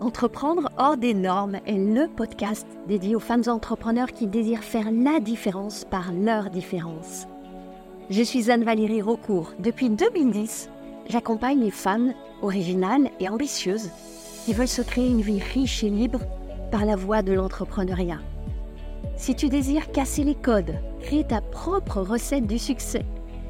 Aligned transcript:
Entreprendre 0.00 0.70
hors 0.78 0.96
des 0.96 1.12
normes 1.12 1.58
est 1.66 1.72
le 1.72 2.06
podcast 2.06 2.68
dédié 2.86 3.16
aux 3.16 3.20
femmes 3.20 3.42
entrepreneurs 3.48 4.12
qui 4.12 4.28
désirent 4.28 4.62
faire 4.62 4.92
la 4.92 5.18
différence 5.18 5.84
par 5.84 6.12
leur 6.12 6.50
différence. 6.50 7.26
Je 8.08 8.22
suis 8.22 8.48
Anne-Valérie 8.48 9.02
Raucourt. 9.02 9.54
Depuis 9.58 9.90
2010, 9.90 10.70
j'accompagne 11.08 11.60
les 11.60 11.72
femmes 11.72 12.14
originales 12.42 13.10
et 13.18 13.28
ambitieuses 13.28 13.90
qui 14.44 14.52
veulent 14.52 14.68
se 14.68 14.82
créer 14.82 15.08
une 15.08 15.20
vie 15.20 15.40
riche 15.40 15.82
et 15.82 15.90
libre 15.90 16.20
par 16.70 16.84
la 16.84 16.94
voie 16.94 17.22
de 17.22 17.32
l'entrepreneuriat. 17.32 18.20
Si 19.16 19.34
tu 19.34 19.48
désires 19.48 19.90
casser 19.90 20.22
les 20.22 20.36
codes, 20.36 20.76
créer 21.00 21.26
ta 21.26 21.40
propre 21.40 22.02
recette 22.02 22.46
du 22.46 22.60
succès 22.60 23.04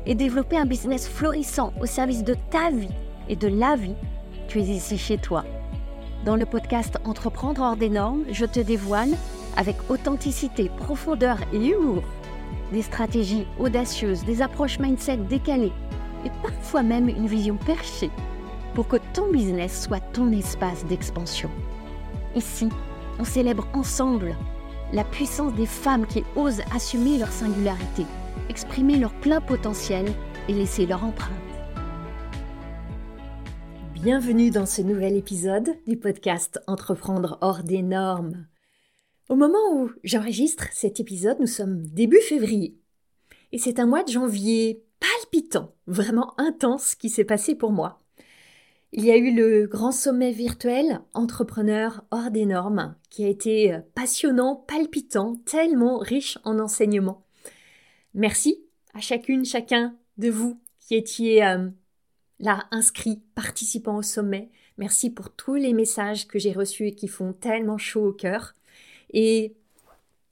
et 0.06 0.14
développer 0.14 0.56
un 0.56 0.64
business 0.64 1.06
florissant 1.06 1.74
au 1.78 1.84
service 1.84 2.24
de 2.24 2.36
ta 2.50 2.70
vie 2.70 2.88
et 3.28 3.36
de 3.36 3.48
la 3.48 3.76
vie, 3.76 3.96
tu 4.48 4.60
es 4.60 4.62
ici 4.62 4.96
chez 4.96 5.18
toi. 5.18 5.44
Dans 6.24 6.36
le 6.36 6.46
podcast 6.46 6.98
Entreprendre 7.04 7.62
hors 7.62 7.76
des 7.76 7.88
normes, 7.88 8.24
je 8.32 8.44
te 8.44 8.60
dévoile, 8.60 9.10
avec 9.56 9.76
authenticité, 9.88 10.68
profondeur 10.76 11.38
et 11.52 11.68
humour, 11.68 12.02
des 12.72 12.82
stratégies 12.82 13.46
audacieuses, 13.58 14.24
des 14.24 14.42
approches 14.42 14.78
mindset 14.78 15.18
décalées 15.18 15.72
et 16.24 16.30
parfois 16.42 16.82
même 16.82 17.08
une 17.08 17.28
vision 17.28 17.56
perchée 17.56 18.10
pour 18.74 18.88
que 18.88 18.96
ton 19.14 19.30
business 19.30 19.84
soit 19.84 20.00
ton 20.12 20.32
espace 20.32 20.84
d'expansion. 20.86 21.50
Ici, 22.34 22.68
on 23.18 23.24
célèbre 23.24 23.66
ensemble 23.72 24.36
la 24.92 25.04
puissance 25.04 25.54
des 25.54 25.66
femmes 25.66 26.06
qui 26.06 26.24
osent 26.36 26.62
assumer 26.74 27.18
leur 27.18 27.30
singularité, 27.30 28.06
exprimer 28.48 28.96
leur 28.96 29.12
plein 29.12 29.40
potentiel 29.40 30.06
et 30.48 30.52
laisser 30.52 30.84
leur 30.84 31.04
empreinte. 31.04 31.47
Bienvenue 34.02 34.52
dans 34.52 34.64
ce 34.64 34.80
nouvel 34.80 35.16
épisode 35.16 35.74
du 35.88 35.96
podcast 35.96 36.60
Entreprendre 36.68 37.36
hors 37.40 37.64
des 37.64 37.82
normes. 37.82 38.46
Au 39.28 39.34
moment 39.34 39.74
où 39.74 39.90
j'enregistre 40.04 40.68
cet 40.72 41.00
épisode, 41.00 41.40
nous 41.40 41.48
sommes 41.48 41.84
début 41.84 42.20
février. 42.20 42.78
Et 43.50 43.58
c'est 43.58 43.80
un 43.80 43.86
mois 43.86 44.04
de 44.04 44.12
janvier 44.12 44.84
palpitant, 45.00 45.74
vraiment 45.88 46.38
intense 46.38 46.94
qui 46.94 47.10
s'est 47.10 47.24
passé 47.24 47.56
pour 47.56 47.72
moi. 47.72 48.00
Il 48.92 49.04
y 49.04 49.10
a 49.10 49.16
eu 49.16 49.34
le 49.34 49.66
grand 49.66 49.90
sommet 49.90 50.30
virtuel 50.30 51.00
Entrepreneur 51.12 52.04
hors 52.12 52.30
des 52.30 52.46
normes 52.46 52.94
qui 53.10 53.24
a 53.24 53.28
été 53.28 53.80
passionnant, 53.96 54.54
palpitant, 54.54 55.34
tellement 55.44 55.98
riche 55.98 56.38
en 56.44 56.60
enseignements. 56.60 57.26
Merci 58.14 58.64
à 58.94 59.00
chacune, 59.00 59.44
chacun 59.44 59.96
de 60.18 60.30
vous 60.30 60.60
qui 60.78 60.94
étiez 60.94 61.44
euh, 61.44 61.68
là 62.40 62.66
inscrit, 62.70 63.22
participant 63.34 63.96
au 63.96 64.02
sommet. 64.02 64.50
Merci 64.76 65.10
pour 65.10 65.30
tous 65.30 65.54
les 65.54 65.72
messages 65.72 66.26
que 66.26 66.38
j'ai 66.38 66.52
reçus 66.52 66.88
et 66.88 66.94
qui 66.94 67.08
font 67.08 67.32
tellement 67.32 67.78
chaud 67.78 68.08
au 68.08 68.12
cœur. 68.12 68.54
Et 69.12 69.54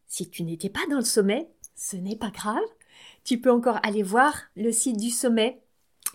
si 0.07 0.29
tu 0.29 0.43
n'étais 0.43 0.69
pas 0.69 0.87
dans 0.91 0.99
le 0.99 1.05
sommet, 1.05 1.49
ce 1.75 1.97
n'est 1.97 2.17
pas 2.17 2.31
grave. 2.31 2.63
Tu 3.25 3.41
peux 3.41 3.51
encore 3.51 3.81
aller 3.83 4.03
voir 4.03 4.35
le 4.55 4.71
site 4.73 4.99
du 4.99 5.11
sommet 5.11 5.61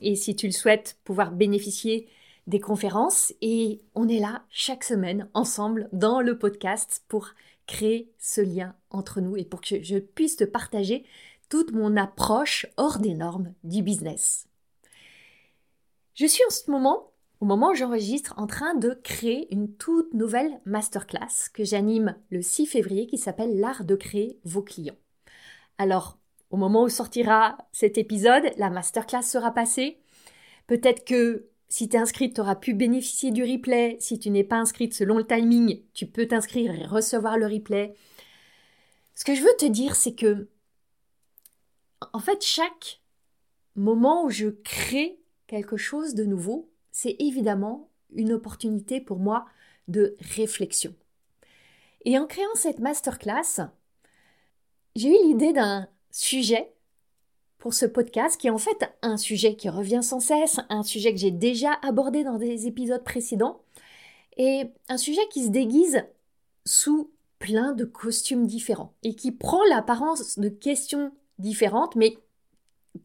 et 0.01 0.15
si 0.15 0.35
tu 0.35 0.47
le 0.47 0.53
souhaites, 0.53 0.97
pouvoir 1.03 1.31
bénéficier 1.31 2.07
des 2.47 2.59
conférences. 2.59 3.33
Et 3.41 3.81
on 3.95 4.07
est 4.07 4.19
là 4.19 4.43
chaque 4.49 4.83
semaine 4.83 5.27
ensemble 5.33 5.89
dans 5.93 6.21
le 6.21 6.37
podcast 6.37 7.03
pour 7.07 7.29
créer 7.67 8.11
ce 8.17 8.41
lien 8.41 8.75
entre 8.89 9.21
nous 9.21 9.37
et 9.37 9.45
pour 9.45 9.61
que 9.61 9.81
je 9.81 9.97
puisse 9.97 10.37
te 10.37 10.43
partager 10.43 11.05
toute 11.49 11.73
mon 11.73 11.97
approche 11.97 12.65
hors 12.77 12.99
des 12.99 13.13
normes 13.13 13.53
du 13.63 13.83
business. 13.83 14.47
Je 16.13 16.25
suis 16.25 16.43
en 16.45 16.49
ce 16.49 16.69
moment, 16.69 17.13
au 17.39 17.45
moment 17.45 17.69
où 17.71 17.75
j'enregistre, 17.75 18.33
en 18.37 18.45
train 18.45 18.75
de 18.75 18.99
créer 19.03 19.53
une 19.53 19.73
toute 19.75 20.13
nouvelle 20.13 20.59
masterclass 20.65 21.49
que 21.53 21.63
j'anime 21.63 22.15
le 22.29 22.41
6 22.41 22.65
février 22.65 23.07
qui 23.07 23.17
s'appelle 23.17 23.59
L'art 23.59 23.85
de 23.85 23.95
créer 23.95 24.39
vos 24.43 24.61
clients. 24.61 24.97
Alors, 25.77 26.19
au 26.49 26.57
moment 26.57 26.83
où 26.83 26.89
sortira 26.89 27.57
cet 27.71 27.97
épisode, 27.97 28.51
la 28.57 28.69
masterclass 28.69 29.23
sera 29.23 29.53
passée. 29.53 30.01
Peut-être 30.67 31.05
que 31.05 31.47
si 31.69 31.87
tu 31.87 31.95
es 31.95 31.99
inscrite, 31.99 32.35
tu 32.35 32.41
auras 32.41 32.55
pu 32.55 32.73
bénéficier 32.73 33.31
du 33.31 33.43
replay. 33.43 33.95
Si 34.01 34.19
tu 34.19 34.29
n'es 34.29 34.43
pas 34.43 34.57
inscrite 34.57 34.93
selon 34.93 35.17
le 35.17 35.25
timing, 35.25 35.81
tu 35.93 36.05
peux 36.05 36.27
t'inscrire 36.27 36.73
et 36.73 36.85
recevoir 36.85 37.37
le 37.37 37.47
replay. 37.47 37.93
Ce 39.15 39.23
que 39.23 39.33
je 39.33 39.41
veux 39.41 39.55
te 39.57 39.65
dire, 39.65 39.95
c'est 39.95 40.13
que, 40.13 40.49
en 42.11 42.19
fait, 42.19 42.43
chaque 42.43 43.01
moment 43.77 44.25
où 44.25 44.29
je 44.29 44.49
crée 44.49 45.20
quelque 45.51 45.75
chose 45.75 46.15
de 46.15 46.23
nouveau, 46.23 46.69
c'est 46.93 47.17
évidemment 47.19 47.89
une 48.13 48.31
opportunité 48.31 49.01
pour 49.01 49.19
moi 49.19 49.45
de 49.89 50.15
réflexion. 50.37 50.95
Et 52.05 52.17
en 52.17 52.25
créant 52.25 52.55
cette 52.55 52.79
masterclass, 52.79 53.67
j'ai 54.95 55.09
eu 55.09 55.27
l'idée 55.27 55.51
d'un 55.51 55.89
sujet 56.09 56.71
pour 57.57 57.73
ce 57.73 57.85
podcast 57.85 58.39
qui 58.39 58.47
est 58.47 58.51
en 58.51 58.57
fait 58.57 58.89
un 59.01 59.17
sujet 59.17 59.57
qui 59.57 59.67
revient 59.67 60.01
sans 60.01 60.21
cesse, 60.21 60.61
un 60.69 60.83
sujet 60.83 61.11
que 61.11 61.19
j'ai 61.19 61.31
déjà 61.31 61.73
abordé 61.81 62.23
dans 62.23 62.37
des 62.37 62.67
épisodes 62.67 63.03
précédents, 63.03 63.61
et 64.37 64.63
un 64.87 64.97
sujet 64.97 65.27
qui 65.31 65.43
se 65.43 65.49
déguise 65.49 66.05
sous 66.65 67.11
plein 67.39 67.73
de 67.73 67.83
costumes 67.83 68.47
différents 68.47 68.93
et 69.03 69.15
qui 69.15 69.33
prend 69.33 69.63
l'apparence 69.65 70.39
de 70.39 70.47
questions 70.47 71.11
différentes, 71.39 71.97
mais 71.97 72.17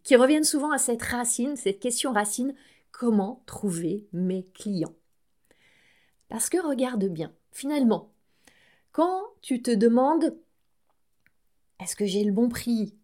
qui 0.02 0.16
reviennent 0.16 0.44
souvent 0.44 0.72
à 0.72 0.78
cette 0.78 1.02
racine, 1.02 1.56
cette 1.56 1.80
question 1.80 2.12
racine, 2.12 2.54
comment 2.90 3.42
trouver 3.46 4.06
mes 4.12 4.44
clients? 4.54 4.94
Parce 6.28 6.48
que 6.48 6.58
regarde 6.58 7.04
bien, 7.04 7.32
finalement, 7.52 8.10
quand 8.92 9.22
tu 9.42 9.62
te 9.62 9.70
demandes 9.70 10.36
est-ce 11.80 11.96
que 11.96 12.06
j'ai 12.06 12.24
le 12.24 12.32
bon 12.32 12.48
prix? 12.48 12.94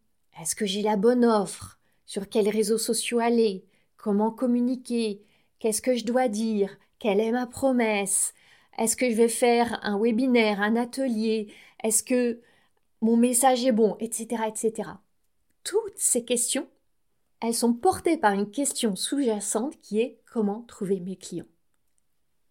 Est-ce 0.41 0.57
que 0.57 0.65
j'ai 0.65 0.83
la 0.83 0.97
bonne 0.97 1.25
offre? 1.25 1.79
Sur 2.07 2.29
quels 2.29 2.49
réseaux 2.49 2.79
sociaux 2.79 3.19
aller? 3.19 3.67
Comment 3.97 4.31
communiquer? 4.31 5.23
Qu'est-ce 5.59 5.83
que 5.83 5.95
je 5.95 6.05
dois 6.05 6.29
dire? 6.29 6.77
Quelle 6.99 7.21
est 7.21 7.33
ma 7.33 7.47
promesse? 7.47 8.33
Est-ce 8.79 8.97
que 8.97 9.11
je 9.11 9.15
vais 9.15 9.29
faire 9.29 9.79
un 9.83 9.99
webinaire, 9.99 10.63
un 10.63 10.77
atelier? 10.77 11.53
Est-ce 11.85 12.03
que 12.03 12.41
mon 13.03 13.17
message 13.17 13.65
est 13.67 13.73
bon? 13.73 13.97
Etc. 14.01 14.27
etc 14.49 14.91
toutes 15.65 15.99
ces 15.99 16.25
questions, 16.25 16.69
elles 17.41 17.55
sont 17.55 17.75
portées 17.75 18.17
par 18.17 18.33
une 18.33 18.51
question 18.51 18.95
sous-jacente 18.97 19.81
qui 19.81 20.01
est 20.01 20.21
comment 20.25 20.63
trouver 20.63 21.01
mes 21.01 21.17
clients. 21.17 21.47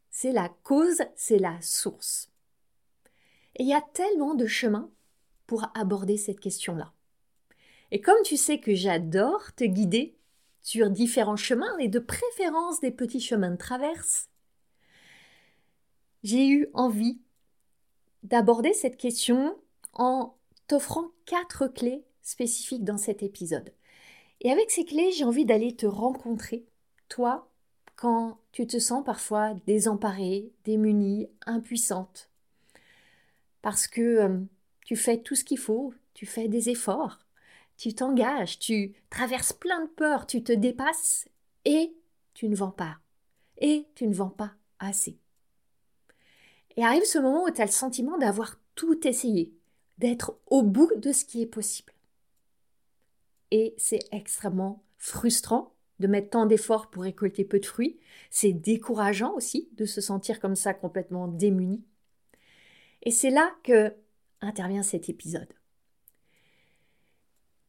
C'est 0.09 0.33
la 0.33 0.49
cause, 0.63 1.01
c'est 1.15 1.39
la 1.39 1.59
source. 1.61 2.29
Et 3.55 3.63
il 3.63 3.69
y 3.69 3.73
a 3.73 3.81
tellement 3.93 4.35
de 4.35 4.45
chemins 4.45 4.91
pour 5.47 5.65
aborder 5.73 6.17
cette 6.17 6.39
question-là. 6.39 6.91
Et 7.91 8.01
comme 8.01 8.21
tu 8.23 8.37
sais 8.37 8.59
que 8.59 8.75
j'adore 8.75 9.53
te 9.53 9.63
guider 9.63 10.17
sur 10.61 10.89
différents 10.89 11.37
chemins 11.37 11.77
et 11.77 11.87
de 11.87 11.99
préférence 11.99 12.79
des 12.79 12.91
petits 12.91 13.19
chemins 13.19 13.51
de 13.51 13.57
traverse, 13.57 14.29
j'ai 16.23 16.47
eu 16.47 16.69
envie 16.73 17.19
d'aborder 18.23 18.73
cette 18.73 18.97
question 18.97 19.57
en 19.93 20.35
t'offrant 20.67 21.11
quatre 21.25 21.67
clés 21.67 22.05
spécifiques 22.21 22.83
dans 22.83 22.97
cet 22.97 23.23
épisode. 23.23 23.73
Et 24.41 24.51
avec 24.51 24.71
ces 24.71 24.85
clés, 24.85 25.11
j'ai 25.11 25.23
envie 25.23 25.45
d'aller 25.45 25.75
te 25.75 25.85
rencontrer, 25.85 26.65
toi, 27.09 27.47
quand 27.95 28.39
tu 28.51 28.65
te 28.65 28.79
sens 28.79 29.03
parfois 29.05 29.53
désemparée, 29.67 30.51
démunie, 30.63 31.29
impuissante. 31.45 32.29
Parce 33.61 33.87
que 33.87 34.01
euh, 34.01 34.39
tu 34.85 34.95
fais 34.95 35.17
tout 35.17 35.35
ce 35.35 35.43
qu'il 35.43 35.59
faut, 35.59 35.93
tu 36.15 36.25
fais 36.25 36.47
des 36.47 36.69
efforts, 36.69 37.19
tu 37.77 37.93
t'engages, 37.93 38.57
tu 38.57 38.93
traverses 39.09 39.53
plein 39.53 39.83
de 39.83 39.89
peurs, 39.89 40.25
tu 40.25 40.43
te 40.43 40.51
dépasses 40.51 41.29
et 41.65 41.93
tu 42.33 42.49
ne 42.49 42.55
vends 42.55 42.71
pas. 42.71 42.97
Et 43.59 43.85
tu 43.93 44.07
ne 44.07 44.13
vends 44.13 44.29
pas 44.29 44.53
assez. 44.79 45.19
Et 46.75 46.83
arrive 46.83 47.03
ce 47.03 47.19
moment 47.19 47.43
où 47.43 47.51
tu 47.51 47.61
as 47.61 47.65
le 47.65 47.71
sentiment 47.71 48.17
d'avoir 48.17 48.59
tout 48.73 49.07
essayé, 49.07 49.53
d'être 49.99 50.39
au 50.47 50.63
bout 50.63 50.91
de 50.95 51.11
ce 51.11 51.25
qui 51.25 51.43
est 51.43 51.47
possible 51.47 51.93
et 53.51 53.75
c'est 53.77 53.99
extrêmement 54.11 54.83
frustrant 54.97 55.73
de 55.99 56.07
mettre 56.07 56.31
tant 56.31 56.45
d'efforts 56.45 56.89
pour 56.89 57.03
récolter 57.03 57.45
peu 57.45 57.59
de 57.59 57.65
fruits. 57.65 57.99
C'est 58.29 58.53
décourageant 58.53 59.33
aussi 59.35 59.69
de 59.73 59.85
se 59.85 60.01
sentir 60.01 60.39
comme 60.39 60.55
ça 60.55 60.73
complètement 60.73 61.27
démuni. 61.27 61.83
Et 63.03 63.11
c'est 63.11 63.29
là 63.29 63.51
que 63.63 63.93
intervient 64.41 64.83
cet 64.83 65.09
épisode. 65.09 65.53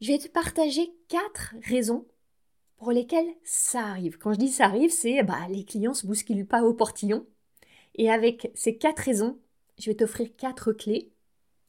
Je 0.01 0.09
vais 0.09 0.19
te 0.19 0.29
partager 0.29 0.93
quatre 1.09 1.55
raisons 1.63 2.07
pour 2.77 2.91
lesquelles 2.91 3.35
ça 3.45 3.87
arrive. 3.87 4.19
Quand 4.19 4.33
je 4.33 4.39
dis 4.39 4.49
ça 4.49 4.65
arrive, 4.65 4.91
c'est 4.91 5.23
bah, 5.23 5.47
les 5.49 5.65
clients 5.65 5.95
se 5.95 6.07
bousculent 6.07 6.47
pas 6.47 6.65
au 6.65 6.75
portillon. 6.75 7.27
Et 7.95 8.11
avec 8.11 8.51
ces 8.55 8.77
quatre 8.77 9.01
raisons, 9.01 9.39
je 9.79 9.91
vais 9.91 9.97
t'offrir 9.97 10.35
quatre 10.37 10.73
clés 10.73 11.13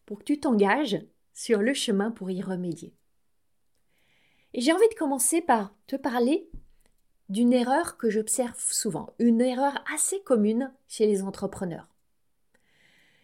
pour 0.05 0.19
que 0.19 0.23
tu 0.23 0.39
t'engages 0.39 0.99
sur 1.33 1.61
le 1.61 1.73
chemin 1.73 2.11
pour 2.11 2.31
y 2.31 2.41
remédier. 2.41 2.93
J'ai 4.53 4.71
envie 4.71 4.89
de 4.89 4.95
commencer 4.95 5.41
par 5.41 5.73
te 5.87 5.95
parler 5.95 6.47
d'une 7.29 7.53
erreur 7.53 7.97
que 7.97 8.09
j'observe 8.09 8.59
souvent, 8.59 9.13
une 9.17 9.41
erreur 9.41 9.83
assez 9.91 10.21
commune 10.21 10.71
chez 10.87 11.07
les 11.07 11.23
entrepreneurs. 11.23 11.87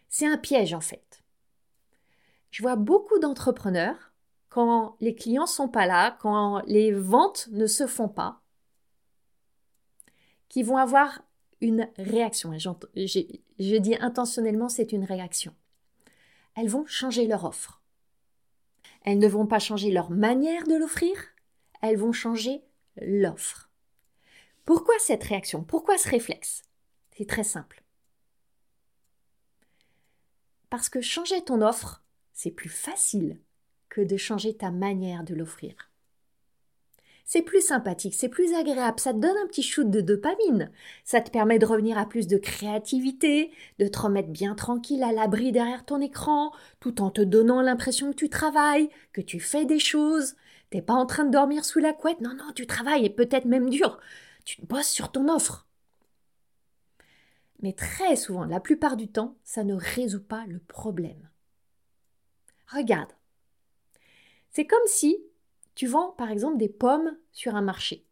C'est 0.08 0.26
un 0.26 0.38
piège 0.38 0.74
en 0.74 0.82
fait. 0.82 1.24
Je 2.50 2.64
vois 2.64 2.76
beaucoup 2.76 3.20
d'entrepreneurs, 3.20 4.12
quand 4.50 4.96
les 5.00 5.14
clients 5.14 5.46
sont 5.46 5.68
pas 5.68 5.86
là, 5.86 6.18
quand 6.20 6.64
les 6.66 6.92
ventes 6.92 7.48
ne 7.52 7.68
se 7.68 7.86
font 7.86 8.10
pas, 8.10 8.42
qui 10.48 10.64
vont 10.64 10.78
avoir 10.78 11.22
une 11.62 11.88
réaction. 11.98 12.52
je 12.58 13.78
dis 13.78 13.96
intentionnellement, 14.00 14.70
c'est 14.70 14.92
une 14.92 15.04
réaction. 15.04 15.54
Elles 16.56 16.70
vont 16.70 16.88
changer 16.88 17.28
leur 17.28 17.46
offre. 17.46 17.79
Elles 19.04 19.20
ne 19.20 19.28
vont 19.28 19.48
pas 19.48 19.60
changer 19.60 19.92
leur 19.92 20.12
manière 20.12 20.66
de 20.68 20.76
l'offrir, 20.76 21.16
elles 21.82 21.98
vont 21.98 22.12
changer 22.12 22.62
l'offre. 23.02 23.70
Pourquoi 24.66 24.96
cette 25.00 25.24
réaction? 25.24 25.64
Pourquoi 25.64 25.98
ce 25.98 26.10
réflexe? 26.10 26.64
C'est 27.18 27.28
très 27.28 27.44
simple. 27.44 27.84
Parce 30.70 30.90
que 30.90 31.02
changer 31.02 31.44
ton 31.44 31.62
offre, 31.62 32.04
c'est 32.34 32.52
plus 32.52 32.70
facile 32.70 33.40
que 33.90 34.02
de 34.02 34.18
changer 34.18 34.56
ta 34.56 34.72
manière 34.72 35.24
de 35.24 35.34
l'offrir 35.34 35.89
c'est 37.30 37.44
plus 37.44 37.62
sympathique, 37.62 38.16
c'est 38.16 38.28
plus 38.28 38.56
agréable, 38.56 39.00
ça 39.00 39.14
te 39.14 39.20
donne 39.20 39.38
un 39.38 39.46
petit 39.46 39.62
shoot 39.62 39.88
de 39.88 40.02
dopamine. 40.02 40.72
Ça 41.04 41.22
te 41.22 41.30
permet 41.30 41.60
de 41.60 41.66
revenir 41.68 41.96
à 42.00 42.08
plus 42.08 42.26
de 42.26 42.40
créativité, 42.40 43.52
de 43.78 43.86
te 43.86 44.00
remettre 44.00 44.30
bien 44.30 44.56
tranquille 44.56 45.04
à 45.04 45.12
l'abri 45.12 45.52
derrière 45.52 45.86
ton 45.86 46.02
écran, 46.02 46.52
tout 46.80 47.04
en 47.04 47.12
te 47.12 47.22
donnant 47.22 47.62
l'impression 47.62 48.10
que 48.10 48.16
tu 48.16 48.30
travailles, 48.30 48.90
que 49.14 49.22
tu 49.22 49.40
fais 49.40 49.66
des 49.66 49.78
choses. 49.78 50.34
T'es 50.72 50.82
pas 50.82 50.96
en 50.96 51.06
train 51.06 51.24
de 51.24 51.30
dormir 51.30 51.66
sous 51.66 51.78
la 51.78 51.94
couette, 51.94 52.20
non, 52.20 52.34
non, 52.34 52.52
tu 52.56 52.66
travailles 52.66 53.06
et 53.06 53.12
peut-être 53.12 53.46
même 53.46 53.70
dur. 53.70 54.00
Tu 54.44 54.60
bosses 54.64 54.90
sur 54.90 55.12
ton 55.12 55.30
offre. 55.30 55.68
Mais 57.62 57.74
très 57.74 58.16
souvent, 58.16 58.46
la 58.46 58.60
plupart 58.60 58.98
du 58.98 59.08
temps, 59.08 59.36
ça 59.44 59.64
ne 59.64 59.76
résout 59.76 60.24
pas 60.24 60.48
le 60.48 60.58
problème. 60.58 61.30
Regarde. 62.66 63.12
C'est 64.50 64.66
comme 64.66 64.80
si 64.88 65.29
tu 65.80 65.88
vends 65.88 66.10
par 66.10 66.30
exemple 66.30 66.58
des 66.58 66.68
pommes 66.68 67.16
sur 67.32 67.56
un 67.56 67.62
marché. 67.62 68.06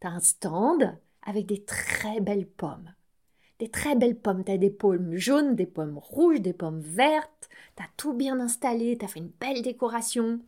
Tu 0.00 0.06
as 0.06 0.10
un 0.10 0.20
stand 0.20 0.96
avec 1.22 1.46
des 1.46 1.64
très 1.64 2.20
belles 2.20 2.46
pommes. 2.46 2.94
Des 3.58 3.68
très 3.68 3.96
belles 3.96 4.16
pommes. 4.16 4.44
Tu 4.44 4.52
as 4.52 4.56
des 4.56 4.70
pommes 4.70 5.16
jaunes, 5.16 5.56
des 5.56 5.66
pommes 5.66 5.98
rouges, 5.98 6.40
des 6.40 6.52
pommes 6.52 6.78
vertes. 6.78 7.48
Tu 7.76 7.82
as 7.82 7.88
tout 7.96 8.12
bien 8.12 8.38
installé, 8.38 8.96
tu 8.96 9.04
as 9.04 9.08
fait 9.08 9.18
une 9.18 9.32
belle 9.40 9.62
décoration. 9.62 10.38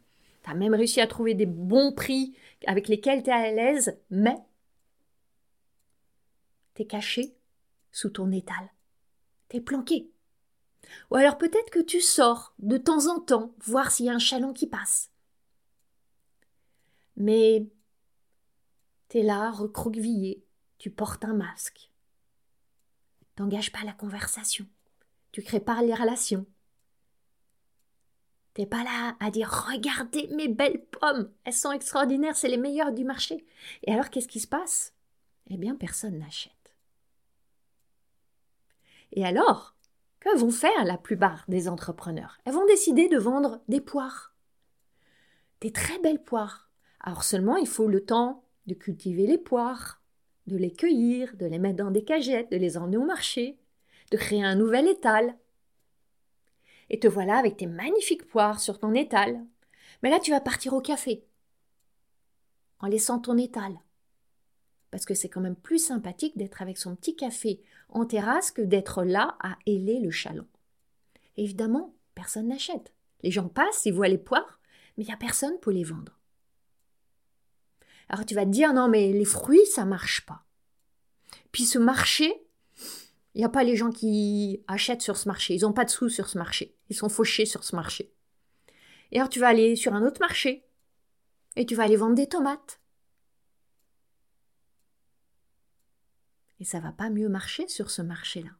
Tu 0.44 0.50
as 0.52 0.54
même 0.54 0.74
réussi 0.74 1.00
à 1.00 1.08
trouver 1.08 1.34
des 1.34 1.44
bons 1.44 1.90
prix 1.90 2.36
avec 2.68 2.86
lesquels 2.86 3.24
tu 3.24 3.30
es 3.30 3.32
à 3.32 3.50
l'aise, 3.50 3.98
mais 4.10 4.38
tu 6.76 6.82
es 6.82 6.86
caché 6.86 7.34
sous 7.90 8.10
ton 8.10 8.30
étal. 8.30 8.72
Tu 9.48 9.56
es 9.56 9.60
planqué. 9.60 10.08
Ou 11.10 11.16
alors 11.16 11.36
peut-être 11.36 11.70
que 11.70 11.82
tu 11.82 12.00
sors 12.00 12.54
de 12.60 12.76
temps 12.76 13.08
en 13.08 13.18
temps 13.18 13.52
voir 13.58 13.90
s'il 13.90 14.06
y 14.06 14.08
a 14.08 14.14
un 14.14 14.20
chaland 14.20 14.52
qui 14.52 14.68
passe. 14.68 15.10
Mais 17.16 17.66
t'es 19.08 19.22
là, 19.22 19.50
recroquevillé, 19.50 20.44
tu 20.78 20.90
portes 20.90 21.24
un 21.24 21.34
masque. 21.34 21.90
T'engages 23.36 23.72
pas 23.72 23.84
la 23.84 23.92
conversation, 23.92 24.66
tu 25.32 25.42
crées 25.42 25.60
pas 25.60 25.82
les 25.82 25.94
relations. 25.94 26.46
T'es 28.54 28.66
pas 28.66 28.84
là 28.84 29.16
à 29.18 29.32
dire 29.32 29.66
regardez 29.68 30.28
mes 30.28 30.46
belles 30.46 30.84
pommes, 30.84 31.32
elles 31.42 31.52
sont 31.52 31.72
extraordinaires, 31.72 32.36
c'est 32.36 32.48
les 32.48 32.56
meilleures 32.56 32.92
du 32.92 33.04
marché. 33.04 33.44
Et 33.82 33.92
alors 33.92 34.10
qu'est-ce 34.10 34.28
qui 34.28 34.38
se 34.38 34.46
passe? 34.46 34.94
Eh 35.50 35.56
bien, 35.56 35.74
personne 35.74 36.18
n'achète. 36.18 36.52
Et 39.12 39.24
alors, 39.24 39.74
que 40.20 40.36
vont 40.38 40.50
faire 40.50 40.84
la 40.84 40.96
plupart 40.96 41.44
des 41.48 41.68
entrepreneurs? 41.68 42.38
Elles 42.44 42.54
vont 42.54 42.66
décider 42.66 43.08
de 43.08 43.18
vendre 43.18 43.60
des 43.68 43.80
poires. 43.80 44.34
Des 45.60 45.72
très 45.72 45.98
belles 45.98 46.22
poires 46.22 46.70
alors 47.06 47.22
seulement, 47.22 47.58
il 47.58 47.66
faut 47.66 47.86
le 47.86 48.02
temps 48.02 48.42
de 48.66 48.72
cultiver 48.72 49.26
les 49.26 49.36
poires, 49.36 50.02
de 50.46 50.56
les 50.56 50.72
cueillir, 50.72 51.36
de 51.36 51.44
les 51.44 51.58
mettre 51.58 51.76
dans 51.76 51.90
des 51.90 52.02
cagettes, 52.02 52.50
de 52.50 52.56
les 52.56 52.78
emmener 52.78 52.96
au 52.96 53.04
marché, 53.04 53.58
de 54.10 54.16
créer 54.16 54.42
un 54.42 54.54
nouvel 54.54 54.88
étal. 54.88 55.36
Et 56.88 56.98
te 56.98 57.06
voilà 57.06 57.36
avec 57.36 57.58
tes 57.58 57.66
magnifiques 57.66 58.26
poires 58.26 58.58
sur 58.58 58.78
ton 58.78 58.94
étal. 58.94 59.44
Mais 60.02 60.08
là, 60.08 60.18
tu 60.18 60.30
vas 60.30 60.40
partir 60.40 60.72
au 60.72 60.80
café, 60.80 61.26
en 62.80 62.86
laissant 62.86 63.18
ton 63.18 63.36
étal. 63.36 63.74
Parce 64.90 65.04
que 65.04 65.14
c'est 65.14 65.28
quand 65.28 65.42
même 65.42 65.56
plus 65.56 65.84
sympathique 65.84 66.38
d'être 66.38 66.62
avec 66.62 66.78
son 66.78 66.96
petit 66.96 67.16
café 67.16 67.60
en 67.90 68.06
terrasse 68.06 68.50
que 68.50 68.62
d'être 68.62 69.04
là 69.04 69.36
à 69.40 69.58
héler 69.66 70.00
le 70.00 70.10
chaland. 70.10 70.46
évidemment, 71.36 71.94
personne 72.14 72.48
n'achète. 72.48 72.94
Les 73.22 73.30
gens 73.30 73.48
passent, 73.48 73.84
ils 73.84 73.92
voient 73.92 74.08
les 74.08 74.16
poires, 74.16 74.58
mais 74.96 75.04
il 75.04 75.08
n'y 75.08 75.12
a 75.12 75.18
personne 75.18 75.58
pour 75.60 75.72
les 75.72 75.84
vendre. 75.84 76.18
Alors 78.08 78.26
tu 78.26 78.34
vas 78.34 78.44
te 78.44 78.50
dire 78.50 78.72
non 78.72 78.88
mais 78.88 79.12
les 79.12 79.24
fruits 79.24 79.66
ça 79.66 79.84
marche 79.84 80.24
pas. 80.26 80.44
Puis 81.52 81.64
ce 81.64 81.78
marché, 81.78 82.32
il 83.34 83.38
n'y 83.38 83.44
a 83.44 83.48
pas 83.48 83.64
les 83.64 83.76
gens 83.76 83.90
qui 83.90 84.62
achètent 84.66 85.02
sur 85.02 85.16
ce 85.16 85.28
marché, 85.28 85.54
ils 85.54 85.62
n'ont 85.62 85.72
pas 85.72 85.84
de 85.84 85.90
sous 85.90 86.08
sur 86.08 86.28
ce 86.28 86.38
marché, 86.38 86.76
ils 86.88 86.96
sont 86.96 87.08
fauchés 87.08 87.46
sur 87.46 87.64
ce 87.64 87.76
marché. 87.76 88.12
Et 89.12 89.18
alors 89.18 89.28
tu 89.28 89.40
vas 89.40 89.48
aller 89.48 89.76
sur 89.76 89.94
un 89.94 90.04
autre 90.04 90.20
marché 90.20 90.66
et 91.56 91.66
tu 91.66 91.74
vas 91.74 91.84
aller 91.84 91.96
vendre 91.96 92.16
des 92.16 92.28
tomates. 92.28 92.80
Et 96.60 96.64
ça 96.64 96.80
va 96.80 96.92
pas 96.92 97.10
mieux 97.10 97.28
marcher 97.28 97.68
sur 97.68 97.90
ce 97.90 98.02
marché-là. 98.02 98.50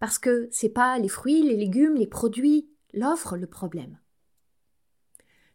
Parce 0.00 0.18
que 0.18 0.48
c'est 0.50 0.70
pas 0.70 0.98
les 0.98 1.08
fruits, 1.08 1.42
les 1.42 1.56
légumes, 1.56 1.94
les 1.94 2.08
produits, 2.08 2.68
l'offre 2.92 3.36
le 3.36 3.46
problème. 3.46 3.98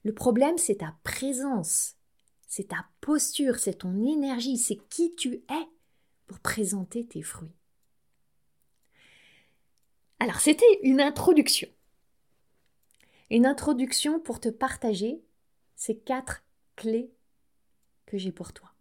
Le 0.03 0.13
problème, 0.13 0.57
c'est 0.57 0.77
ta 0.77 0.95
présence 1.03 1.96
c'est 2.47 2.69
ta 2.69 2.87
posture, 3.01 3.59
c'est 3.59 3.79
ton 3.79 4.03
énergie, 4.03 4.57
c'est 4.57 4.77
qui 4.89 5.13
tu 5.15 5.35
es 5.35 5.67
pour 6.25 6.39
présenter 6.39 7.05
tes 7.05 7.21
fruits. 7.21 7.53
Alors, 10.19 10.39
c'était 10.39 10.79
une 10.81 11.01
introduction. 11.01 11.67
Une 13.29 13.45
introduction 13.45 14.19
pour 14.19 14.39
te 14.39 14.49
partager 14.49 15.21
ces 15.75 15.97
quatre 15.97 16.43
clés 16.75 17.11
que 18.05 18.17
j'ai 18.17 18.31
pour 18.31 18.53
toi. 18.53 18.71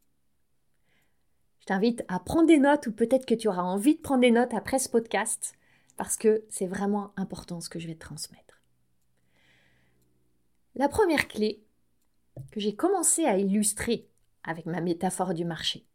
Je 1.60 1.66
t'invite 1.66 2.04
à 2.06 2.20
prendre 2.20 2.46
des 2.46 2.58
notes 2.58 2.86
ou 2.86 2.92
peut-être 2.92 3.26
que 3.26 3.34
tu 3.34 3.48
auras 3.48 3.62
envie 3.62 3.96
de 3.96 4.00
prendre 4.00 4.20
des 4.20 4.30
notes 4.30 4.54
après 4.54 4.78
ce 4.78 4.88
podcast 4.88 5.54
parce 5.96 6.16
que 6.16 6.44
c'est 6.48 6.66
vraiment 6.66 7.12
important 7.16 7.60
ce 7.60 7.68
que 7.68 7.80
je 7.80 7.88
vais 7.88 7.94
te 7.94 8.04
transmettre. 8.04 8.62
La 10.76 10.88
première 10.88 11.26
clé, 11.26 11.65
que 12.50 12.60
j'ai 12.60 12.74
commencé 12.74 13.24
à 13.24 13.38
illustrer 13.38 14.08
avec 14.44 14.66
ma 14.66 14.80
métaphore 14.80 15.34
du 15.34 15.44
marché, 15.44 15.86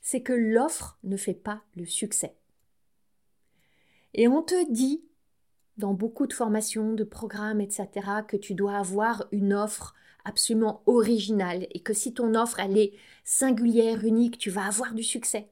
c'est 0.00 0.22
que 0.22 0.32
l'offre 0.32 0.98
ne 1.02 1.16
fait 1.16 1.34
pas 1.34 1.62
le 1.76 1.86
succès. 1.86 2.36
Et 4.12 4.28
on 4.28 4.42
te 4.42 4.70
dit, 4.70 5.02
dans 5.76 5.94
beaucoup 5.94 6.26
de 6.26 6.32
formations, 6.32 6.92
de 6.92 7.04
programmes, 7.04 7.60
etc., 7.60 7.88
que 8.28 8.36
tu 8.36 8.54
dois 8.54 8.76
avoir 8.76 9.26
une 9.32 9.54
offre 9.54 9.94
absolument 10.24 10.82
originale 10.86 11.66
et 11.70 11.80
que 11.80 11.92
si 11.92 12.14
ton 12.14 12.34
offre 12.34 12.60
elle 12.60 12.78
est 12.78 12.94
singulière, 13.24 14.04
unique, 14.04 14.38
tu 14.38 14.50
vas 14.50 14.66
avoir 14.66 14.94
du 14.94 15.02
succès. 15.02 15.48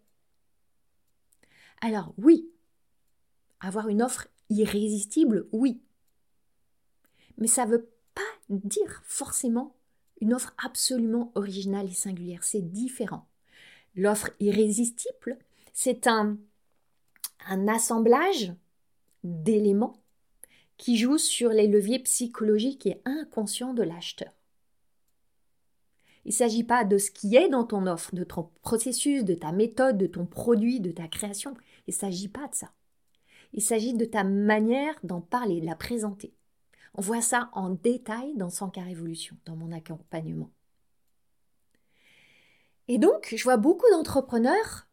Alors 1.81 2.15
oui, 2.17 2.49
avoir 3.61 3.89
une 3.89 4.03
offre 4.03 4.29
irrésistible, 4.49 5.49
oui. 5.53 5.83
Mais 7.39 7.47
ça 7.49 7.67
ne 7.67 7.73
veut 7.73 7.91
pas 8.15 8.23
dire 8.49 9.03
forcément 9.05 9.75
une 10.23 10.35
offre 10.35 10.55
absolument 10.65 11.33
originale 11.35 11.89
et 11.89 11.95
singulière. 11.95 12.45
C'est 12.45 12.63
différent. 12.63 13.27
L'offre 13.97 14.31
irrésistible, 14.39 15.37
c'est 15.73 16.07
un, 16.07 16.39
assemblage 17.69 18.55
d'éléments 19.25 20.01
qui 20.77 20.97
jouent 20.97 21.19
sur 21.19 21.51
les 21.51 21.67
leviers 21.67 21.99
psychologiques 21.99 22.87
et 22.87 23.03
inconscients 23.05 23.75
de 23.75 23.83
l'acheteur. 23.83 24.33
Il 26.25 26.29
ne 26.29 26.35
s'agit 26.35 26.63
pas 26.63 26.85
de 26.85 26.99
ce 26.99 27.11
qui 27.11 27.35
est 27.35 27.49
dans 27.49 27.65
ton 27.65 27.89
offre, 27.89 28.15
de 28.15 28.23
ton 28.23 28.49
processus, 28.63 29.25
de 29.25 29.35
ta 29.35 29.51
méthode, 29.51 29.99
de 29.99 30.07
ton 30.07 30.25
produit, 30.25 30.79
de 30.79 30.93
ta 30.93 31.09
création. 31.09 31.55
Il 31.89 31.91
ne 31.91 31.99
s'agit 31.99 32.29
pas 32.29 32.47
de 32.47 32.55
ça. 32.55 32.71
Il 33.53 33.61
s'agit 33.61 33.95
de 33.95 34.05
ta 34.05 34.23
manière 34.23 34.95
d'en 35.03 35.21
parler, 35.21 35.61
de 35.61 35.67
la 35.67 35.75
présenter. 35.75 36.33
On 36.95 37.01
voit 37.01 37.23
ça 37.23 37.51
en 37.53 37.71
détail 37.71 38.35
dans 38.37 38.51
100 38.51 38.71
cas 38.71 38.83
révolution, 38.83 39.37
dans 39.45 39.57
mon 39.57 39.73
accompagnement. 39.73 40.51
Et 42.89 42.99
donc, 42.99 43.33
je 43.35 43.43
vois 43.43 43.57
beaucoup 43.57 43.89
d'entrepreneurs 43.91 44.89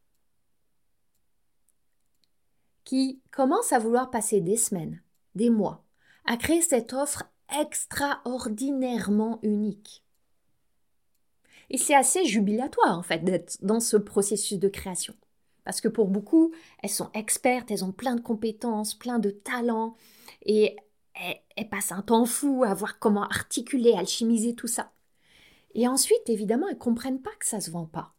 qui 2.86 3.22
commencent 3.32 3.74
à 3.74 3.80
vouloir 3.80 4.10
passer 4.10 4.42
des 4.42 4.58
semaines, 4.58 5.02
des 5.36 5.50
mois, 5.50 5.84
à 6.26 6.38
créer 6.38 6.62
cette 6.62 6.94
offre 6.94 7.24
extraordinairement 7.60 9.40
unique. 9.44 10.04
Et 11.70 11.78
c'est 11.78 11.96
assez 11.96 12.26
jubilatoire, 12.26 12.98
en 12.98 13.04
fait, 13.04 13.20
d'être 13.24 13.58
dans 13.62 13.80
ce 13.80 13.98
processus 13.98 14.58
de 14.58 14.70
création. 14.70 15.14
Parce 15.66 15.82
que 15.82 15.88
pour 15.88 16.08
beaucoup, 16.08 16.52
elles 16.82 16.90
sont 16.90 17.12
expertes, 17.14 17.70
elles 17.70 17.86
ont 17.86 17.92
plein 17.92 18.16
de 18.16 18.22
compétences, 18.22 18.96
plein 18.96 19.20
de 19.20 19.30
talents, 19.30 19.96
et 20.44 20.76
elles, 21.56 21.70
passent 21.70 21.92
un 21.92 22.02
temps 22.02 22.26
fou 22.26 22.64
à 22.64 22.74
voir 22.74 23.00
comment 23.00 23.24
articuler, 23.24 23.94
alchimiser 23.94 24.56
tout 24.56 24.68
ça. 24.68 24.92
Et 25.76 25.88
ensuite, 25.88 26.28
évidemment, 26.28 26.68
elles 26.68 26.78
comprennent 26.78 27.22
pas 27.22 27.36
que 27.40 27.46
ça 27.46 27.62
se 27.62 27.72
vend 27.72 27.86
pas. 27.86 28.14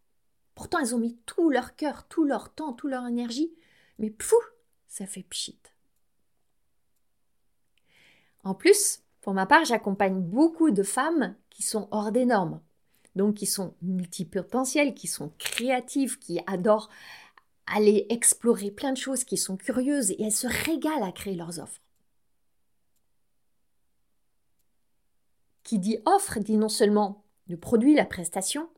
Pourtant, 0.55 0.79
elles 0.79 0.95
ont 0.95 0.99
mis 0.99 1.17
tout 1.27 1.51
leur 1.51 1.75
cœur, 1.77 2.07
tout 2.09 2.25
leur 2.25 2.53
temps, 2.53 2.73
toute 2.73 2.91
leur 2.91 3.07
énergie, 3.07 3.53
mais 3.99 4.11
pfou, 4.11 4.37
ça 4.89 5.07
fait 5.07 5.23
pchit. 5.23 5.59
En 8.45 8.55
plus, 8.55 9.01
pour 9.21 9.35
ma 9.35 9.47
part, 9.47 9.65
j'accompagne 9.65 10.21
beaucoup 10.21 10.71
de 10.71 10.83
femmes 10.83 11.35
qui 11.51 11.63
sont 11.63 11.89
hors 11.91 12.13
des 12.13 12.25
normes, 12.25 12.61
donc 13.17 13.35
qui 13.37 13.47
sont 13.47 13.75
multipotentielles, 13.83 14.95
qui 14.95 15.09
sont 15.09 15.33
créatives, 15.39 16.19
qui 16.19 16.41
adorent 16.47 16.91
aller 17.67 18.07
explorer 18.09 18.71
plein 18.71 18.93
de 18.93 18.97
choses, 18.99 19.25
qui 19.25 19.37
sont 19.37 19.57
curieuses 19.57 20.11
et 20.13 20.23
elles 20.23 20.33
se 20.33 20.47
régalent 20.47 21.05
à 21.07 21.13
créer 21.13 21.35
leurs 21.35 21.61
offres. 21.61 21.81
Qui 25.71 25.79
dit 25.79 26.01
offre 26.05 26.41
dit 26.41 26.57
non 26.57 26.69
seulement 26.69 27.23
le 27.47 27.57
produit, 27.57 27.95
la 27.95 28.05
prestation, 28.05 28.69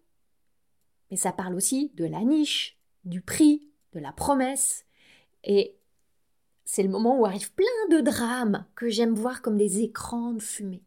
mais 1.11 1.17
ça 1.17 1.33
parle 1.33 1.55
aussi 1.55 1.91
de 1.95 2.05
la 2.05 2.21
niche, 2.21 2.79
du 3.07 3.23
prix, 3.23 3.67
de 3.95 3.99
la 3.99 4.13
promesse. 4.13 4.85
Et 5.43 5.79
c'est 6.67 6.83
le 6.83 6.91
moment 6.91 7.19
où 7.19 7.25
arrivent 7.25 7.55
plein 7.55 7.89
de 7.91 8.03
drames 8.03 8.67
que 8.75 8.91
j'aime 8.91 9.15
voir 9.15 9.41
comme 9.41 9.57
des 9.57 9.81
écrans 9.81 10.35
de 10.35 10.43
fumée. 10.43 10.85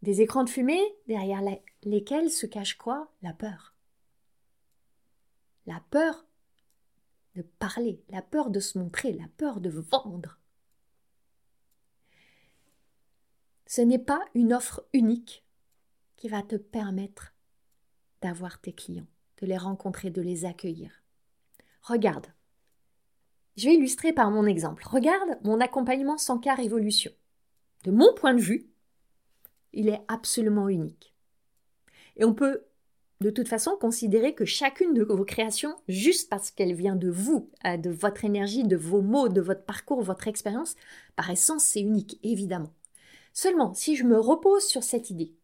Des 0.00 0.22
écrans 0.22 0.44
de 0.44 0.48
fumée 0.48 0.82
derrière 1.06 1.42
lesquels 1.82 2.30
se 2.30 2.46
cache 2.46 2.78
quoi? 2.78 3.12
La 3.20 3.34
peur. 3.34 3.74
La 5.66 5.82
peur 5.90 6.24
de 7.34 7.42
parler, 7.42 8.02
la 8.08 8.22
peur 8.22 8.48
de 8.48 8.58
se 8.58 8.78
montrer, 8.78 9.12
la 9.12 9.28
peur 9.36 9.60
de 9.60 9.68
vendre. 9.68 10.38
Ce 13.74 13.80
n'est 13.80 13.98
pas 13.98 14.22
une 14.34 14.52
offre 14.52 14.86
unique 14.92 15.46
qui 16.16 16.28
va 16.28 16.42
te 16.42 16.56
permettre 16.56 17.32
d'avoir 18.20 18.60
tes 18.60 18.74
clients, 18.74 19.06
de 19.40 19.46
les 19.46 19.56
rencontrer, 19.56 20.10
de 20.10 20.20
les 20.20 20.44
accueillir. 20.44 21.02
Regarde, 21.80 22.26
je 23.56 23.64
vais 23.64 23.76
illustrer 23.76 24.12
par 24.12 24.30
mon 24.30 24.44
exemple. 24.44 24.84
Regarde 24.86 25.38
mon 25.42 25.58
accompagnement 25.58 26.18
sans 26.18 26.38
car 26.38 26.60
évolution. 26.60 27.12
De 27.84 27.90
mon 27.90 28.12
point 28.12 28.34
de 28.34 28.42
vue, 28.42 28.68
il 29.72 29.88
est 29.88 30.02
absolument 30.06 30.68
unique. 30.68 31.14
Et 32.16 32.26
on 32.26 32.34
peut 32.34 32.66
de 33.22 33.30
toute 33.30 33.48
façon 33.48 33.78
considérer 33.80 34.34
que 34.34 34.44
chacune 34.44 34.92
de 34.92 35.02
vos 35.02 35.24
créations, 35.24 35.74
juste 35.88 36.28
parce 36.28 36.50
qu'elle 36.50 36.74
vient 36.74 36.96
de 36.96 37.08
vous, 37.08 37.50
euh, 37.64 37.78
de 37.78 37.88
votre 37.88 38.26
énergie, 38.26 38.64
de 38.64 38.76
vos 38.76 39.00
mots, 39.00 39.30
de 39.30 39.40
votre 39.40 39.64
parcours, 39.64 40.02
votre 40.02 40.28
expérience, 40.28 40.76
par 41.16 41.30
essence, 41.30 41.64
c'est 41.64 41.80
unique, 41.80 42.20
évidemment. 42.22 42.74
Seulement, 43.32 43.72
si 43.74 43.96
je 43.96 44.04
me 44.04 44.18
repose 44.18 44.64
sur 44.64 44.82
cette 44.82 45.10
idée 45.10 45.34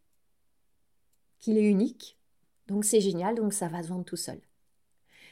qu'il 1.39 1.57
est 1.57 1.69
unique, 1.69 2.19
donc 2.67 2.85
c'est 2.85 3.01
génial, 3.01 3.35
donc 3.35 3.53
ça 3.53 3.69
va 3.69 3.83
se 3.83 3.89
vendre 3.89 4.05
tout 4.05 4.17
seul. 4.17 4.41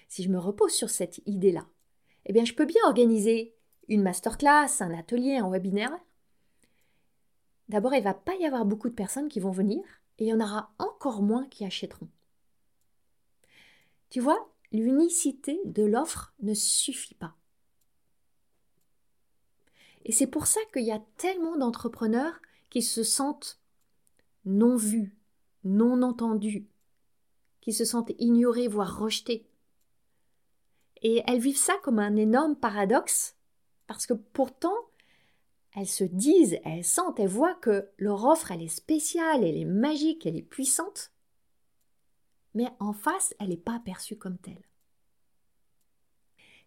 Si 0.09 0.23
je 0.23 0.29
me 0.29 0.39
repose 0.39 0.73
sur 0.73 0.91
cette 0.91 1.21
idée-là, 1.27 1.67
eh 2.25 2.33
bien, 2.33 2.45
je 2.45 2.55
peux 2.55 2.65
bien 2.65 2.83
organiser 2.87 3.55
une 3.89 4.03
masterclass, 4.03 4.81
un 4.81 4.93
atelier, 4.95 5.37
un 5.37 5.51
webinaire. 5.51 5.97
D'abord, 7.69 7.95
il 7.95 7.99
ne 7.99 8.05
va 8.05 8.15
pas 8.15 8.35
y 8.37 8.47
avoir 8.47 8.65
beaucoup 8.65 8.89
de 8.89 8.95
personnes 8.95 9.29
qui 9.29 9.41
vont 9.41 9.51
venir 9.51 9.83
et 10.19 10.25
il 10.25 10.29
y 10.29 10.33
en 10.33 10.41
aura 10.41 10.73
encore 10.79 11.23
moins 11.23 11.47
qui 11.49 11.65
achèteront. 11.65 12.09
Tu 14.09 14.21
vois, 14.21 14.51
l'unicité 14.73 15.61
de 15.65 15.85
l'offre 15.85 16.35
ne 16.41 16.55
suffit 16.55 17.15
pas. 17.15 17.37
Et 20.05 20.13
c'est 20.13 20.29
pour 20.29 20.47
ça 20.47 20.61
qu'il 20.73 20.85
y 20.85 20.93
a 20.93 21.03
tellement 21.17 21.57
d'entrepreneurs 21.57 22.41
qui 22.77 22.83
se 22.83 23.05
sentent 23.05 23.59
non 24.45 24.77
vus, 24.77 25.17
non 25.65 26.03
entendus, 26.03 26.69
qui 27.63 27.73
se 27.73 27.87
sentent 27.87 28.13
ignorés, 28.19 28.69
voire 28.69 28.99
rejetés. 28.99 29.49
Et 31.01 31.23
elles 31.27 31.41
vivent 31.41 31.57
ça 31.57 31.73
comme 31.83 31.99
un 31.99 32.17
énorme 32.17 32.55
paradoxe, 32.55 33.35
parce 33.87 34.05
que 34.05 34.13
pourtant, 34.13 34.77
elles 35.75 35.89
se 35.89 36.05
disent, 36.05 36.59
elles 36.67 36.85
sentent, 36.85 37.19
elles 37.19 37.29
voient 37.29 37.55
que 37.55 37.89
leur 37.97 38.27
offre, 38.27 38.53
elle 38.53 38.61
est 38.61 38.69
spéciale, 38.69 39.43
elle 39.43 39.57
est 39.57 39.65
magique, 39.65 40.27
elle 40.27 40.37
est 40.37 40.43
puissante, 40.43 41.13
mais 42.53 42.69
en 42.79 42.93
face, 42.93 43.35
elle 43.41 43.49
n'est 43.49 43.57
pas 43.57 43.81
perçue 43.81 44.19
comme 44.19 44.37
telle. 44.37 44.69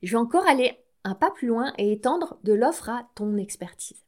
Je 0.01 0.09
vais 0.09 0.17
encore 0.17 0.47
aller 0.47 0.75
un 1.03 1.13
pas 1.13 1.29
plus 1.29 1.49
loin 1.49 1.71
et 1.77 1.91
étendre 1.91 2.39
de 2.43 2.53
l'offre 2.53 2.89
à 2.89 3.07
ton 3.13 3.37
expertise. 3.37 4.03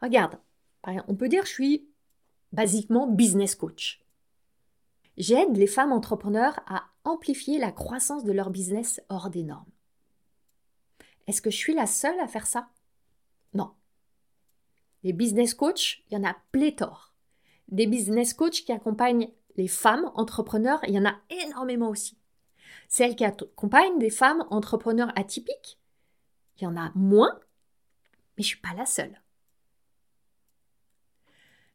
Regarde, 0.00 0.38
on 0.84 1.14
peut 1.14 1.28
dire 1.28 1.42
que 1.42 1.48
je 1.48 1.54
suis 1.54 1.88
basiquement 2.52 3.06
business 3.06 3.54
coach. 3.54 4.04
J'aide 5.16 5.56
les 5.56 5.66
femmes 5.66 5.92
entrepreneurs 5.92 6.60
à 6.66 6.84
amplifier 7.04 7.58
la 7.58 7.72
croissance 7.72 8.24
de 8.24 8.32
leur 8.32 8.50
business 8.50 9.00
hors 9.08 9.30
des 9.30 9.42
normes. 9.42 9.70
Est-ce 11.26 11.42
que 11.42 11.50
je 11.50 11.56
suis 11.56 11.74
la 11.74 11.86
seule 11.86 12.18
à 12.20 12.28
faire 12.28 12.46
ça? 12.46 12.68
Non. 13.54 13.72
Les 15.02 15.12
business 15.12 15.54
coachs, 15.54 16.02
il 16.08 16.14
y 16.14 16.16
en 16.16 16.24
a 16.24 16.36
pléthore. 16.50 17.14
Des 17.68 17.86
business 17.86 18.34
coachs 18.34 18.64
qui 18.64 18.72
accompagnent 18.72 19.30
les 19.56 19.68
femmes 19.68 20.10
entrepreneurs, 20.14 20.80
il 20.86 20.94
y 20.94 20.98
en 20.98 21.06
a 21.06 21.16
énormément 21.30 21.88
aussi. 21.88 22.18
Celles 22.88 23.16
qui 23.16 23.24
accompagnent 23.24 23.98
des 23.98 24.10
femmes 24.10 24.44
entrepreneurs 24.50 25.12
atypiques, 25.16 25.78
il 26.56 26.64
y 26.64 26.66
en 26.66 26.76
a 26.76 26.90
moins, 26.94 27.38
mais 28.36 28.42
je 28.42 28.42
ne 28.42 28.48
suis 28.48 28.60
pas 28.60 28.74
la 28.74 28.86
seule. 28.86 29.21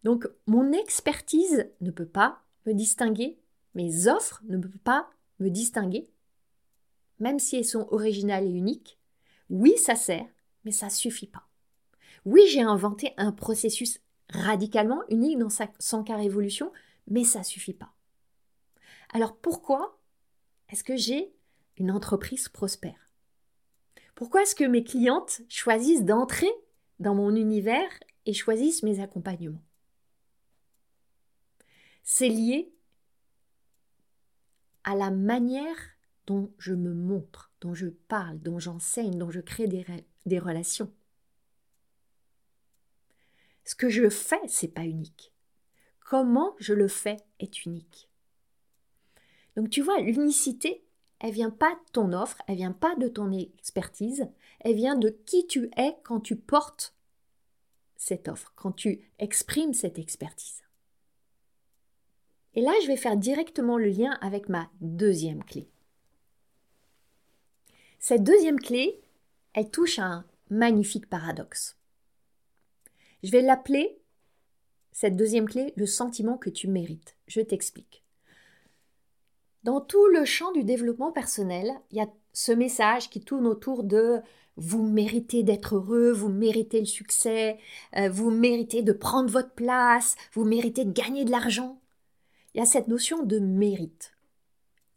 Donc 0.07 0.25
mon 0.45 0.71
expertise 0.71 1.69
ne 1.81 1.91
peut 1.91 2.07
pas 2.07 2.41
me 2.65 2.73
distinguer, 2.73 3.37
mes 3.75 4.07
offres 4.07 4.41
ne 4.45 4.57
peuvent 4.57 4.77
pas 4.77 5.09
me 5.39 5.49
distinguer, 5.49 6.09
même 7.19 7.39
si 7.39 7.57
elles 7.57 7.65
sont 7.65 7.89
originales 7.91 8.45
et 8.45 8.51
uniques. 8.51 8.97
Oui, 9.49 9.73
ça 9.75 9.95
sert, 9.95 10.29
mais 10.63 10.71
ça 10.71 10.89
suffit 10.89 11.27
pas. 11.27 11.49
Oui, 12.23 12.39
j'ai 12.47 12.61
inventé 12.61 13.13
un 13.17 13.33
processus 13.33 13.99
radicalement 14.29 15.03
unique 15.09 15.39
dans 15.39 15.49
sa 15.49 15.67
100 15.77 16.05
révolution, 16.15 16.71
mais 17.07 17.25
ça 17.25 17.43
suffit 17.43 17.73
pas. 17.73 17.93
Alors 19.11 19.35
pourquoi 19.35 19.99
est-ce 20.69 20.85
que 20.85 20.95
j'ai 20.95 21.35
une 21.75 21.91
entreprise 21.91 22.47
prospère? 22.47 23.11
Pourquoi 24.15 24.43
est-ce 24.43 24.55
que 24.55 24.63
mes 24.63 24.85
clientes 24.85 25.41
choisissent 25.49 26.05
d'entrer 26.05 26.49
dans 27.01 27.13
mon 27.13 27.35
univers 27.35 27.89
et 28.25 28.31
choisissent 28.31 28.83
mes 28.83 29.01
accompagnements? 29.01 29.66
C'est 32.09 32.29
lié 32.29 32.73
à 34.85 34.95
la 34.95 35.11
manière 35.11 35.75
dont 36.25 36.53
je 36.57 36.73
me 36.73 36.93
montre, 36.93 37.51
dont 37.59 37.73
je 37.73 37.87
parle, 37.87 38.39
dont 38.39 38.59
j'enseigne, 38.59 39.17
dont 39.17 39.29
je 39.29 39.41
crée 39.41 39.67
des, 39.67 40.39
relations. 40.39 40.89
Ce 43.65 43.75
que 43.75 43.89
je 43.89 44.09
fais, 44.09 44.39
c'est 44.47 44.69
pas 44.69 44.85
unique. 44.85 45.33
Comment 45.99 46.55
je 46.59 46.73
le 46.73 46.87
fais 46.87 47.17
est 47.39 47.65
unique. 47.65 48.09
Donc 49.57 49.69
tu 49.69 49.81
vois, 49.81 49.99
l'unicité, 49.99 50.85
elle 51.19 51.33
vient 51.33 51.51
pas 51.51 51.75
de 51.75 51.91
ton 51.91 52.13
offre, 52.13 52.41
elle 52.47 52.55
vient 52.55 52.71
pas 52.71 52.95
de 52.95 53.09
ton 53.09 53.33
expertise, 53.33 54.29
elle 54.61 54.75
vient 54.75 54.95
de 54.95 55.09
qui 55.09 55.45
tu 55.45 55.69
es 55.75 55.97
quand 56.05 56.21
tu 56.21 56.37
portes 56.37 56.95
cette 57.97 58.29
offre, 58.29 58.53
quand 58.55 58.71
tu 58.71 59.11
exprimes 59.19 59.73
cette 59.73 59.99
expertise. 59.99 60.63
Et 62.57 62.61
là, 62.61 62.73
je 62.81 62.87
vais 62.87 62.97
faire 62.97 63.15
directement 63.15 63.77
le 63.77 63.87
lien 63.87 64.17
avec 64.19 64.49
ma 64.49 64.67
deuxième 64.81 65.43
clé. 65.43 65.69
Cette 67.99 68.23
deuxième 68.23 68.59
clé, 68.59 68.99
elle 69.53 69.69
touche 69.69 69.99
à 69.99 70.05
un 70.05 70.25
magnifique 70.49 71.07
paradoxe. 71.07 71.77
Je 73.21 73.29
vais 73.29 73.43
l'appeler, 73.43 73.99
cette 74.91 75.15
deuxième 75.15 75.47
clé, 75.47 75.71
le 75.75 75.85
sentiment 75.85 76.35
que 76.35 76.49
tu 76.49 76.67
mérites. 76.67 77.15
Je 77.27 77.41
t'explique. 77.41 78.03
Dans 79.61 79.79
tout 79.79 80.07
le 80.07 80.25
champ 80.25 80.51
du 80.51 80.63
développement 80.63 81.11
personnel, 81.11 81.71
il 81.91 81.97
y 81.97 82.01
a 82.01 82.09
ce 82.33 82.53
message 82.53 83.11
qui 83.11 83.21
tourne 83.21 83.45
autour 83.45 83.83
de 83.83 84.19
vous 84.55 84.81
méritez 84.81 85.43
d'être 85.43 85.75
heureux, 85.75 86.11
vous 86.11 86.29
méritez 86.29 86.79
le 86.79 86.87
succès, 86.87 87.59
euh, 87.97 88.09
vous 88.09 88.31
méritez 88.31 88.81
de 88.81 88.93
prendre 88.93 89.29
votre 89.29 89.51
place, 89.51 90.15
vous 90.33 90.43
méritez 90.43 90.85
de 90.85 90.91
gagner 90.91 91.23
de 91.23 91.29
l'argent 91.29 91.79
il 92.57 92.61
y 92.61 92.63
a 92.63 92.65
cette 92.65 92.87
notion 92.87 93.21
de 93.21 93.37
mérite. 93.37 94.17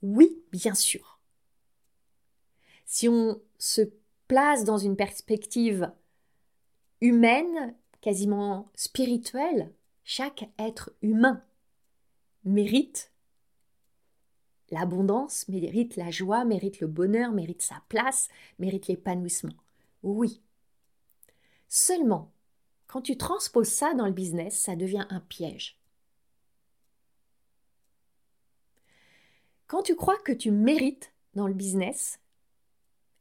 Oui, 0.01 0.43
bien 0.51 0.75
sûr. 0.75 1.21
Si 2.87 3.07
on 3.07 3.39
se 3.59 3.83
place 4.29 4.65
dans 4.65 4.79
une 4.79 4.97
perspective 4.97 5.93
humaine, 7.03 7.75
quasiment 8.01 8.71
spirituelle, 8.75 9.71
chaque 10.05 10.49
être 10.59 10.91
humain 11.03 11.45
mérite 12.45 13.13
l'abondance, 14.71 15.47
mérite 15.49 15.97
la 15.97 16.11
joie, 16.11 16.47
mérite 16.47 16.81
le 16.81 16.87
bonheur, 16.87 17.31
mérite 17.31 17.61
sa 17.61 17.83
place, 17.91 18.31
mérite 18.59 18.87
l'épanouissement. 18.87 19.53
Oui. 20.03 20.41
Seulement, 21.69 22.33
quand 22.87 23.03
tu 23.03 23.19
transposes 23.19 23.69
ça 23.69 23.93
dans 23.93 24.07
le 24.07 24.13
business, 24.13 24.59
ça 24.59 24.77
devient 24.77 25.07
un 25.11 25.21
piège. 25.21 25.80
Quand 29.71 29.85
tu 29.85 29.95
crois 29.95 30.19
que 30.19 30.33
tu 30.33 30.51
mérites 30.51 31.13
dans 31.37 31.47
le 31.47 31.55
business, 31.55 32.19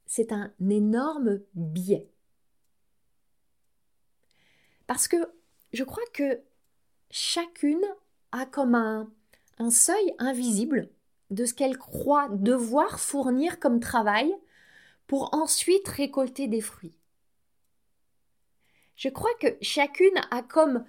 c'est 0.06 0.32
un 0.32 0.52
énorme 0.68 1.38
biais. 1.54 2.10
Parce 4.88 5.06
que 5.06 5.32
je 5.72 5.84
crois 5.84 6.02
que 6.12 6.40
chacune 7.08 7.84
a 8.32 8.46
comme 8.46 8.74
un, 8.74 9.08
seuil 9.70 10.12
invisible 10.18 10.90
de 11.30 11.44
ce 11.44 11.54
qu'elle 11.54 11.78
croit 11.78 12.28
devoir 12.30 12.98
fournir 12.98 13.60
comme 13.60 13.78
travail 13.78 14.34
pour 15.06 15.32
ensuite 15.32 15.86
récolter 15.86 16.48
des 16.48 16.60
fruits. 16.60 16.98
Je 18.96 19.08
crois 19.08 19.34
que 19.40 19.56
chacune 19.60 20.20
a 20.32 20.42
comme 20.42 20.84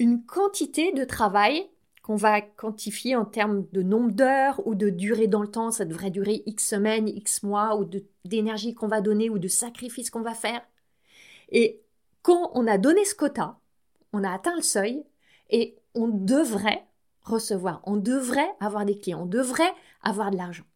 une 0.00 0.26
quantité 0.26 0.90
de 0.90 1.04
travail 1.04 1.70
qu'on 2.06 2.14
va 2.14 2.40
quantifier 2.40 3.16
en 3.16 3.24
termes 3.24 3.66
de 3.72 3.82
nombre 3.82 4.12
d'heures 4.12 4.64
ou 4.64 4.76
de 4.76 4.90
durée 4.90 5.26
dans 5.26 5.42
le 5.42 5.50
temps, 5.50 5.72
ça 5.72 5.84
devrait 5.84 6.12
durer 6.12 6.44
X 6.46 6.64
semaines, 6.64 7.08
X 7.08 7.42
mois, 7.42 7.76
ou 7.76 7.90
d'énergie 8.24 8.74
qu'on 8.74 8.86
va 8.86 9.00
donner 9.00 9.28
ou 9.28 9.40
de 9.40 9.48
sacrifices 9.48 10.08
qu'on 10.10 10.22
va 10.22 10.34
faire. 10.34 10.64
Et 11.48 11.82
quand 12.22 12.52
on 12.54 12.68
a 12.68 12.78
donné 12.78 13.04
ce 13.04 13.16
quota, 13.16 13.58
on 14.12 14.22
a 14.22 14.32
atteint 14.32 14.54
le 14.54 14.62
seuil 14.62 15.02
et 15.50 15.80
on 15.96 16.06
devrait 16.06 16.86
recevoir, 17.22 17.80
on 17.82 17.96
devrait 17.96 18.54
avoir 18.60 18.84
des 18.84 18.96
clients, 18.96 19.22
on 19.22 19.26
devrait 19.26 19.74
avoir 20.00 20.30
de 20.30 20.36
l'argent. 20.36 20.66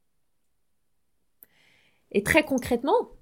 Et 2.11 2.25
très 2.25 2.45
concrètement, 2.45 3.13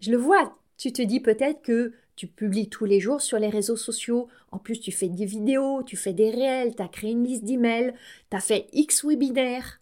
je 0.00 0.10
le 0.10 0.18
vois, 0.18 0.58
tu 0.76 0.92
te 0.92 1.00
dis 1.00 1.20
peut-être 1.20 1.62
que 1.62 1.94
tu 2.20 2.26
publies 2.26 2.68
tous 2.68 2.84
les 2.84 3.00
jours 3.00 3.22
sur 3.22 3.38
les 3.38 3.48
réseaux 3.48 3.76
sociaux. 3.76 4.28
En 4.50 4.58
plus, 4.58 4.78
tu 4.78 4.92
fais 4.92 5.08
des 5.08 5.24
vidéos, 5.24 5.82
tu 5.82 5.96
fais 5.96 6.12
des 6.12 6.28
réels, 6.28 6.76
tu 6.76 6.82
as 6.82 6.88
créé 6.88 7.12
une 7.12 7.24
liste 7.24 7.44
d'emails, 7.44 7.94
tu 8.30 8.36
as 8.36 8.40
fait 8.40 8.68
X 8.74 9.06
webinaires. 9.06 9.80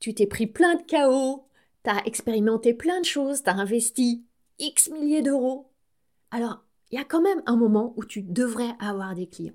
Tu 0.00 0.14
t'es 0.14 0.26
pris 0.26 0.46
plein 0.46 0.74
de 0.74 0.82
chaos, 0.84 1.46
tu 1.84 1.90
as 1.90 2.02
expérimenté 2.06 2.72
plein 2.72 2.98
de 2.98 3.04
choses, 3.04 3.42
tu 3.42 3.50
as 3.50 3.56
investi 3.56 4.24
X 4.58 4.88
milliers 4.88 5.20
d'euros. 5.20 5.70
Alors, 6.30 6.64
il 6.90 6.98
y 6.98 6.98
a 6.98 7.04
quand 7.04 7.20
même 7.20 7.42
un 7.44 7.56
moment 7.56 7.92
où 7.98 8.06
tu 8.06 8.22
devrais 8.22 8.74
avoir 8.80 9.14
des 9.14 9.26
clients. 9.26 9.52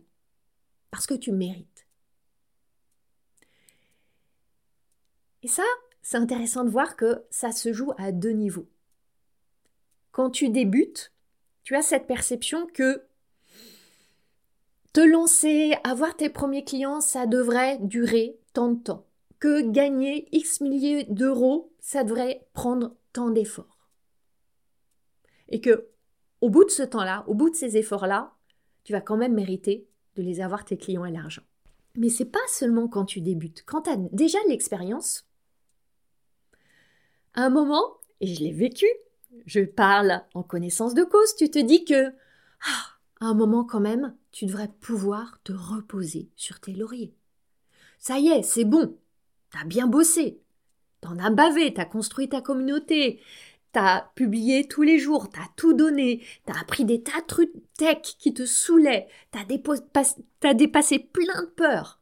Parce 0.91 1.07
que 1.07 1.15
tu 1.15 1.31
mérites. 1.31 1.87
Et 5.41 5.47
ça, 5.47 5.63
c'est 6.03 6.17
intéressant 6.17 6.65
de 6.65 6.69
voir 6.69 6.95
que 6.95 7.23
ça 7.31 7.51
se 7.51 7.73
joue 7.73 7.93
à 7.97 8.11
deux 8.11 8.33
niveaux. 8.33 8.69
Quand 10.11 10.29
tu 10.29 10.49
débutes, 10.49 11.11
tu 11.67 11.75
as 11.75 11.81
cette 11.81 12.07
perception 12.07 12.65
que 12.65 13.03
te 14.93 15.01
lancer, 15.01 15.75
avoir 15.83 16.15
tes 16.15 16.29
premiers 16.29 16.63
clients, 16.63 17.01
ça 17.01 17.25
devrait 17.25 17.77
durer 17.79 18.39
tant 18.53 18.71
de 18.71 18.81
temps. 18.81 19.05
Que 19.39 19.69
gagner 19.69 20.29
X 20.31 20.62
milliers 20.62 21.03
d'euros, 21.09 21.74
ça 21.81 22.05
devrait 22.05 22.47
prendre 22.53 22.95
tant 23.12 23.31
d'efforts. 23.31 23.89
Et 25.50 25.59
que, 25.59 25.89
au 26.39 26.50
bout 26.50 26.63
de 26.63 26.69
ce 26.69 26.83
temps-là, 26.83 27.25
au 27.27 27.33
bout 27.33 27.50
de 27.50 27.55
ces 27.55 27.75
efforts-là, 27.75 28.33
tu 28.86 28.93
vas 28.93 29.01
quand 29.01 29.17
même 29.17 29.33
mériter 29.33 29.89
de 30.15 30.21
les 30.21 30.39
avoir 30.39 30.63
tes 30.63 30.77
clients 30.77 31.03
et 31.03 31.12
l'argent. 31.12 31.43
Mais 31.97 32.07
c'est 32.07 32.31
pas 32.31 32.39
seulement 32.47 32.88
quand 32.88 33.03
tu 33.03 33.19
débutes. 33.19 33.63
Quand 33.65 33.81
tu 33.81 33.89
as 33.89 33.97
déjà 34.13 34.38
l'expérience, 34.47 35.27
à 37.33 37.41
un 37.41 37.50
moment, 37.50 37.97
et 38.21 38.27
je 38.27 38.39
l'ai 38.39 38.53
vécu, 38.53 38.88
je 39.46 39.62
parle 39.62 40.21
en 40.34 40.43
connaissance 40.43 40.93
de 40.93 41.04
cause, 41.04 41.36
tu 41.36 41.50
te 41.50 41.60
dis 41.60 41.86
que, 41.86 42.10
ah, 42.65 42.86
à 43.19 43.26
un 43.26 43.34
moment 43.34 43.63
quand 43.63 43.80
même, 43.80 44.15
tu 44.32 44.45
devrais 44.45 44.69
pouvoir 44.80 45.39
te 45.43 45.54
reposer 45.54 46.30
sur 46.36 46.60
tes 46.60 46.73
lauriers. 46.73 47.13
Ça 48.00 48.19
y 48.19 48.28
est, 48.28 48.43
c'est 48.43 48.65
bon. 48.65 48.97
T'as 49.52 49.63
bien 49.63 49.88
bossé. 49.88 50.39
T'en 51.02 51.17
as 51.19 51.30
bavé, 51.30 51.73
t'as 51.73 51.86
construit 51.86 52.30
ta 52.30 52.41
communauté, 52.41 53.21
t'as 53.71 54.02
publié 54.15 54.67
tous 54.67 54.82
les 54.82 55.00
jours, 55.00 55.30
t'as 55.30 55.47
tout 55.56 55.73
donné, 55.73 56.23
t'as 56.45 56.60
appris 56.60 56.86
des 56.86 57.04
tas 57.04 57.21
de 57.21 57.28
trucs 57.28 57.54
tech 57.78 58.02
qui 58.02 58.34
te 58.34 58.45
saoulaient, 58.45 59.08
t'as, 59.32 59.45
as 60.43 60.54
dépassé 60.54 61.00
plein 61.00 61.41
de 61.41 61.47
peurs. 61.47 62.02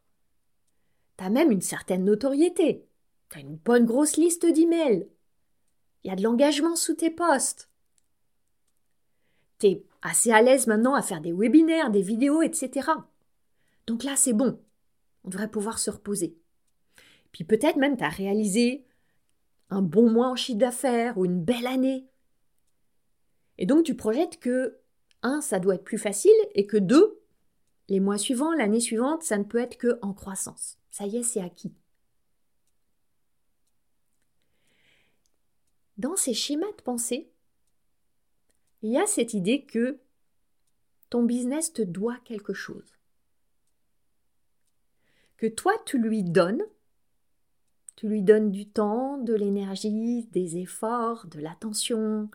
T'as 1.18 1.30
même 1.30 1.52
une 1.52 1.62
certaine 1.62 2.06
notoriété. 2.06 2.86
T'as 3.30 3.40
une 3.40 3.56
bonne 3.56 3.86
grosse 3.86 4.18
liste 4.18 4.46
d'emails. 4.46 5.08
Il 6.06 6.10
y 6.10 6.12
a 6.12 6.16
de 6.16 6.22
l'engagement 6.22 6.76
sous 6.76 6.94
tes 6.94 7.10
postes. 7.10 7.68
T'es 9.58 9.84
assez 10.04 10.32
à 10.32 10.44
l'aise 10.44 10.68
maintenant 10.68 10.94
à 10.94 11.02
faire 11.02 11.20
des 11.20 11.34
webinaires, 11.34 11.90
des 11.90 12.04
vidéos, 12.04 12.44
etc. 12.44 12.92
Donc 13.88 14.04
là, 14.04 14.16
c'est 14.16 14.34
bon. 14.34 14.62
On 15.24 15.30
devrait 15.30 15.50
pouvoir 15.50 15.80
se 15.80 15.90
reposer. 15.90 16.38
Puis 17.32 17.44
peut-être 17.44 17.78
même 17.78 17.98
tu 17.98 18.04
réalisé 18.06 18.86
un 19.72 19.82
bon 19.82 20.12
mois 20.12 20.30
en 20.30 20.36
chiffre 20.36 20.60
d'affaires 20.60 21.18
ou 21.18 21.26
une 21.26 21.44
belle 21.44 21.66
année. 21.66 22.08
Et 23.58 23.66
donc 23.66 23.84
tu 23.84 23.96
projettes 23.96 24.40
que, 24.40 24.78
un, 25.24 25.42
ça 25.42 25.58
doit 25.58 25.74
être 25.74 25.84
plus 25.84 25.98
facile 25.98 26.32
et 26.54 26.68
que 26.68 26.78
deux, 26.78 27.20
les 27.90 28.00
mois 28.00 28.20
suivants, 28.20 28.54
l'année 28.54 28.80
suivante, 28.80 29.24
ça 29.24 29.40
ne 29.40 29.44
peut 29.44 29.58
être 29.58 29.78
que 29.78 29.98
en 30.04 30.14
croissance. 30.14 30.78
Ça 30.92 31.08
y 31.08 31.18
est, 31.18 31.24
c'est 31.24 31.42
acquis. 31.42 31.74
Dans 35.98 36.16
ces 36.16 36.34
schémas 36.34 36.72
de 36.78 36.82
pensée, 36.82 37.30
il 38.82 38.92
y 38.92 38.98
a 38.98 39.06
cette 39.06 39.34
idée 39.34 39.66
que 39.66 40.00
ton 41.10 41.24
business 41.24 41.74
te 41.74 41.82
doit 41.82 42.18
quelque 42.26 42.54
chose. 42.54 42.98
Que 45.38 45.48
toi, 45.48 45.74
tu 45.86 45.98
lui 45.98 46.24
donnes, 46.24 46.64
tu 47.96 48.08
lui 48.08 48.22
donnes 48.22 48.52
du 48.52 48.68
temps, 48.68 49.18
de 49.18 49.34
l'énergie, 49.34 50.28
des 50.32 50.58
efforts, 50.58 51.28
de 51.28 51.40
l'attention, 51.40 52.30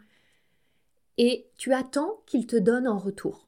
et 1.19 1.51
tu 1.57 1.73
attends 1.73 2.23
qu'il 2.27 2.47
te 2.47 2.57
donne 2.57 2.89
en 2.89 2.99
retour. 2.99 3.47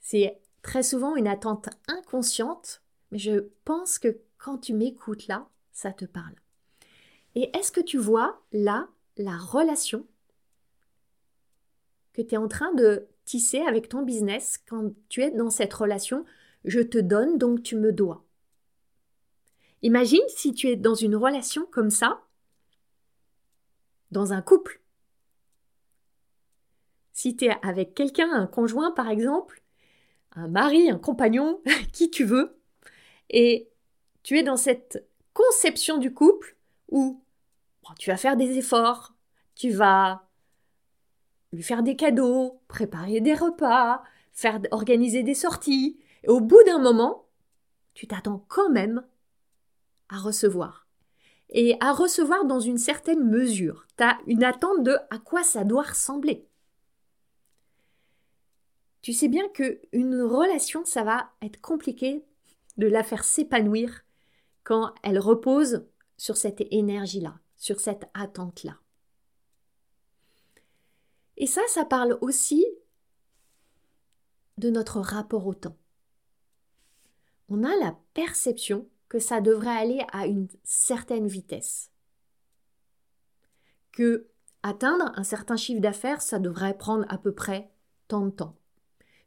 C'est 0.00 0.40
très 0.62 0.82
souvent 0.82 1.14
une 1.16 1.28
attente 1.28 1.68
inconsciente, 1.88 2.82
mais 3.10 3.18
je 3.18 3.50
pense 3.64 3.98
que 3.98 4.18
quand 4.38 4.58
tu 4.58 4.72
m'écoutes 4.72 5.26
là, 5.26 5.48
ça 5.72 5.92
te 5.92 6.04
parle. 6.04 6.34
Et 7.42 7.56
est-ce 7.56 7.72
que 7.72 7.80
tu 7.80 7.96
vois 7.96 8.38
là 8.52 8.86
la 9.16 9.34
relation 9.34 10.06
que 12.12 12.20
tu 12.20 12.34
es 12.34 12.36
en 12.36 12.48
train 12.48 12.70
de 12.74 13.08
tisser 13.24 13.60
avec 13.60 13.88
ton 13.88 14.02
business 14.02 14.62
quand 14.68 14.92
tu 15.08 15.22
es 15.22 15.30
dans 15.30 15.48
cette 15.48 15.72
relation? 15.72 16.26
Je 16.66 16.80
te 16.80 16.98
donne 16.98 17.38
donc 17.38 17.62
tu 17.62 17.76
me 17.76 17.94
dois. 17.94 18.26
Imagine 19.80 20.20
si 20.28 20.52
tu 20.52 20.66
es 20.66 20.76
dans 20.76 20.94
une 20.94 21.16
relation 21.16 21.64
comme 21.70 21.88
ça, 21.88 22.20
dans 24.10 24.34
un 24.34 24.42
couple. 24.42 24.82
Si 27.14 27.36
tu 27.36 27.46
es 27.46 27.56
avec 27.62 27.94
quelqu'un, 27.94 28.30
un 28.30 28.46
conjoint 28.48 28.90
par 28.90 29.08
exemple, 29.08 29.62
un 30.32 30.48
mari, 30.48 30.90
un 30.90 30.98
compagnon, 30.98 31.62
qui 31.94 32.10
tu 32.10 32.24
veux, 32.24 32.60
et 33.30 33.70
tu 34.22 34.38
es 34.38 34.42
dans 34.42 34.58
cette 34.58 35.08
conception 35.32 35.96
du 35.96 36.12
couple 36.12 36.58
où 36.90 37.22
tu 37.98 38.10
vas 38.10 38.16
faire 38.16 38.36
des 38.36 38.56
efforts, 38.56 39.14
tu 39.54 39.70
vas 39.70 40.26
lui 41.52 41.62
faire 41.62 41.82
des 41.82 41.96
cadeaux, 41.96 42.60
préparer 42.68 43.20
des 43.20 43.34
repas, 43.34 44.02
faire 44.32 44.60
organiser 44.70 45.22
des 45.22 45.34
sorties, 45.34 45.98
et 46.22 46.28
au 46.28 46.40
bout 46.40 46.62
d'un 46.64 46.78
moment, 46.78 47.26
tu 47.94 48.06
t'attends 48.06 48.44
quand 48.48 48.70
même 48.70 49.04
à 50.08 50.18
recevoir. 50.18 50.86
Et 51.48 51.76
à 51.80 51.92
recevoir 51.92 52.44
dans 52.44 52.60
une 52.60 52.78
certaine 52.78 53.28
mesure. 53.28 53.86
Tu 53.96 54.04
as 54.04 54.18
une 54.26 54.44
attente 54.44 54.84
de 54.84 54.96
à 55.10 55.18
quoi 55.18 55.42
ça 55.42 55.64
doit 55.64 55.82
ressembler. 55.82 56.46
Tu 59.02 59.12
sais 59.12 59.28
bien 59.28 59.48
que 59.48 59.80
une 59.92 60.22
relation, 60.22 60.84
ça 60.84 61.02
va 61.02 61.30
être 61.42 61.60
compliqué 61.60 62.24
de 62.76 62.86
la 62.86 63.02
faire 63.02 63.24
s'épanouir 63.24 64.02
quand 64.62 64.94
elle 65.02 65.18
repose 65.18 65.86
sur 66.16 66.36
cette 66.36 66.62
énergie-là, 66.70 67.39
sur 67.60 67.78
cette 67.78 68.08
attente-là. 68.14 68.80
Et 71.36 71.46
ça, 71.46 71.60
ça 71.68 71.84
parle 71.84 72.18
aussi 72.22 72.66
de 74.56 74.70
notre 74.70 74.98
rapport 74.98 75.46
au 75.46 75.54
temps. 75.54 75.76
On 77.48 77.62
a 77.62 77.76
la 77.76 77.96
perception 78.14 78.88
que 79.08 79.18
ça 79.18 79.40
devrait 79.40 79.76
aller 79.76 80.02
à 80.12 80.26
une 80.26 80.48
certaine 80.64 81.28
vitesse. 81.28 81.92
Que 83.92 84.28
atteindre 84.62 85.12
un 85.16 85.24
certain 85.24 85.56
chiffre 85.56 85.82
d'affaires, 85.82 86.22
ça 86.22 86.38
devrait 86.38 86.78
prendre 86.78 87.04
à 87.08 87.18
peu 87.18 87.32
près 87.32 87.70
tant 88.08 88.24
de 88.24 88.30
temps. 88.30 88.56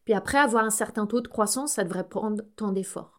Puis 0.06 0.16
après 0.16 0.40
avoir 0.40 0.64
un 0.64 0.72
certain 0.72 1.06
taux 1.06 1.22
de 1.22 1.28
croissance, 1.28 1.74
ça 1.74 1.84
devrait 1.84 2.10
prendre 2.10 2.44
tant 2.56 2.72
d'efforts. 2.72 3.13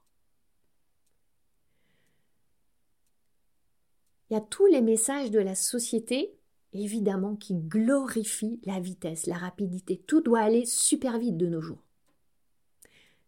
Il 4.34 4.38
y 4.38 4.40
a 4.42 4.46
tous 4.50 4.66
les 4.66 4.80
messages 4.80 5.30
de 5.30 5.38
la 5.38 5.54
société, 5.54 6.34
évidemment, 6.72 7.36
qui 7.36 7.54
glorifient 7.54 8.58
la 8.64 8.80
vitesse, 8.80 9.26
la 9.26 9.36
rapidité. 9.36 10.02
Tout 10.08 10.22
doit 10.22 10.40
aller 10.40 10.64
super 10.64 11.20
vite 11.20 11.36
de 11.36 11.46
nos 11.46 11.60
jours. 11.60 11.84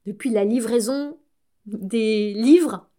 Depuis 0.04 0.30
la 0.30 0.44
livraison 0.44 1.16
des 1.64 2.34
livres 2.34 2.90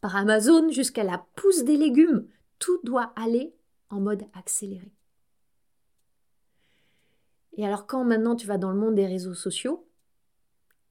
par 0.00 0.14
Amazon 0.14 0.70
jusqu'à 0.70 1.02
la 1.02 1.26
pousse 1.34 1.64
des 1.64 1.76
légumes, 1.76 2.28
tout 2.60 2.78
doit 2.84 3.12
aller 3.16 3.56
en 3.90 3.98
mode 3.98 4.22
accéléré. 4.32 4.92
Et 7.56 7.66
alors 7.66 7.88
quand 7.88 8.04
maintenant 8.04 8.36
tu 8.36 8.46
vas 8.46 8.56
dans 8.56 8.70
le 8.70 8.78
monde 8.78 8.94
des 8.94 9.06
réseaux 9.06 9.34
sociaux, 9.34 9.84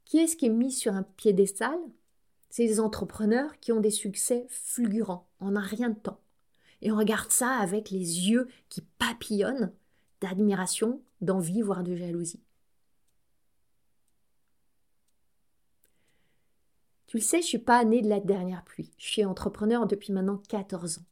qui 0.04 0.18
est-ce 0.18 0.36
qui 0.36 0.48
est 0.48 0.50
mis 0.50 0.74
sur 0.74 0.96
un 0.96 1.04
piédestal? 1.04 1.80
C'est 2.50 2.66
les 2.66 2.82
entrepreneurs 2.82 3.58
qui 3.62 3.72
ont 3.72 3.80
des 3.80 3.90
succès 3.90 4.46
fulgurants 4.50 5.30
en 5.40 5.56
un 5.56 5.62
rien 5.62 5.92
de 5.92 5.98
temps. 5.98 6.20
Et 6.86 6.92
on 6.92 6.98
regarde 6.98 7.32
ça 7.32 7.50
avec 7.50 7.90
les 7.90 8.30
yeux 8.30 8.48
qui 8.70 8.82
papillonnent 8.82 9.74
d'admiration, 10.22 11.02
d'envie, 11.20 11.64
voire 11.64 11.82
de 11.82 11.96
jalousie. 11.96 12.44
Tu 17.08 17.18
le 17.18 17.24
sais, 17.24 17.42
je 17.42 17.48
suis 17.48 17.58
pas 17.58 17.84
née 17.86 18.04
de 18.04 18.08
la 18.08 18.20
dernière 18.20 18.64
pluie. 18.64 18.92
Je 19.00 19.08
suis 19.08 19.26
entrepreneur 19.26 19.88
depuis 19.88 20.14
maintenant 20.14 20.38
14 20.48 21.00
ans. 21.00 21.06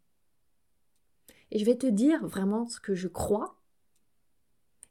Et 1.49 1.57
je 1.57 1.65
vais 1.65 1.75
te 1.75 1.87
dire 1.87 2.23
vraiment 2.23 2.67
ce 2.67 2.79
que 2.79 2.93
je 2.93 3.07
crois. 3.07 3.59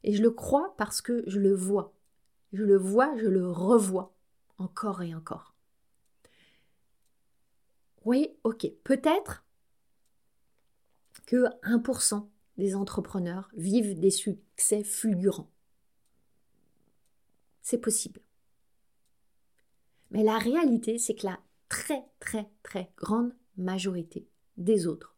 Et 0.03 0.11
je 0.11 0.21
le 0.21 0.31
crois 0.31 0.75
parce 0.77 1.01
que 1.01 1.23
je 1.27 1.39
le 1.39 1.53
vois. 1.53 1.93
Je 2.51 2.65
le 2.65 2.75
vois, 2.75 3.15
je 3.15 3.27
le 3.27 3.49
revois 3.49 4.13
encore 4.57 5.01
et 5.01 5.15
encore. 5.15 5.55
Oui, 8.03 8.35
ok, 8.43 8.67
peut-être 8.83 9.45
que 11.25 11.45
1% 11.63 12.27
des 12.57 12.75
entrepreneurs 12.75 13.49
vivent 13.55 13.99
des 13.99 14.11
succès 14.11 14.83
fulgurants. 14.83 15.49
C'est 17.61 17.79
possible. 17.79 18.21
Mais 20.11 20.23
la 20.23 20.37
réalité, 20.37 20.99
c'est 20.99 21.15
que 21.15 21.25
la 21.25 21.39
très 21.69 22.05
très 22.19 22.47
très 22.61 22.91
grande 22.97 23.33
majorité 23.57 24.27
des 24.57 24.85
autres 24.85 25.15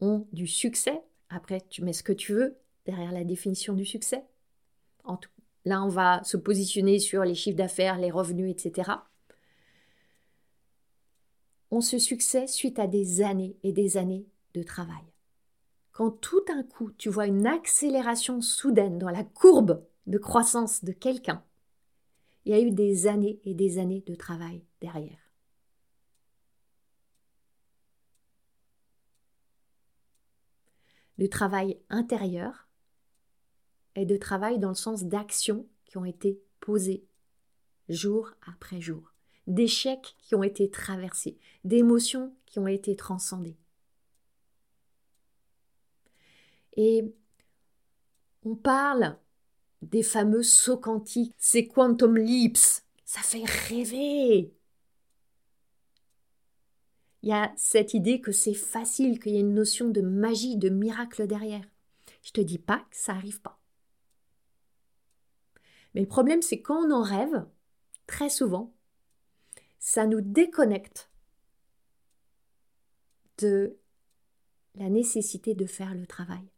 ont 0.00 0.26
du 0.32 0.46
succès. 0.46 1.02
Après, 1.28 1.60
tu 1.68 1.82
mets 1.84 1.92
ce 1.92 2.02
que 2.02 2.12
tu 2.12 2.32
veux 2.32 2.58
derrière 2.84 3.12
la 3.12 3.24
définition 3.24 3.74
du 3.74 3.84
succès. 3.84 4.24
En 5.04 5.16
tout, 5.16 5.30
là, 5.64 5.84
on 5.84 5.88
va 5.88 6.22
se 6.24 6.36
positionner 6.36 6.98
sur 6.98 7.24
les 7.24 7.34
chiffres 7.34 7.56
d'affaires, 7.56 7.98
les 7.98 8.10
revenus, 8.10 8.50
etc. 8.50 8.90
Se 11.80 11.98
succès 11.98 12.46
suite 12.46 12.78
à 12.78 12.86
des 12.86 13.22
années 13.22 13.56
et 13.62 13.72
des 13.72 13.96
années 13.96 14.26
de 14.54 14.62
travail. 14.62 15.02
Quand 15.90 16.10
tout 16.10 16.42
d'un 16.44 16.62
coup, 16.62 16.92
tu 16.92 17.08
vois 17.08 17.26
une 17.26 17.46
accélération 17.46 18.40
soudaine 18.40 18.98
dans 18.98 19.10
la 19.10 19.24
courbe 19.24 19.84
de 20.06 20.18
croissance 20.18 20.84
de 20.84 20.92
quelqu'un, 20.92 21.44
il 22.44 22.52
y 22.52 22.54
a 22.54 22.60
eu 22.60 22.70
des 22.70 23.06
années 23.06 23.40
et 23.44 23.54
des 23.54 23.78
années 23.78 24.02
de 24.06 24.14
travail 24.14 24.64
derrière. 24.80 25.18
De 31.18 31.26
travail 31.26 31.80
intérieur 31.88 32.68
et 33.96 34.06
de 34.06 34.16
travail 34.16 34.58
dans 34.58 34.70
le 34.70 34.74
sens 34.74 35.04
d'actions 35.04 35.66
qui 35.84 35.98
ont 35.98 36.04
été 36.04 36.40
posées 36.60 37.04
jour 37.88 38.30
après 38.46 38.80
jour, 38.80 39.11
d'échecs 39.46 40.16
qui 40.18 40.34
ont 40.34 40.42
été 40.42 40.70
traversés, 40.70 41.38
d'émotions 41.64 42.34
qui 42.46 42.58
ont 42.58 42.66
été 42.66 42.96
transcendées. 42.96 43.56
Et 46.76 47.12
on 48.44 48.54
parle 48.54 49.18
des 49.82 50.02
fameux 50.02 50.42
sauts 50.42 50.78
quantiques, 50.78 51.34
ces 51.38 51.66
quantum 51.66 52.16
leaps. 52.16 52.84
Ça 53.04 53.20
fait 53.20 53.44
rêver. 53.44 54.54
Il 57.22 57.28
y 57.28 57.32
a 57.32 57.52
cette 57.56 57.94
idée 57.94 58.20
que 58.20 58.32
c'est 58.32 58.54
facile, 58.54 59.20
qu'il 59.20 59.32
y 59.32 59.36
a 59.36 59.40
une 59.40 59.54
notion 59.54 59.88
de 59.88 60.00
magie, 60.00 60.56
de 60.56 60.68
miracle 60.68 61.26
derrière. 61.26 61.64
Je 62.22 62.32
te 62.32 62.40
dis 62.40 62.58
pas 62.58 62.78
que 62.90 62.96
ça 62.96 63.14
n'arrive 63.14 63.40
pas. 63.40 63.58
Mais 65.94 66.00
le 66.00 66.08
problème, 66.08 66.42
c'est 66.42 66.60
quand 66.60 66.86
on 66.86 66.90
en 66.90 67.02
rêve, 67.02 67.46
très 68.06 68.28
souvent, 68.28 68.72
ça 69.82 70.06
nous 70.06 70.20
déconnecte 70.20 71.10
de 73.38 73.76
la 74.76 74.88
nécessité 74.88 75.56
de 75.56 75.66
faire 75.66 75.92
le 75.92 76.06
travail, 76.06 76.48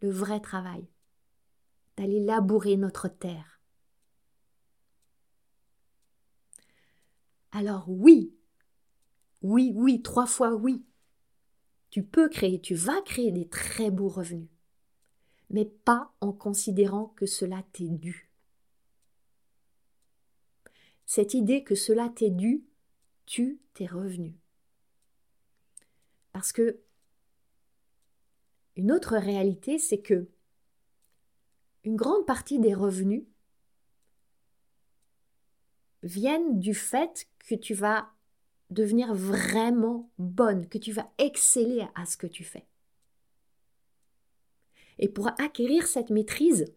le 0.00 0.10
vrai 0.10 0.40
travail, 0.40 0.84
d'aller 1.96 2.18
labourer 2.18 2.76
notre 2.76 3.06
terre. 3.06 3.60
Alors 7.52 7.84
oui, 7.88 8.34
oui, 9.42 9.72
oui, 9.76 10.02
trois 10.02 10.26
fois 10.26 10.52
oui. 10.52 10.84
Tu 11.90 12.02
peux 12.02 12.28
créer, 12.28 12.60
tu 12.60 12.74
vas 12.74 13.00
créer 13.02 13.30
des 13.30 13.48
très 13.48 13.92
beaux 13.92 14.08
revenus, 14.08 14.50
mais 15.48 15.64
pas 15.64 16.12
en 16.20 16.32
considérant 16.32 17.14
que 17.14 17.24
cela 17.24 17.62
t'est 17.72 17.88
dû. 17.88 18.33
Cette 21.06 21.34
idée 21.34 21.64
que 21.64 21.74
cela 21.74 22.08
t'est 22.08 22.30
dû 22.30 22.64
tue 23.26 23.60
tes 23.74 23.86
revenus. 23.86 24.34
Parce 26.32 26.52
que 26.52 26.80
une 28.76 28.90
autre 28.90 29.16
réalité, 29.16 29.78
c'est 29.78 30.00
que 30.00 30.28
une 31.84 31.96
grande 31.96 32.26
partie 32.26 32.58
des 32.58 32.74
revenus 32.74 33.24
viennent 36.02 36.58
du 36.58 36.74
fait 36.74 37.28
que 37.38 37.54
tu 37.54 37.74
vas 37.74 38.10
devenir 38.70 39.14
vraiment 39.14 40.10
bonne, 40.18 40.68
que 40.68 40.78
tu 40.78 40.92
vas 40.92 41.10
exceller 41.18 41.86
à 41.94 42.06
ce 42.06 42.16
que 42.16 42.26
tu 42.26 42.44
fais. 42.44 42.66
Et 44.98 45.08
pour 45.08 45.28
acquérir 45.40 45.86
cette 45.86 46.10
maîtrise, 46.10 46.72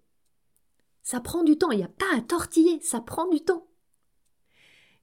ça 1.04 1.22
prend 1.22 1.44
du 1.44 1.58
temps, 1.58 1.72
il 1.72 1.78
n'y 1.78 1.84
a 1.84 1.90
pas 1.90 2.16
à 2.16 2.22
tortiller, 2.22 2.82
ça 2.82 3.00
prend 3.00 3.28
du 3.28 3.42
temps. 3.42 3.68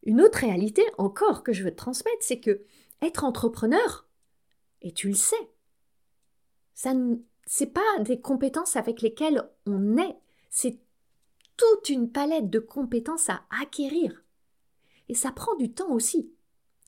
Une 0.05 0.21
autre 0.21 0.39
réalité 0.39 0.83
encore 0.99 1.43
que 1.43 1.53
je 1.53 1.65
veux 1.65 1.71
te 1.71 1.77
transmettre, 1.77 2.19
c'est 2.21 2.41
que 2.41 2.63
être 3.03 3.25
entrepreneur, 3.25 4.07
et 4.83 4.93
tu 4.93 5.09
le 5.09 5.15
sais, 5.15 5.51
ça 6.75 6.93
c'est 7.47 7.73
pas 7.73 7.99
des 8.01 8.21
compétences 8.21 8.77
avec 8.77 9.03
lesquelles 9.03 9.43
on 9.67 9.97
est, 9.97 10.17
c'est 10.51 10.79
toute 11.57 11.89
une 11.89 12.11
palette 12.11 12.51
de 12.51 12.59
compétences 12.59 13.29
à 13.31 13.45
acquérir. 13.63 14.25
Et 15.09 15.15
ça 15.15 15.33
prend 15.33 15.55
du 15.57 15.73
temps 15.73 15.91
aussi. 15.91 16.33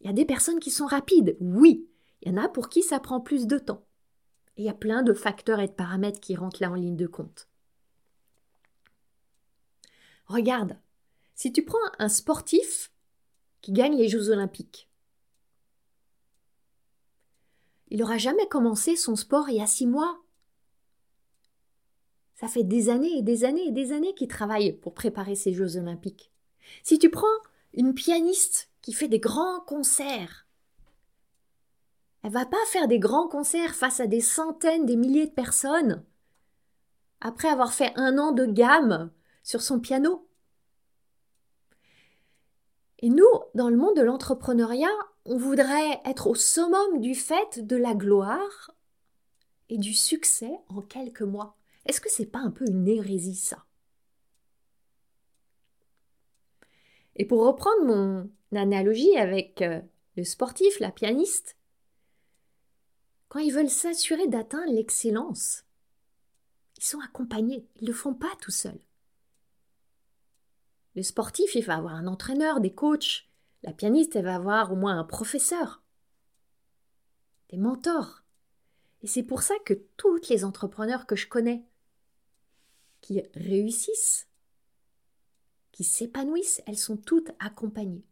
Il 0.01 0.07
y 0.07 0.11
a 0.11 0.15
des 0.15 0.25
personnes 0.25 0.61
qui 0.61 0.71
sont 0.71 0.87
rapides, 0.87 1.37
oui. 1.41 1.89
Il 2.23 2.33
y 2.33 2.35
en 2.35 2.43
a 2.43 2.49
pour 2.49 2.69
qui 2.69 2.83
ça 2.83 2.99
prend 3.01 3.21
plus 3.21 3.47
de 3.47 3.59
temps. 3.59 3.85
Il 4.57 4.65
y 4.65 4.69
a 4.71 4.75
plein 4.75 5.03
de 5.03 5.13
facteurs 5.13 5.61
et 5.61 5.69
de 5.69 5.73
paramètres 5.73 6.21
qui 6.21 6.35
rentrent 6.35 6.63
là 6.63 6.71
en 6.71 6.75
ligne 6.75 6.97
de 6.97 7.07
compte. 7.07 7.49
Regarde, 10.27 10.79
si 11.35 11.53
tu 11.53 11.63
prends 11.63 11.79
un 11.99 12.09
sportif 12.09 12.91
qui 13.67 13.73
gagne 13.73 13.97
les 13.97 14.09
Jeux 14.09 14.31
olympiques, 14.31 14.89
il 17.89 17.99
n'aura 17.99 18.17
jamais 18.17 18.47
commencé 18.47 18.95
son 18.95 19.17
sport 19.17 19.49
il 19.49 19.57
y 19.57 19.61
a 19.61 19.67
six 19.67 19.89
mois 19.89 20.23
ça 22.37 22.47
fait 22.47 22.63
des 22.63 22.91
années 22.91 23.19
et 23.19 23.23
des 23.23 23.43
années 23.43 23.67
et 23.67 23.73
des 23.73 23.91
années 23.91 24.15
qu'il 24.15 24.29
travaille 24.29 24.75
pour 24.75 24.95
préparer 24.95 25.35
ces 25.35 25.53
Jeux 25.53 25.79
olympiques. 25.79 26.31
Si 26.85 27.01
tu 27.01 27.11
prends 27.11 27.27
une 27.73 27.93
pianiste 27.93 28.71
qui 28.83 28.93
fait 28.93 29.09
des 29.09 29.19
grands 29.19 29.59
concerts, 29.61 30.47
elle 32.23 32.31
va 32.31 32.47
pas 32.47 32.65
faire 32.67 32.87
des 32.87 33.01
grands 33.01 33.27
concerts 33.27 33.75
face 33.75 33.99
à 33.99 34.07
des 34.07 34.21
centaines, 34.21 34.87
des 34.87 34.97
milliers 34.97 35.27
de 35.27 35.33
personnes 35.33 36.05
après 37.21 37.49
avoir 37.49 37.73
fait 37.73 37.93
un 37.97 38.17
an 38.17 38.31
de 38.31 38.47
gamme 38.47 39.11
sur 39.43 39.61
son 39.61 39.81
piano. 39.81 40.26
Et 43.01 43.11
nous, 43.11 43.29
dans 43.55 43.69
le 43.69 43.77
monde 43.77 43.97
de 43.97 44.03
l'entrepreneuriat, 44.03 44.89
on 45.25 45.37
voudrait 45.37 46.01
être 46.05 46.29
au 46.29 46.35
summum 46.35 47.01
du 47.01 47.15
fait 47.15 47.67
de 47.67 47.77
la 47.77 47.95
gloire 47.95 48.71
et 49.69 49.79
du 49.79 49.93
succès 49.93 50.59
en 50.69 50.81
quelques 50.81 51.23
mois. 51.23 51.57
Est-ce 51.85 52.01
que 52.01 52.11
c'est 52.11 52.27
pas 52.27 52.39
un 52.39 52.51
peu 52.51 52.65
une 52.69 52.89
hérésie 52.89 53.37
ça? 53.37 53.65
Et 57.17 57.25
pour 57.25 57.45
reprendre 57.45 57.85
mon 57.85 58.31
analogie 58.55 59.17
avec 59.17 59.63
euh, 59.63 59.81
le 60.17 60.25
sportif, 60.25 60.81
la 60.81 60.91
pianiste, 60.91 61.57
quand 63.29 63.39
ils 63.41 63.53
veulent 63.53 63.71
s'assurer 63.71 64.29
d'atteindre 64.29 64.73
l'excellence, 64.73 65.65
ils 66.77 66.85
sont 66.85 67.01
accompagnés, 67.01 67.67
ils 67.77 67.85
ne 67.85 67.89
le 67.89 67.95
font 67.95 68.15
pas 68.15 68.33
tout 68.41 68.51
seuls. 68.51 68.81
Le 70.97 71.03
sportif, 71.03 71.55
il 71.55 71.65
va 71.65 71.77
avoir 71.77 71.95
un 71.95 72.07
entraîneur, 72.07 72.61
des 72.61 72.75
coachs. 72.75 73.29
La 73.63 73.75
pianiste, 73.75 74.17
elle 74.17 74.25
va 74.25 74.35
avoir 74.35 74.73
au 74.73 74.77
moins 74.77 74.99
un 74.99 75.05
professeur. 75.05 75.83
des 77.51 77.59
mentors. 77.59 78.25
Et 79.03 79.07
c'est 79.07 79.23
pour 79.23 79.43
ça 79.43 79.55
que 79.65 79.75
toutes 79.97 80.29
les 80.29 80.45
entrepreneurs 80.45 81.07
que 81.07 81.15
je 81.15 81.29
connais 81.29 81.65
qui 83.03 83.23
réussissent, 83.35 84.27
qui 85.71 85.85
s'épanouissent, 85.85 86.63
elles 86.67 86.79
sont 86.79 86.97
toutes 86.97 87.31
accompagnées. 87.39 88.05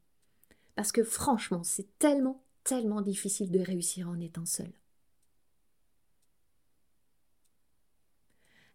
Parce 0.77 0.93
que 0.93 1.03
franchement, 1.03 1.65
c'est 1.65 1.99
tellement, 1.99 2.45
tellement 2.63 3.01
difficile 3.01 3.51
de 3.51 3.61
réussir 3.61 4.09
en 4.09 4.21
étant 4.21 4.47
seul. 4.47 4.73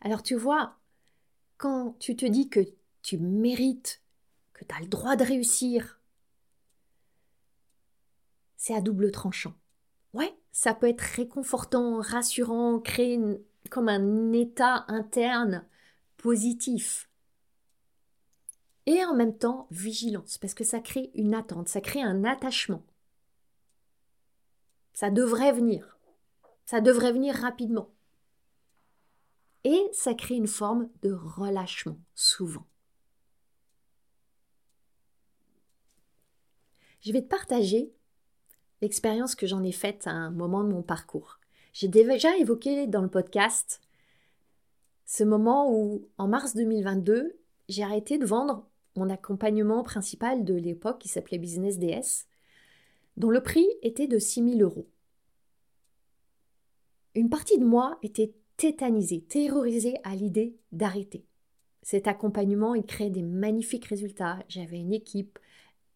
Alors 0.02 0.24
tu 0.24 0.36
vois, 0.36 0.78
quand 1.58 1.96
tu 2.00 2.16
te 2.16 2.26
dis 2.26 2.50
que 2.50 2.66
tu 3.02 3.18
mérites, 3.18 4.02
que 4.54 4.66
tu 4.66 4.76
as 4.76 4.80
le 4.80 4.88
droit 4.88 5.16
de 5.16 5.24
réussir, 5.24 6.00
c'est 8.58 8.76
à 8.76 8.82
double 8.82 9.12
tranchant. 9.12 9.54
Ouais, 10.14 10.36
ça 10.52 10.74
peut 10.74 10.90
être 10.90 11.02
réconfortant, 11.02 12.02
rassurant, 12.02 12.80
créer 12.80 13.20
comme 13.70 13.90
un 13.90 14.34
état 14.34 14.86
interne 14.88 15.66
positif. 16.18 17.10
Et 18.86 19.04
en 19.06 19.14
même 19.14 19.38
temps, 19.38 19.68
vigilance, 19.72 20.38
parce 20.38 20.54
que 20.54 20.64
ça 20.64 20.80
crée 20.80 21.12
une 21.14 21.36
attente, 21.36 21.70
ça 21.70 21.80
crée 21.80 22.02
un 22.02 22.24
attachement. 22.24 22.84
Ça 24.94 25.10
devrait 25.12 25.54
venir. 25.54 25.98
Ça 26.66 26.82
devrait 26.82 27.14
venir 27.14 27.36
rapidement. 27.36 27.90
Et 29.64 29.90
ça 29.94 30.14
crée 30.14 30.36
une 30.36 30.48
forme 30.48 30.90
de 31.02 31.12
relâchement, 31.12 32.00
souvent. 32.16 32.66
Je 37.02 37.12
vais 37.14 37.22
te 37.22 37.28
partager 37.28 37.92
l'expérience 38.82 39.36
que 39.36 39.48
j'en 39.48 39.64
ai 39.64 39.72
faite 39.72 40.08
à 40.08 40.12
un 40.12 40.32
moment 40.32 40.64
de 40.64 40.70
mon 40.70 40.82
parcours. 40.82 41.40
J'ai 41.74 41.88
déjà 41.88 42.36
évoqué 42.38 42.88
dans 42.88 43.02
le 43.02 43.10
podcast 43.10 43.82
ce 45.06 45.24
moment 45.24 45.74
où, 45.74 46.08
en 46.18 46.28
mars 46.28 46.56
2022, 46.56 47.36
j'ai 47.68 47.84
arrêté 47.84 48.18
de 48.18 48.26
vendre 48.26 48.68
mon 48.96 49.10
accompagnement 49.10 49.82
principal 49.82 50.44
de 50.44 50.54
l'époque 50.54 51.00
qui 51.00 51.08
s'appelait 51.08 51.38
Business 51.38 51.80
DS, 51.80 52.28
dont 53.18 53.30
le 53.30 53.42
prix 53.42 53.68
était 53.82 54.08
de 54.08 54.20
6 54.20 54.58
000 54.58 54.60
euros. 54.60 54.88
Une 57.16 57.30
partie 57.30 57.58
de 57.58 57.66
moi 57.66 57.98
était 58.04 58.34
tétanisée, 58.58 59.22
terrorisée 59.22 59.96
à 60.04 60.16
l'idée 60.16 60.58
d'arrêter. 60.72 61.26
Cet 61.82 62.08
accompagnement, 62.08 62.76
il 62.76 62.86
créait 62.86 63.10
des 63.10 63.24
magnifiques 63.24 63.86
résultats. 63.86 64.44
J'avais 64.48 64.80
une 64.80 64.94
équipe, 64.94 65.40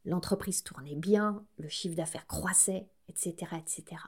l'entreprise 0.05 0.63
tournait 0.63 0.95
bien, 0.95 1.45
le 1.57 1.69
chiffre 1.69 1.95
d'affaires 1.95 2.27
croissait, 2.27 2.87
etc., 3.07 3.51
etc. 3.57 4.01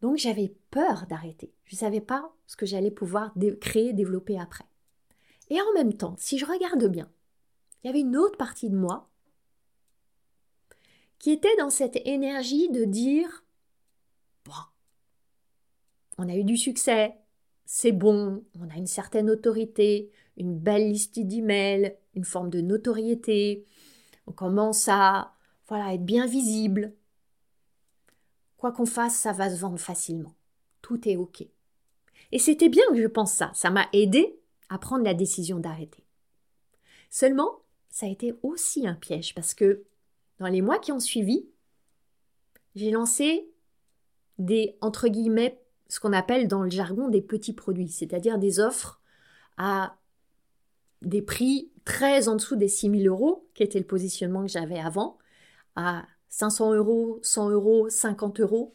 Donc 0.00 0.16
j'avais 0.16 0.54
peur 0.70 1.06
d'arrêter. 1.06 1.52
Je 1.64 1.74
ne 1.74 1.80
savais 1.80 2.00
pas 2.00 2.32
ce 2.46 2.56
que 2.56 2.66
j'allais 2.66 2.90
pouvoir 2.90 3.32
créer, 3.60 3.92
développer 3.92 4.38
après. 4.38 4.64
Et 5.50 5.60
en 5.60 5.72
même 5.74 5.94
temps, 5.94 6.14
si 6.18 6.38
je 6.38 6.46
regarde 6.46 6.86
bien, 6.86 7.10
il 7.82 7.88
y 7.88 7.90
avait 7.90 8.00
une 8.00 8.16
autre 8.16 8.36
partie 8.36 8.70
de 8.70 8.76
moi 8.76 9.08
qui 11.18 11.30
était 11.30 11.56
dans 11.56 11.70
cette 11.70 11.96
énergie 12.06 12.68
de 12.70 12.84
dire 12.84 13.44
bon, 14.44 14.52
on 16.18 16.28
a 16.28 16.36
eu 16.36 16.44
du 16.44 16.56
succès, 16.56 17.16
c'est 17.64 17.92
bon, 17.92 18.44
on 18.58 18.70
a 18.70 18.76
une 18.76 18.86
certaine 18.86 19.30
autorité, 19.30 20.10
une 20.38 20.58
belle 20.58 20.88
liste 20.88 21.18
d'emails, 21.18 21.96
une 22.14 22.24
forme 22.24 22.48
de 22.48 22.60
notoriété, 22.60 23.66
on 24.26 24.32
commence 24.32 24.88
à 24.88 25.34
voilà, 25.66 25.92
être 25.94 26.04
bien 26.04 26.26
visible. 26.26 26.94
Quoi 28.56 28.72
qu'on 28.72 28.86
fasse, 28.86 29.16
ça 29.16 29.32
va 29.32 29.50
se 29.50 29.60
vendre 29.60 29.78
facilement. 29.78 30.34
Tout 30.80 31.08
est 31.08 31.16
OK. 31.16 31.44
Et 32.32 32.38
c'était 32.38 32.68
bien 32.68 32.84
que 32.90 33.00
je 33.00 33.06
pense 33.06 33.32
ça. 33.32 33.50
Ça 33.54 33.70
m'a 33.70 33.88
aidé 33.92 34.38
à 34.68 34.78
prendre 34.78 35.04
la 35.04 35.14
décision 35.14 35.58
d'arrêter. 35.58 36.04
Seulement, 37.10 37.62
ça 37.90 38.06
a 38.06 38.08
été 38.08 38.34
aussi 38.42 38.86
un 38.86 38.94
piège 38.94 39.34
parce 39.34 39.54
que 39.54 39.84
dans 40.38 40.46
les 40.46 40.62
mois 40.62 40.78
qui 40.78 40.92
ont 40.92 41.00
suivi, 41.00 41.48
j'ai 42.74 42.90
lancé 42.90 43.50
des, 44.38 44.76
entre 44.80 45.08
guillemets, 45.08 45.60
ce 45.88 46.00
qu'on 46.00 46.12
appelle 46.12 46.48
dans 46.48 46.62
le 46.62 46.70
jargon 46.70 47.08
des 47.08 47.22
petits 47.22 47.54
produits, 47.54 47.88
c'est-à-dire 47.88 48.38
des 48.38 48.60
offres 48.60 49.00
à 49.56 49.97
des 51.02 51.22
prix 51.22 51.70
très 51.84 52.28
en 52.28 52.36
dessous 52.36 52.56
des 52.56 52.68
6 52.68 52.90
000 53.02 53.14
euros, 53.14 53.48
qui 53.54 53.62
était 53.62 53.78
le 53.78 53.86
positionnement 53.86 54.42
que 54.42 54.52
j'avais 54.52 54.78
avant, 54.78 55.18
à 55.76 56.06
500 56.28 56.74
euros, 56.74 57.18
100 57.22 57.50
euros, 57.50 57.88
50 57.88 58.40
euros. 58.40 58.74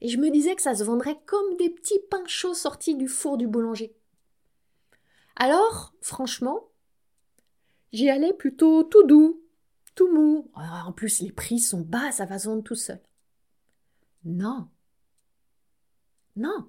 Et 0.00 0.08
je 0.08 0.18
me 0.18 0.30
disais 0.30 0.54
que 0.54 0.62
ça 0.62 0.74
se 0.74 0.84
vendrait 0.84 1.18
comme 1.26 1.56
des 1.56 1.70
petits 1.70 2.00
pains 2.10 2.26
chauds 2.26 2.54
sortis 2.54 2.96
du 2.96 3.08
four 3.08 3.36
du 3.36 3.46
boulanger. 3.46 3.94
Alors, 5.36 5.94
franchement, 6.00 6.68
j'y 7.92 8.10
allais 8.10 8.32
plutôt 8.32 8.84
tout 8.84 9.04
doux, 9.04 9.40
tout 9.94 10.12
mou. 10.12 10.50
Ah, 10.54 10.84
en 10.86 10.92
plus, 10.92 11.20
les 11.20 11.32
prix 11.32 11.58
sont 11.58 11.80
bas, 11.80 12.10
ça 12.12 12.24
va 12.26 12.38
se 12.38 12.48
vendre 12.48 12.62
tout 12.62 12.74
seul. 12.74 13.00
Non. 14.24 14.68
Non. 16.36 16.68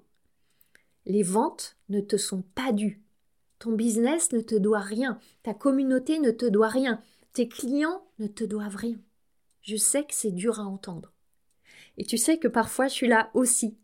Les 1.06 1.22
ventes 1.22 1.76
ne 1.88 2.00
te 2.00 2.16
sont 2.16 2.42
pas 2.42 2.72
dues. 2.72 3.02
Ton 3.60 3.72
business 3.72 4.32
ne 4.32 4.40
te 4.40 4.54
doit 4.56 4.80
rien. 4.80 5.18
Ta 5.42 5.54
communauté 5.54 6.18
ne 6.18 6.30
te 6.30 6.46
doit 6.46 6.68
rien. 6.68 7.00
Tes 7.34 7.46
clients 7.46 8.02
ne 8.18 8.26
te 8.26 8.42
doivent 8.42 8.74
rien. 8.74 8.96
Je 9.60 9.76
sais 9.76 10.02
que 10.02 10.14
c'est 10.14 10.32
dur 10.32 10.58
à 10.58 10.64
entendre. 10.64 11.12
Et 11.98 12.04
tu 12.04 12.16
sais 12.16 12.38
que 12.38 12.48
parfois 12.48 12.88
je 12.88 12.94
suis 12.94 13.06
là 13.06 13.30
aussi 13.34 13.76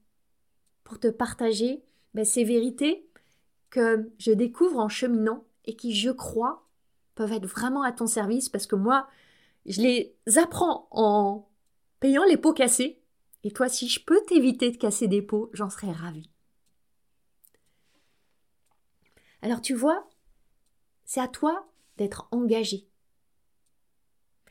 pour 0.82 0.98
te 0.98 1.08
partager 1.08 1.84
ben, 2.14 2.24
ces 2.24 2.42
vérités 2.42 3.06
que 3.68 4.10
je 4.18 4.32
découvre 4.32 4.78
en 4.78 4.88
cheminant 4.88 5.44
et 5.66 5.76
qui, 5.76 5.94
je 5.94 6.10
crois, 6.10 6.66
peuvent 7.14 7.32
être 7.32 7.46
vraiment 7.46 7.82
à 7.82 7.92
ton 7.92 8.06
service 8.06 8.48
parce 8.48 8.66
que 8.66 8.76
moi, 8.76 9.08
je 9.66 9.82
les 9.82 10.16
apprends 10.38 10.88
en 10.90 11.48
payant 12.00 12.24
les 12.24 12.38
pots 12.38 12.54
cassés. 12.54 12.98
Et 13.44 13.50
toi, 13.50 13.68
si 13.68 13.88
je 13.88 14.02
peux 14.02 14.22
t'éviter 14.26 14.70
de 14.70 14.78
casser 14.78 15.06
des 15.06 15.20
pots, 15.20 15.50
j'en 15.52 15.68
serais 15.68 15.92
ravie. 15.92 16.30
Alors 19.46 19.60
tu 19.60 19.74
vois, 19.74 20.10
c'est 21.04 21.20
à 21.20 21.28
toi 21.28 21.70
d'être 21.98 22.26
engagé. 22.32 22.88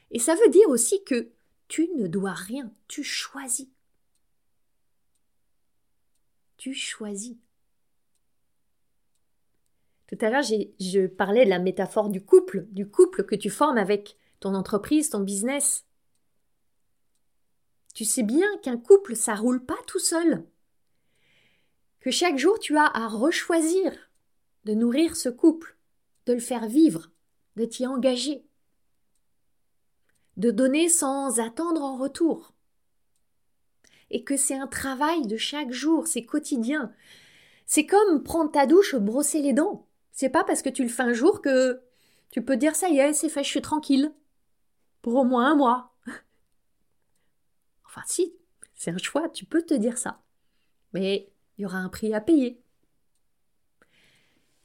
Et 0.09 0.19
ça 0.19 0.35
veut 0.35 0.49
dire 0.49 0.69
aussi 0.69 1.03
que 1.03 1.33
tu 1.67 1.89
ne 1.97 2.07
dois 2.07 2.31
rien, 2.31 2.73
tu 2.87 3.03
choisis. 3.03 3.67
Tu 6.55 6.73
choisis. 6.73 7.35
Tout 10.07 10.17
à 10.21 10.29
l'heure, 10.29 10.43
je 10.43 11.07
parlais 11.07 11.43
de 11.43 11.49
la 11.49 11.59
métaphore 11.59 12.07
du 12.07 12.23
couple, 12.23 12.65
du 12.69 12.89
couple 12.89 13.25
que 13.25 13.35
tu 13.35 13.49
formes 13.49 13.77
avec 13.77 14.15
ton 14.39 14.55
entreprise, 14.55 15.09
ton 15.09 15.19
business. 15.19 15.85
Tu 17.93 18.05
sais 18.05 18.23
bien 18.23 18.47
qu'un 18.63 18.77
couple, 18.77 19.17
ça 19.17 19.35
roule 19.35 19.65
pas 19.65 19.75
tout 19.87 19.99
seul. 19.99 20.45
Que 21.99 22.11
chaque 22.11 22.37
jour, 22.37 22.57
tu 22.59 22.77
as 22.77 22.85
à 22.85 23.09
rechoisir 23.09 23.91
de 24.65 24.73
nourrir 24.73 25.15
ce 25.15 25.29
couple, 25.29 25.77
de 26.25 26.33
le 26.33 26.39
faire 26.39 26.67
vivre, 26.67 27.11
de 27.55 27.65
t'y 27.65 27.85
engager, 27.85 28.45
de 30.37 30.51
donner 30.51 30.89
sans 30.89 31.39
attendre 31.39 31.83
en 31.83 31.97
retour. 31.97 32.53
Et 34.09 34.23
que 34.23 34.37
c'est 34.37 34.55
un 34.55 34.67
travail 34.67 35.27
de 35.27 35.37
chaque 35.37 35.71
jour, 35.71 36.07
c'est 36.07 36.25
quotidien. 36.25 36.93
C'est 37.65 37.85
comme 37.85 38.23
prendre 38.23 38.51
ta 38.51 38.65
douche, 38.65 38.95
brosser 38.95 39.41
les 39.41 39.53
dents. 39.53 39.87
C'est 40.11 40.29
pas 40.29 40.43
parce 40.43 40.61
que 40.61 40.69
tu 40.69 40.83
le 40.83 40.89
fais 40.89 41.03
un 41.03 41.13
jour 41.13 41.41
que 41.41 41.81
tu 42.31 42.43
peux 42.43 42.57
dire 42.57 42.75
ça 42.75 42.89
y 42.89 42.99
est, 42.99 43.13
c'est 43.13 43.29
fait, 43.29 43.43
je 43.43 43.49
suis 43.49 43.61
tranquille. 43.61 44.13
Pour 45.01 45.15
au 45.15 45.23
moins 45.23 45.51
un 45.51 45.55
mois. 45.55 45.95
enfin, 47.85 48.01
si, 48.05 48.35
c'est 48.73 48.91
un 48.91 48.97
choix, 48.97 49.29
tu 49.29 49.45
peux 49.45 49.61
te 49.61 49.73
dire 49.73 49.97
ça. 49.97 50.21
Mais 50.93 51.31
il 51.57 51.63
y 51.63 51.65
aura 51.65 51.77
un 51.77 51.89
prix 51.89 52.13
à 52.13 52.21
payer. 52.21 52.61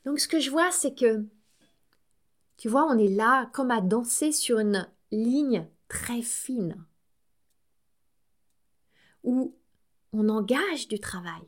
Donc 0.05 0.19
ce 0.19 0.29
que 0.29 0.41
je 0.41 0.51
vois, 0.51 0.71
c'est 0.71 0.95
que, 0.95 1.25
tu 2.57 2.69
vois, 2.69 2.85
on 2.87 2.99
est 2.99 3.09
là 3.09 3.47
comme 3.53 3.71
à 3.71 3.81
danser 3.81 4.33
sur 4.33 4.59
une 4.59 4.89
ligne 5.11 5.67
très 5.89 6.23
fine, 6.23 6.85
où 9.23 9.55
on 10.13 10.29
engage 10.29 10.89
du 10.89 11.01
travail, 11.01 11.43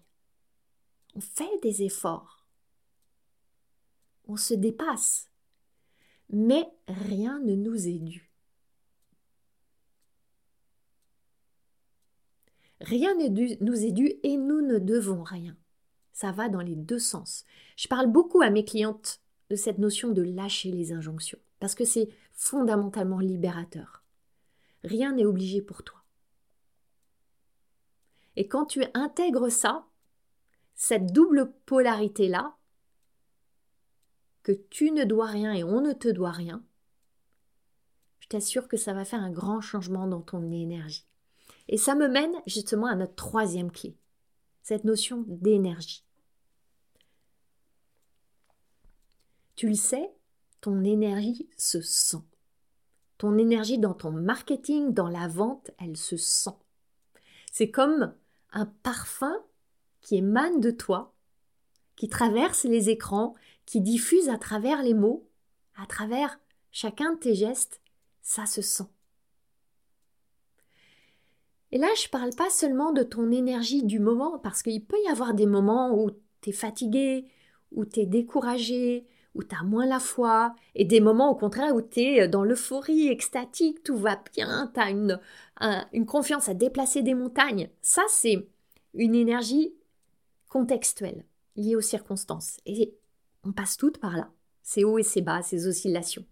on 1.15 1.21
fait 1.21 1.59
des 1.63 1.83
efforts, 1.83 2.47
on 4.27 4.37
se 4.37 4.55
dépasse, 4.55 5.31
mais 6.31 6.67
rien 6.89 7.39
ne 7.41 7.55
nous 7.55 7.87
est 7.89 7.99
dû. 7.99 8.31
Rien 12.81 13.15
ne 13.15 13.29
nous 13.63 13.85
est 13.85 13.93
dû 13.93 14.13
et 14.23 14.37
nous 14.37 14.61
ne 14.61 14.79
devons 14.79 15.23
rien. 15.23 15.57
Ça 16.13 16.33
va 16.33 16.49
dans 16.49 16.61
les 16.61 16.75
deux 16.75 16.99
sens. 16.99 17.45
Je 17.83 17.89
parle 17.89 18.07
beaucoup 18.07 18.43
à 18.43 18.51
mes 18.51 18.65
clientes 18.65 19.21
de 19.51 19.57
cette 19.57 19.79
notion 19.79 20.13
de 20.13 20.23
lâcher 20.23 20.71
les 20.71 20.93
injonctions, 20.93 21.41
parce 21.59 21.75
que 21.75 21.85
c'est 21.85 22.11
fondamentalement 22.33 23.19
libérateur. 23.19 24.05
Rien 24.85 25.13
n'est 25.13 25.25
obligé 25.25 25.61
pour 25.61 25.83
toi. 25.83 26.05
Et 28.37 28.47
quand 28.47 28.67
tu 28.67 28.85
intègres 28.95 29.51
ça, 29.51 29.85
cette 30.77 31.13
double 31.13 31.53
polarité-là, 31.67 32.55
que 34.45 34.53
tu 34.53 34.93
ne 34.93 35.03
dois 35.03 35.27
rien 35.27 35.53
et 35.53 35.65
on 35.65 35.81
ne 35.81 35.93
te 35.93 36.07
doit 36.07 36.31
rien, 36.31 36.65
je 38.21 38.29
t'assure 38.29 38.69
que 38.69 38.77
ça 38.77 38.93
va 38.93 39.05
faire 39.05 39.23
un 39.23 39.33
grand 39.33 39.61
changement 39.61 40.07
dans 40.07 40.23
ton 40.23 40.53
énergie. 40.53 41.09
Et 41.67 41.79
ça 41.79 41.97
me 41.97 42.07
mène 42.07 42.37
justement 42.47 42.87
à 42.87 42.95
notre 42.95 43.17
troisième 43.17 43.73
clé, 43.73 43.97
cette 44.63 44.85
notion 44.85 45.25
d'énergie. 45.27 46.05
Tu 49.55 49.69
le 49.69 49.75
sais, 49.75 50.11
ton 50.61 50.83
énergie 50.85 51.49
se 51.57 51.81
sent. 51.81 52.23
Ton 53.19 53.39
énergie 53.39 53.79
dans 53.79 53.95
ton 53.95 54.11
marketing, 54.11 54.93
dans 54.93 55.09
la 55.09 55.29
vente, 55.29 55.71
elle 55.79 55.97
se 55.97 56.17
sent. 56.17 56.57
C'est 57.53 57.71
comme 57.71 58.15
un 58.53 58.67
parfum 58.67 59.37
qui 60.01 60.17
émane 60.17 60.61
de 60.61 60.71
toi, 60.71 61.15
qui 61.97 62.09
traverse 62.09 62.65
les 62.65 62.91
écrans, 62.91 63.35
qui 63.67 63.81
diffuse 63.81 64.29
à 64.29 64.39
travers 64.39 64.83
les 64.83 64.95
mots, 64.95 65.29
à 65.77 65.87
travers 65.87 66.41
chacun 66.71 67.13
de 67.13 67.19
tes 67.19 67.35
gestes, 67.35 67.81
ça 68.23 68.47
se 68.47 68.63
sent. 68.63 68.89
Et 71.71 71.79
là, 71.79 71.89
je 71.97 72.07
ne 72.07 72.11
parle 72.11 72.35
pas 72.35 72.51
seulement 72.51 72.93
de 72.93 73.03
ton 73.03 73.31
énergie 73.31 73.83
du 73.83 73.99
moment, 73.99 74.39
parce 74.39 74.63
qu'il 74.63 74.85
peut 74.85 74.99
y 75.05 75.09
avoir 75.09 75.33
des 75.35 75.47
moments 75.47 75.97
où 75.97 76.11
tu 76.41 76.51
es 76.51 76.53
fatigué, 76.53 77.27
où 77.71 77.85
tu 77.87 78.01
es 78.01 78.07
découragé, 78.07 79.07
où 79.35 79.43
tu 79.43 79.55
as 79.55 79.63
moins 79.63 79.87
la 79.87 79.99
foi, 79.99 80.55
et 80.75 80.85
des 80.85 81.01
moments 81.01 81.31
au 81.31 81.35
contraire 81.35 81.75
où 81.75 81.83
tu 81.83 82.01
es 82.01 82.29
dans 82.29 82.45
l'euphorie 82.45 83.09
extatique, 83.09 83.83
tout 83.83 83.97
va 83.97 84.23
bien, 84.35 84.71
tu 84.75 84.81
as 84.81 84.91
une, 84.91 85.21
une 85.93 86.07
confiance 86.07 86.49
à 86.49 86.55
déplacer 86.55 87.03
des 87.03 87.15
montagnes. 87.15 87.71
Ça, 87.81 88.03
c'est 88.09 88.49
une 88.95 89.15
énergie 89.15 89.75
contextuelle, 90.49 91.25
liée 91.57 91.77
aux 91.77 91.81
circonstances. 91.81 92.59
Et 92.67 92.95
on 93.45 93.53
passe 93.53 93.77
toutes 93.77 93.99
par 93.99 94.17
là, 94.17 94.31
ces 94.63 94.85
hauts 94.85 94.99
et 94.99 95.03
ces 95.03 95.23
bas, 95.23 95.43
ces 95.43 95.67
oscillations. 95.67 96.27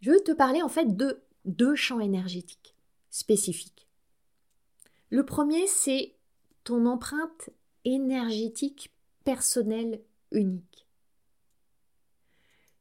Je 0.00 0.10
veux 0.10 0.20
te 0.20 0.32
parler 0.32 0.62
en 0.62 0.68
fait 0.68 0.96
de 0.96 1.22
deux 1.44 1.74
champs 1.74 2.00
énergétiques 2.00 2.74
spécifiques. 3.10 3.88
Le 5.10 5.24
premier, 5.24 5.66
c'est 5.66 6.14
ton 6.64 6.86
empreinte 6.86 7.50
énergétique 7.84 8.92
personnelle 9.24 10.02
unique, 10.30 10.88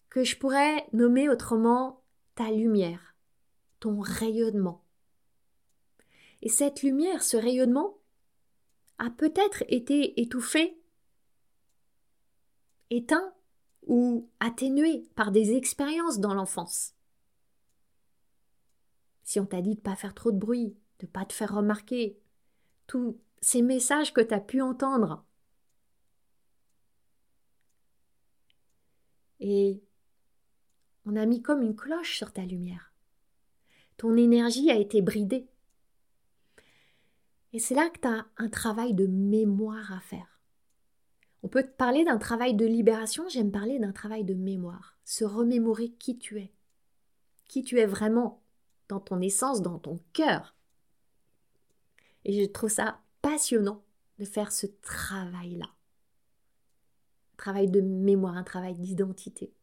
que 0.09 0.23
je 0.23 0.37
pourrais 0.37 0.87
nommer 0.93 1.29
autrement 1.29 2.03
ta 2.35 2.51
lumière, 2.51 3.15
ton 3.79 3.99
rayonnement. 3.99 4.83
Et 6.41 6.49
cette 6.49 6.83
lumière, 6.83 7.23
ce 7.23 7.37
rayonnement, 7.37 7.97
a 8.97 9.09
peut-être 9.09 9.63
été 9.67 10.21
étouffé, 10.21 10.77
éteint 12.89 13.33
ou 13.87 14.29
atténué 14.39 15.09
par 15.15 15.31
des 15.31 15.55
expériences 15.55 16.19
dans 16.19 16.33
l'enfance. 16.33 16.93
Si 19.23 19.39
on 19.39 19.45
t'a 19.45 19.61
dit 19.61 19.75
de 19.75 19.79
ne 19.79 19.83
pas 19.83 19.95
faire 19.95 20.13
trop 20.13 20.31
de 20.31 20.37
bruit, 20.37 20.75
de 20.99 21.05
ne 21.05 21.11
pas 21.11 21.25
te 21.25 21.33
faire 21.33 21.53
remarquer, 21.53 22.19
tous 22.87 23.19
ces 23.41 23.61
messages 23.61 24.13
que 24.13 24.21
tu 24.21 24.33
as 24.33 24.39
pu 24.39 24.61
entendre. 24.61 25.25
Et 29.39 29.81
on 31.05 31.15
a 31.15 31.25
mis 31.25 31.41
comme 31.41 31.61
une 31.61 31.75
cloche 31.75 32.17
sur 32.17 32.31
ta 32.31 32.43
lumière. 32.43 32.93
Ton 33.97 34.15
énergie 34.15 34.69
a 34.71 34.75
été 34.75 35.01
bridée. 35.01 35.47
Et 37.51 37.59
c'est 37.59 37.75
là 37.75 37.89
que 37.89 37.99
tu 37.99 38.07
as 38.07 38.27
un 38.37 38.49
travail 38.49 38.93
de 38.93 39.07
mémoire 39.07 39.91
à 39.91 39.99
faire. 39.99 40.39
On 41.41 41.47
peut 41.47 41.63
te 41.63 41.75
parler 41.75 42.03
d'un 42.03 42.17
travail 42.17 42.53
de 42.53 42.65
libération, 42.65 43.27
j'aime 43.29 43.51
parler 43.51 43.79
d'un 43.79 43.91
travail 43.91 44.23
de 44.23 44.33
mémoire. 44.33 44.97
Se 45.05 45.23
remémorer 45.23 45.89
qui 45.89 46.17
tu 46.17 46.37
es. 46.37 46.53
Qui 47.47 47.63
tu 47.63 47.79
es 47.79 47.85
vraiment, 47.85 48.43
dans 48.87 48.99
ton 48.99 49.21
essence, 49.21 49.61
dans 49.61 49.79
ton 49.79 49.99
cœur. 50.13 50.55
Et 52.25 52.33
je 52.33 52.45
trouve 52.45 52.69
ça 52.69 52.99
passionnant 53.21 53.83
de 54.19 54.25
faire 54.25 54.51
ce 54.51 54.67
travail-là. 54.81 55.69
Travail 57.39 57.69
de 57.69 57.79
mémoire, 57.79 58.35
un 58.35 58.43
travail 58.43 58.73
d'identité. 58.73 59.53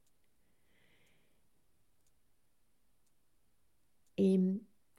Et 4.17 4.41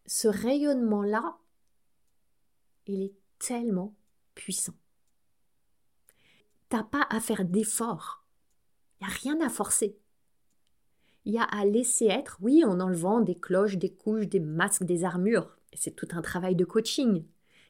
ce 0.06 0.28
rayonnement-là, 0.28 1.40
il 2.86 3.02
est 3.02 3.16
tellement 3.40 3.96
puissant. 4.36 4.76
T'as 6.70 6.84
pas 6.84 7.08
à 7.10 7.20
faire 7.20 7.46
d'efforts. 7.46 8.24
Il 9.02 9.08
n'y 9.08 9.12
a 9.12 9.16
rien 9.16 9.42
à 9.42 9.50
forcer. 9.50 9.98
Il 11.26 11.34
y 11.34 11.40
a 11.40 11.46
à 11.46 11.66
laisser 11.66 12.06
être, 12.06 12.38
oui, 12.42 12.64
en 12.64 12.80
enlevant 12.80 13.22
des 13.22 13.40
cloches, 13.40 13.78
des 13.78 13.92
couches, 13.92 14.28
des 14.28 14.40
masques, 14.40 14.84
des 14.84 15.04
armures. 15.04 15.58
C'est 15.74 15.96
tout 15.96 16.10
un 16.12 16.22
travail 16.22 16.56
de 16.56 16.64
coaching 16.64 17.26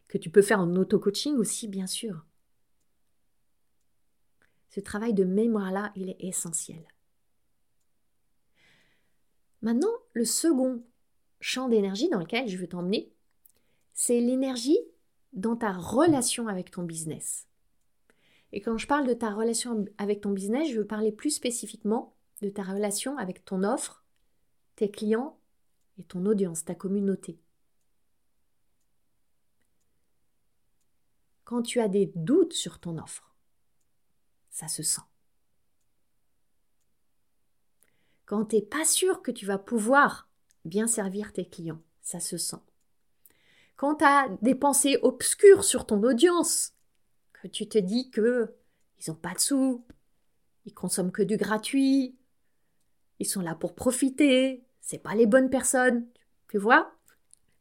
que 0.09 0.17
tu 0.17 0.29
peux 0.29 0.41
faire 0.41 0.59
en 0.59 0.75
auto-coaching 0.75 1.37
aussi, 1.37 1.69
bien 1.69 1.87
sûr. 1.87 2.26
Ce 4.77 4.81
travail 4.81 5.15
de 5.15 5.23
mémoire-là, 5.23 5.91
il 5.95 6.07
est 6.07 6.23
essentiel. 6.23 6.87
Maintenant, 9.63 9.91
le 10.13 10.23
second 10.23 10.83
champ 11.39 11.67
d'énergie 11.67 12.09
dans 12.09 12.19
lequel 12.19 12.47
je 12.47 12.57
veux 12.57 12.67
t'emmener, 12.67 13.11
c'est 13.95 14.21
l'énergie 14.21 14.77
dans 15.33 15.55
ta 15.55 15.71
relation 15.71 16.47
avec 16.47 16.69
ton 16.69 16.83
business. 16.83 17.47
Et 18.51 18.61
quand 18.61 18.77
je 18.77 18.85
parle 18.85 19.07
de 19.07 19.15
ta 19.15 19.31
relation 19.31 19.83
avec 19.97 20.21
ton 20.21 20.29
business, 20.29 20.69
je 20.69 20.77
veux 20.77 20.85
parler 20.85 21.11
plus 21.11 21.31
spécifiquement 21.31 22.15
de 22.43 22.49
ta 22.49 22.61
relation 22.61 23.17
avec 23.17 23.45
ton 23.45 23.63
offre, 23.63 24.05
tes 24.75 24.91
clients 24.91 25.39
et 25.97 26.03
ton 26.03 26.23
audience, 26.27 26.65
ta 26.65 26.75
communauté. 26.75 27.39
Quand 31.45 31.63
tu 31.63 31.79
as 31.79 31.87
des 31.87 32.11
doutes 32.13 32.53
sur 32.53 32.79
ton 32.79 32.99
offre, 32.99 33.27
ça 34.57 34.67
se 34.67 34.83
sent. 34.83 35.01
Quand 38.25 38.45
tu 38.45 38.57
n'es 38.57 38.61
pas 38.61 38.85
sûr 38.85 39.21
que 39.21 39.31
tu 39.31 39.45
vas 39.45 39.57
pouvoir 39.57 40.29
bien 40.65 40.87
servir 40.87 41.33
tes 41.33 41.47
clients, 41.47 41.81
ça 42.01 42.19
se 42.19 42.37
sent 42.37 42.57
quand 43.77 43.95
tu 43.95 44.05
as 44.05 44.27
des 44.41 44.55
pensées 44.55 44.97
obscures 45.03 45.63
sur 45.63 45.85
ton 45.85 46.03
audience, 46.03 46.73
que 47.31 47.47
tu 47.47 47.69
te 47.69 47.77
dis 47.77 48.09
que 48.09 48.53
ils 48.99 49.09
n'ont 49.09 49.15
pas 49.15 49.35
de 49.35 49.39
sous, 49.39 49.85
ils 50.65 50.73
consomment 50.73 51.11
que 51.11 51.21
du 51.21 51.37
gratuit, 51.37 52.17
ils 53.19 53.27
sont 53.27 53.41
là 53.41 53.53
pour 53.53 53.75
profiter, 53.75 54.65
c'est 54.81 54.97
pas 54.97 55.13
les 55.13 55.27
bonnes 55.27 55.51
personnes. 55.51 56.07
Tu 56.49 56.57
vois? 56.57 56.91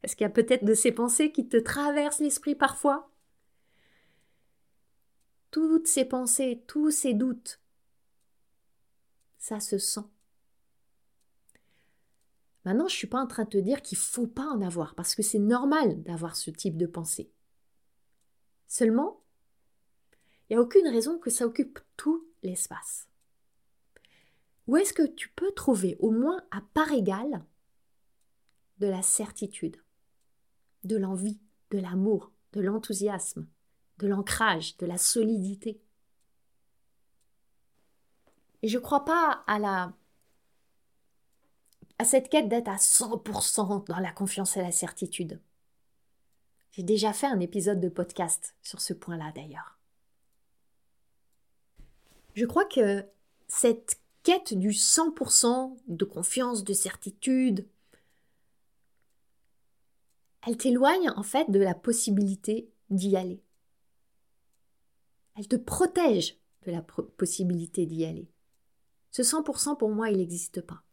Est-ce 0.01 0.15
qu'il 0.15 0.25
y 0.25 0.27
a 0.27 0.31
peut-être 0.31 0.65
de 0.65 0.73
ces 0.73 0.91
pensées 0.91 1.31
qui 1.31 1.47
te 1.47 1.57
traversent 1.57 2.19
l'esprit 2.19 2.55
parfois? 2.55 3.11
Toutes 5.57 5.87
ces 5.87 6.05
pensées, 6.05 6.63
tous 6.67 6.91
ces 6.91 7.15
doutes, 7.15 7.59
ça 9.39 9.59
se 9.59 9.79
sent. 9.79 10.05
Maintenant, 12.63 12.87
je 12.87 12.93
ne 12.93 12.97
suis 12.97 13.07
pas 13.07 13.23
en 13.23 13.25
train 13.25 13.43
de 13.45 13.49
te 13.49 13.57
dire 13.57 13.81
qu'il 13.81 13.97
ne 13.97 14.03
faut 14.03 14.27
pas 14.27 14.45
en 14.45 14.61
avoir, 14.61 14.93
parce 14.93 15.15
que 15.15 15.23
c'est 15.23 15.39
normal 15.39 16.03
d'avoir 16.03 16.35
ce 16.35 16.51
type 16.51 16.77
de 16.77 16.85
pensée. 16.85 17.31
Seulement, 18.67 19.23
il 20.11 20.53
n'y 20.53 20.57
a 20.57 20.61
aucune 20.61 20.87
raison 20.87 21.17
que 21.17 21.31
ça 21.31 21.47
occupe 21.47 21.79
tout 21.95 22.27
l'espace. 22.43 23.07
Où 24.67 24.77
est-ce 24.77 24.93
que 24.93 25.07
tu 25.07 25.29
peux 25.29 25.51
trouver, 25.53 25.95
au 25.97 26.11
moins 26.11 26.39
à 26.51 26.61
part 26.75 26.91
égale, 26.91 27.43
de 28.77 28.85
la 28.85 29.01
certitude, 29.01 29.77
de 30.83 30.97
l'envie, 30.97 31.39
de 31.71 31.79
l'amour, 31.79 32.31
de 32.53 32.61
l'enthousiasme, 32.61 33.47
de 33.99 34.07
l'ancrage, 34.07 34.77
de 34.77 34.85
la 34.85 34.97
solidité 34.97 35.79
Et 38.61 38.67
je 38.67 38.77
ne 38.77 38.83
crois 38.83 39.05
pas 39.05 39.43
à 39.47 39.59
la 39.59 39.93
à 41.99 42.05
cette 42.05 42.29
quête 42.29 42.47
d'être 42.47 42.67
à 42.67 42.75
100% 42.75 43.87
dans 43.87 43.99
la 43.99 44.11
confiance 44.11 44.55
et 44.55 44.61
la 44.61 44.71
certitude. 44.71 45.41
J'ai 46.71 46.83
déjà 46.83 47.11
fait 47.11 47.25
un 47.25 47.39
épisode 47.39 47.79
de 47.79 47.89
podcast 47.89 48.55
sur 48.61 48.81
ce 48.81 48.93
point-là 48.93 49.31
d'ailleurs. 49.33 49.79
Je 52.35 52.45
crois 52.45 52.65
que 52.65 53.03
cette 53.47 53.99
quête 54.21 54.53
du 54.53 54.69
100% 54.69 55.75
de 55.87 56.05
confiance, 56.05 56.63
de 56.63 56.73
certitude, 56.73 57.65
elle 60.45 60.57
t'éloigne 60.57 61.09
en 61.09 61.23
fait 61.23 61.49
de 61.49 61.59
la 61.59 61.73
possibilité 61.73 62.69
d'y 62.91 63.17
aller. 63.17 63.41
Elle 65.37 65.47
te 65.47 65.55
protège 65.55 66.39
de 66.63 66.71
la 66.71 66.81
possibilité 66.81 67.85
d'y 67.85 68.05
aller. 68.05 68.31
Ce 69.11 69.21
100% 69.21 69.77
pour 69.77 69.89
moi, 69.89 70.09
il 70.09 70.17
n'existe 70.17 70.61
pas. 70.61 70.83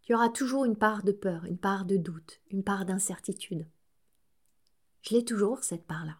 Tu 0.00 0.14
auras 0.14 0.30
toujours 0.30 0.64
une 0.64 0.76
part 0.76 1.04
de 1.04 1.12
peur, 1.12 1.44
une 1.44 1.58
part 1.58 1.84
de 1.84 1.96
doute, 1.96 2.40
une 2.50 2.64
part 2.64 2.86
d'incertitude. 2.86 3.68
Je 5.02 5.14
l'ai 5.14 5.24
toujours, 5.24 5.62
cette 5.62 5.86
part-là. 5.86 6.18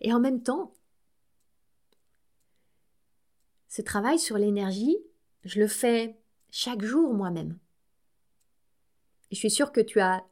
Et 0.00 0.12
en 0.12 0.20
même 0.20 0.42
temps, 0.42 0.74
ce 3.68 3.80
travail 3.80 4.18
sur 4.18 4.36
l'énergie, 4.36 4.98
je 5.44 5.60
le 5.60 5.66
fais 5.66 6.20
chaque 6.50 6.82
jour 6.82 7.14
moi-même. 7.14 7.58
Et 9.30 9.34
je 9.34 9.40
suis 9.40 9.50
sûre 9.50 9.72
que 9.72 9.80
tu 9.80 9.98
as, 10.00 10.24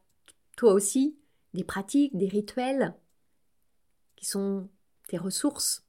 toi 0.55 0.73
aussi, 0.73 1.17
des 1.53 1.63
pratiques, 1.63 2.17
des 2.17 2.27
rituels 2.27 2.95
qui 4.15 4.25
sont 4.25 4.69
tes 5.07 5.17
ressources. 5.17 5.85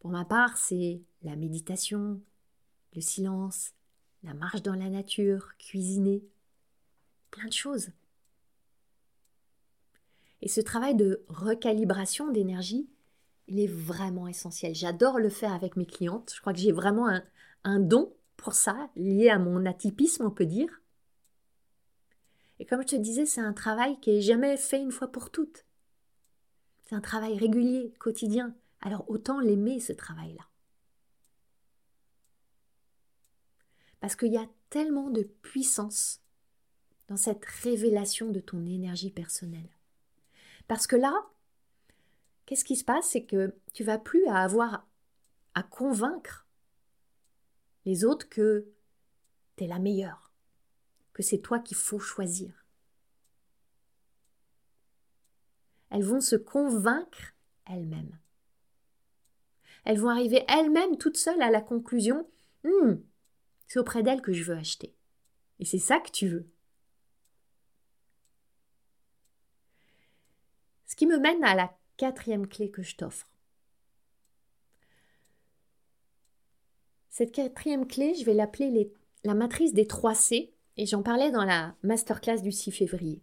Pour 0.00 0.10
ma 0.10 0.24
part, 0.24 0.56
c'est 0.56 1.02
la 1.22 1.36
méditation, 1.36 2.20
le 2.94 3.00
silence, 3.00 3.72
la 4.22 4.34
marche 4.34 4.62
dans 4.62 4.74
la 4.74 4.90
nature, 4.90 5.56
cuisiner, 5.58 6.22
plein 7.30 7.46
de 7.46 7.52
choses. 7.52 7.90
Et 10.40 10.48
ce 10.48 10.60
travail 10.60 10.94
de 10.94 11.24
recalibration 11.28 12.30
d'énergie, 12.30 12.88
il 13.48 13.60
est 13.60 13.66
vraiment 13.66 14.28
essentiel. 14.28 14.74
J'adore 14.74 15.18
le 15.18 15.30
faire 15.30 15.52
avec 15.52 15.76
mes 15.76 15.86
clientes. 15.86 16.32
Je 16.34 16.40
crois 16.40 16.52
que 16.52 16.60
j'ai 16.60 16.72
vraiment 16.72 17.08
un, 17.08 17.24
un, 17.64 17.80
don 17.80 18.12
pour 18.36 18.52
ça, 18.52 18.90
lié 18.94 19.30
à 19.30 19.38
mon 19.38 19.66
atypisme, 19.66 20.24
on 20.26 20.30
peut 20.30 20.46
dire. 20.46 20.68
Et 22.58 22.66
comme 22.66 22.82
je 22.82 22.88
te 22.88 22.96
disais, 22.96 23.26
c'est 23.26 23.40
un 23.40 23.52
travail 23.52 23.98
qui 24.00 24.10
est 24.10 24.20
jamais 24.20 24.56
fait 24.56 24.80
une 24.80 24.92
fois 24.92 25.08
pour 25.08 25.30
toutes. 25.30 25.64
C'est 26.84 26.94
un 26.94 27.00
travail 27.00 27.38
régulier, 27.38 27.94
quotidien. 27.98 28.54
Alors 28.80 29.08
autant 29.08 29.40
l'aimer, 29.40 29.80
ce 29.80 29.92
travail-là. 29.92 30.46
Parce 34.00 34.16
qu'il 34.16 34.32
y 34.32 34.38
a 34.38 34.48
tellement 34.70 35.10
de 35.10 35.22
puissance 35.22 36.20
dans 37.08 37.16
cette 37.16 37.44
révélation 37.44 38.30
de 38.30 38.40
ton 38.40 38.64
énergie 38.66 39.10
personnelle. 39.10 39.68
Parce 40.66 40.86
que 40.86 40.96
là, 40.96 41.26
qu'est-ce 42.46 42.64
qui 42.64 42.76
se 42.76 42.84
passe? 42.84 43.08
C'est 43.08 43.24
que 43.24 43.54
tu 43.72 43.82
vas 43.84 43.98
plus 43.98 44.26
avoir 44.26 44.86
à 45.54 45.62
convaincre 45.62 46.46
les 47.84 48.04
autres 48.04 48.28
que 48.28 48.66
tu 49.56 49.64
es 49.64 49.66
la 49.66 49.78
meilleure, 49.78 50.27
que 51.18 51.24
c'est 51.24 51.40
toi 51.40 51.58
qu'il 51.58 51.76
faut 51.76 51.98
choisir. 51.98 52.64
Elles 55.90 56.04
vont 56.04 56.20
se 56.20 56.36
convaincre 56.36 57.34
elles-mêmes. 57.66 58.16
Elles 59.84 59.98
vont 59.98 60.10
arriver 60.10 60.44
elles-mêmes 60.46 60.96
toutes 60.96 61.16
seules 61.16 61.42
à 61.42 61.50
la 61.50 61.60
conclusion 61.60 62.30
hmm, 62.62 62.98
c'est 63.66 63.80
auprès 63.80 64.04
d'elles 64.04 64.22
que 64.22 64.32
je 64.32 64.44
veux 64.44 64.56
acheter. 64.56 64.94
Et 65.58 65.64
c'est 65.64 65.80
ça 65.80 65.98
que 65.98 66.12
tu 66.12 66.28
veux. 66.28 66.48
Ce 70.86 70.94
qui 70.94 71.08
me 71.08 71.18
mène 71.18 71.42
à 71.42 71.56
la 71.56 71.76
quatrième 71.96 72.46
clé 72.46 72.70
que 72.70 72.84
je 72.84 72.94
t'offre. 72.94 73.28
Cette 77.10 77.32
quatrième 77.32 77.88
clé, 77.88 78.14
je 78.14 78.24
vais 78.24 78.34
l'appeler 78.34 78.92
la 79.24 79.34
matrice 79.34 79.74
des 79.74 79.88
3 79.88 80.14
C, 80.14 80.54
et 80.78 80.86
j'en 80.86 81.02
parlais 81.02 81.30
dans 81.32 81.44
la 81.44 81.74
masterclass 81.82 82.40
du 82.40 82.52
6 82.52 82.70
février. 82.70 83.20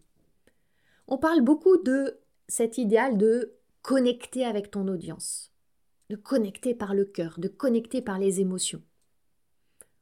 On 1.08 1.18
parle 1.18 1.42
beaucoup 1.42 1.78
de 1.78 2.20
cet 2.48 2.78
idéal 2.78 3.18
de 3.18 3.56
connecter 3.82 4.46
avec 4.46 4.70
ton 4.70 4.88
audience, 4.88 5.52
de 6.10 6.18
connecter 6.18 6.76
par 6.76 6.94
le 6.94 7.06
cœur, 7.06 7.40
de 7.40 7.48
connecter 7.48 8.02
par 8.02 8.20
les 8.20 8.42
émotions. 8.42 8.82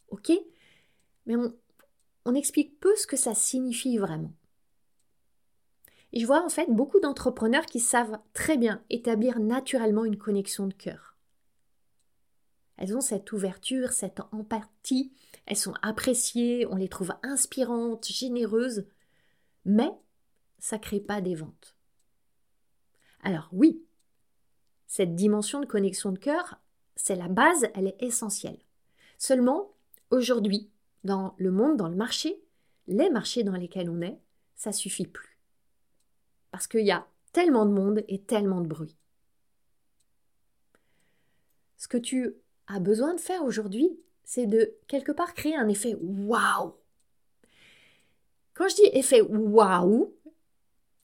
Ok? 0.10 0.32
Mais 1.26 1.36
on, 2.26 2.36
explique 2.36 2.80
peu 2.80 2.96
ce 2.96 3.06
que 3.06 3.18
ça 3.18 3.36
signifie 3.36 3.98
vraiment. 3.98 4.34
Et 6.12 6.20
je 6.20 6.26
vois 6.26 6.44
en 6.44 6.50
fait 6.50 6.70
beaucoup 6.70 7.00
d'entrepreneurs 7.00 7.66
qui 7.66 7.80
savent 7.80 8.20
très 8.34 8.58
bien 8.58 8.84
établir 8.90 9.40
naturellement 9.40 10.06
une 10.06 10.18
connexion 10.18 10.68
de 10.68 10.74
cœur. 10.74 11.13
Elles 12.78 12.96
ont 12.96 13.02
cette 13.02 13.32
ouverture, 13.32 13.92
cette 13.92 14.22
empathie, 14.32 15.14
elles 15.46 15.58
sont 15.58 15.76
appréciées, 15.82 16.66
on 16.68 16.76
les 16.76 16.90
trouve 16.90 17.14
inspirantes, 17.22 18.08
généreuses, 18.08 18.86
mais 19.66 19.92
ça 20.60 20.78
ne 20.78 20.82
crée 20.82 21.00
pas 21.00 21.22
des 21.22 21.36
ventes. 21.36 21.76
Alors 23.22 23.50
oui, 23.52 23.84
cette 24.88 25.16
dimension 25.16 25.60
de 25.60 25.66
connexion 25.66 26.12
de 26.12 26.20
cœur, 26.20 26.60
c'est 26.96 27.16
la 27.16 27.28
base, 27.28 27.68
elle 27.74 27.88
est 27.88 28.02
essentielle. 28.02 28.60
Seulement, 29.18 29.74
aujourd'hui, 30.10 30.70
dans 31.04 31.36
le 31.38 31.52
monde, 31.52 31.78
dans 31.78 31.90
le 31.90 31.96
marché, 31.96 32.42
les 32.88 33.10
marchés 33.10 33.44
dans 33.44 33.56
lesquels 33.56 33.90
on 33.90 34.02
est, 34.02 34.20
ça 34.56 34.72
suffit 34.72 35.08
plus 35.08 35.34
parce 36.54 36.68
qu'il 36.68 36.86
y 36.86 36.92
a 36.92 37.08
tellement 37.32 37.66
de 37.66 37.72
monde 37.72 38.06
et 38.08 38.22
tellement 38.22 38.62
de 38.62 38.68
bruit. 38.68 38.96
Ce 41.78 41.88
que 41.88 41.98
tu 41.98 42.36
as 42.74 42.80
besoin 42.80 43.14
de 43.14 43.20
faire 43.20 43.44
aujourd'hui, 43.44 44.00
c'est 44.24 44.48
de 44.48 44.74
quelque 44.88 45.12
part 45.12 45.34
créer 45.34 45.56
un 45.56 45.68
effet 45.70 45.96
waouh. 46.02 46.74
Quand 48.54 48.68
je 48.68 48.76
dis 48.76 48.90
effet 48.94 49.22
waouh, 49.22 50.14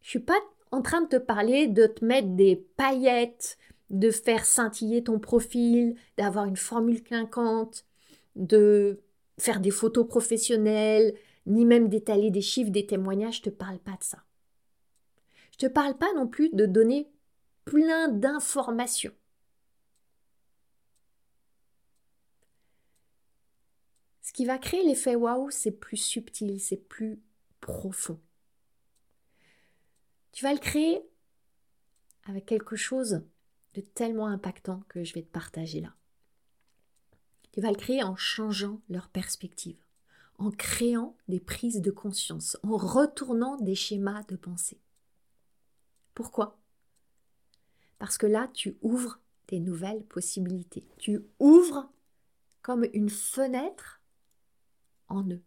je 0.01 0.09
suis 0.09 0.19
pas 0.19 0.39
en 0.71 0.81
train 0.81 1.01
de 1.01 1.07
te 1.07 1.15
parler 1.15 1.67
de 1.67 1.87
te 1.87 2.03
mettre 2.03 2.29
des 2.29 2.55
paillettes, 2.55 3.57
de 3.89 4.11
faire 4.11 4.45
scintiller 4.45 5.03
ton 5.03 5.19
profil, 5.19 5.95
d'avoir 6.17 6.45
une 6.45 6.57
formule 6.57 7.03
clinquante, 7.03 7.85
de 8.35 8.99
faire 9.37 9.59
des 9.59 9.71
photos 9.71 10.07
professionnelles, 10.07 11.15
ni 11.45 11.65
même 11.65 11.89
d'étaler 11.89 12.29
des 12.29 12.41
chiffres, 12.41 12.71
des 12.71 12.85
témoignages, 12.85 13.37
je 13.37 13.43
te 13.43 13.49
parle 13.49 13.79
pas 13.79 13.97
de 13.97 14.03
ça. 14.03 14.19
Je 15.53 15.57
te 15.57 15.71
parle 15.71 15.97
pas 15.97 16.13
non 16.15 16.27
plus 16.27 16.49
de 16.49 16.65
donner 16.65 17.07
plein 17.65 18.07
d'informations. 18.09 19.13
Ce 24.29 24.31
qui 24.31 24.45
va 24.45 24.59
créer 24.59 24.83
l'effet 24.83 25.15
waouh, 25.15 25.49
c'est 25.49 25.71
plus 25.71 25.97
subtil, 25.97 26.59
c'est 26.59 26.77
plus 26.77 27.19
profond. 27.61 28.21
Tu 30.33 30.43
vas 30.43 30.53
le 30.53 30.59
créer 30.59 31.01
avec 32.25 32.45
quelque 32.45 32.75
chose 32.75 33.23
de 33.73 33.81
tellement 33.81 34.27
impactant 34.27 34.83
que 34.87 35.03
je 35.03 35.15
vais 35.15 35.23
te 35.23 35.31
partager 35.31 35.81
là. 35.81 35.95
Tu 37.53 37.59
vas 37.59 37.71
le 37.71 37.75
créer 37.75 38.03
en 38.03 38.15
changeant 38.15 38.79
leur 38.87 39.09
perspective, 39.09 39.83
en 40.37 40.51
créant 40.51 41.17
des 41.27 41.39
prises 41.39 41.81
de 41.81 41.89
conscience, 41.89 42.55
en 42.61 42.77
retournant 42.77 43.57
des 43.57 43.73
schémas 43.73 44.21
de 44.25 44.35
pensée. 44.35 44.79
Pourquoi? 46.13 46.59
Parce 47.97 48.19
que 48.19 48.27
là, 48.27 48.47
tu 48.53 48.77
ouvres 48.83 49.19
des 49.47 49.59
nouvelles 49.59 50.03
possibilités. 50.03 50.87
Tu 50.99 51.19
ouvres 51.39 51.91
comme 52.61 52.85
une 52.93 53.09
fenêtre 53.09 53.98
eux. 55.17 55.43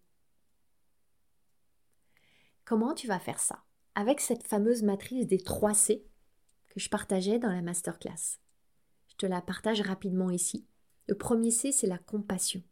Comment 2.65 2.95
tu 2.95 3.07
vas 3.07 3.19
faire 3.19 3.41
ça? 3.41 3.65
Avec 3.95 4.21
cette 4.21 4.47
fameuse 4.47 4.83
matrice 4.83 5.27
des 5.27 5.39
3 5.39 5.75
C 5.75 6.07
que 6.69 6.81
je 6.81 6.89
partageais 6.89 7.39
dans 7.39 7.51
la 7.51 7.63
masterclass. 7.63 8.39
Je 9.09 9.17
te 9.17 9.27
la 9.27 9.43
partage 9.43 9.83
rapidement 9.83 10.31
ici. 10.31 10.67
Le 11.09 11.17
premier 11.17 11.51
C, 11.51 11.73
c'est 11.73 11.87
la 11.87 11.99
compassion. 11.99 12.63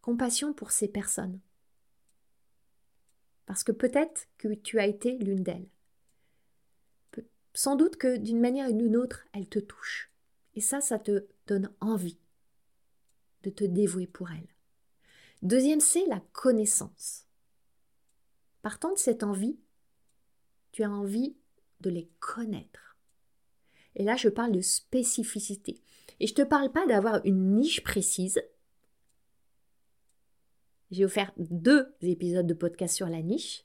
Compassion 0.00 0.54
pour 0.54 0.70
ces 0.70 0.88
personnes. 0.88 1.40
Parce 3.46 3.64
que 3.64 3.72
peut-être 3.72 4.28
que 4.38 4.54
tu 4.54 4.78
as 4.78 4.86
été 4.86 5.18
l'une 5.18 5.42
d'elles. 5.42 5.68
Sans 7.54 7.76
doute 7.76 7.96
que 7.96 8.16
d'une 8.16 8.40
manière 8.40 8.70
ou 8.70 8.72
d'une 8.72 8.96
autre, 8.96 9.26
elle 9.34 9.48
te 9.48 9.58
touche. 9.58 10.10
Et 10.54 10.60
ça, 10.60 10.80
ça 10.80 10.98
te 10.98 11.26
donne 11.46 11.70
envie 11.80 12.18
de 13.42 13.50
te 13.50 13.64
dévouer 13.64 14.06
pour 14.06 14.30
elle. 14.30 14.51
Deuxième, 15.42 15.80
c'est 15.80 16.06
la 16.06 16.20
connaissance. 16.32 17.26
Partant 18.62 18.92
de 18.92 18.98
cette 18.98 19.24
envie, 19.24 19.58
tu 20.70 20.84
as 20.84 20.90
envie 20.90 21.36
de 21.80 21.90
les 21.90 22.08
connaître. 22.20 22.96
Et 23.96 24.04
là, 24.04 24.16
je 24.16 24.28
parle 24.28 24.52
de 24.52 24.60
spécificité. 24.60 25.82
Et 26.20 26.26
je 26.26 26.32
ne 26.32 26.36
te 26.36 26.42
parle 26.42 26.70
pas 26.70 26.86
d'avoir 26.86 27.20
une 27.24 27.56
niche 27.56 27.82
précise. 27.82 28.40
J'ai 30.90 31.04
offert 31.04 31.32
deux 31.36 31.92
épisodes 32.02 32.46
de 32.46 32.54
podcast 32.54 32.94
sur 32.94 33.08
la 33.08 33.22
niche. 33.22 33.64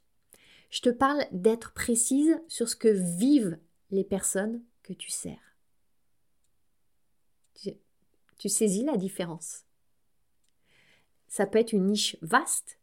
Je 0.70 0.82
te 0.82 0.90
parle 0.90 1.26
d'être 1.32 1.74
précise 1.74 2.40
sur 2.48 2.68
ce 2.68 2.76
que 2.76 2.88
vivent 2.88 3.58
les 3.92 4.04
personnes 4.04 4.64
que 4.84 4.94
tu 4.94 5.12
sers. 5.12 5.40
Tu, 8.40 8.50
saisis 8.50 8.84
la 8.84 8.98
différence. 8.98 9.67
Ça 11.28 11.46
peut 11.46 11.60
être 11.60 11.74
une 11.74 11.88
niche 11.88 12.18
vaste, 12.22 12.78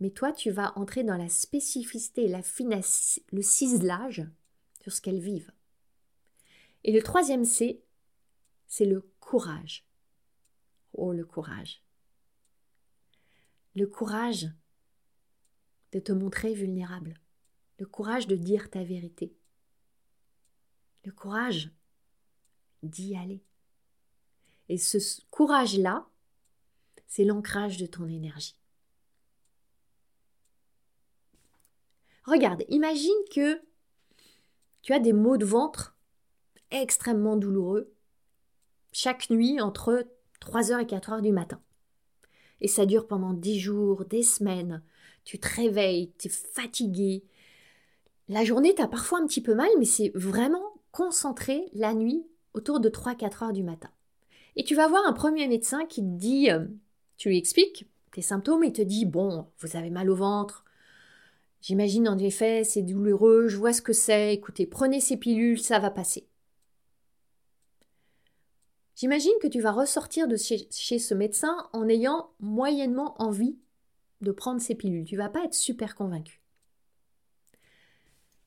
mais 0.00 0.10
toi, 0.10 0.32
tu 0.32 0.50
vas 0.50 0.76
entrer 0.78 1.02
dans 1.02 1.16
la 1.16 1.28
spécificité, 1.28 2.28
la 2.28 2.42
finesse, 2.42 3.20
le 3.32 3.42
ciselage 3.42 4.24
sur 4.80 4.92
ce 4.92 5.00
qu'elles 5.00 5.20
vivent. 5.20 5.52
Et 6.84 6.92
le 6.92 7.02
troisième 7.02 7.44
C, 7.44 7.82
c'est 8.68 8.84
le 8.84 9.00
courage. 9.18 9.84
Oh, 10.92 11.12
le 11.12 11.24
courage. 11.24 11.82
Le 13.74 13.86
courage 13.86 14.48
de 15.92 15.98
te 15.98 16.12
montrer 16.12 16.54
vulnérable. 16.54 17.18
Le 17.78 17.86
courage 17.86 18.26
de 18.28 18.36
dire 18.36 18.70
ta 18.70 18.84
vérité. 18.84 19.34
Le 21.04 21.12
courage 21.12 21.70
d'y 22.84 23.16
aller. 23.16 23.42
Et 24.68 24.78
ce 24.78 24.98
courage-là, 25.30 26.06
c'est 27.08 27.24
l'ancrage 27.24 27.78
de 27.78 27.86
ton 27.86 28.06
énergie. 28.06 28.54
Regarde, 32.24 32.64
imagine 32.68 33.10
que 33.34 33.60
tu 34.82 34.92
as 34.92 35.00
des 35.00 35.14
maux 35.14 35.38
de 35.38 35.46
ventre 35.46 35.96
extrêmement 36.70 37.36
douloureux 37.36 37.92
chaque 38.92 39.30
nuit 39.30 39.60
entre 39.60 40.06
3h 40.40 40.82
et 40.82 40.84
4h 40.84 41.22
du 41.22 41.32
matin. 41.32 41.60
Et 42.60 42.68
ça 42.68 42.86
dure 42.86 43.06
pendant 43.06 43.32
10 43.32 43.58
jours, 43.58 44.04
des 44.04 44.22
semaines. 44.22 44.82
Tu 45.24 45.38
te 45.38 45.48
réveilles, 45.48 46.12
tu 46.18 46.28
es 46.28 46.30
fatigué. 46.30 47.24
La 48.28 48.44
journée, 48.44 48.74
tu 48.74 48.82
as 48.82 48.88
parfois 48.88 49.20
un 49.20 49.26
petit 49.26 49.42
peu 49.42 49.54
mal, 49.54 49.70
mais 49.78 49.84
c'est 49.84 50.12
vraiment 50.14 50.74
concentré 50.90 51.70
la 51.72 51.94
nuit 51.94 52.26
autour 52.52 52.80
de 52.80 52.88
3-4 52.88 53.44
heures 53.44 53.52
du 53.52 53.62
matin. 53.62 53.90
Et 54.56 54.64
tu 54.64 54.74
vas 54.74 54.88
voir 54.88 55.06
un 55.06 55.12
premier 55.12 55.46
médecin 55.46 55.86
qui 55.86 56.02
te 56.02 56.16
dit, 56.16 56.50
euh, 56.50 56.66
tu 57.18 57.28
lui 57.28 57.36
expliques 57.36 57.86
tes 58.12 58.22
symptômes, 58.22 58.64
il 58.64 58.72
te 58.72 58.80
dit, 58.80 59.04
bon, 59.04 59.46
vous 59.58 59.76
avez 59.76 59.90
mal 59.90 60.08
au 60.08 60.16
ventre, 60.16 60.64
j'imagine 61.60 62.08
en 62.08 62.16
effet, 62.16 62.64
c'est 62.64 62.82
douloureux, 62.82 63.48
je 63.48 63.58
vois 63.58 63.72
ce 63.72 63.82
que 63.82 63.92
c'est, 63.92 64.32
écoutez, 64.32 64.66
prenez 64.66 65.00
ces 65.00 65.16
pilules, 65.18 65.60
ça 65.60 65.78
va 65.78 65.90
passer. 65.90 66.26
J'imagine 68.94 69.34
que 69.40 69.46
tu 69.46 69.60
vas 69.60 69.70
ressortir 69.70 70.26
de 70.26 70.36
chez, 70.36 70.98
ce 70.98 71.14
médecin 71.14 71.68
en 71.72 71.88
ayant 71.88 72.32
moyennement 72.40 73.14
envie 73.22 73.56
de 74.22 74.32
prendre 74.32 74.60
ces 74.60 74.74
pilules. 74.74 75.04
Tu 75.04 75.16
vas 75.16 75.28
pas 75.28 75.44
être 75.44 75.54
super 75.54 75.94
convaincu. 75.94 76.40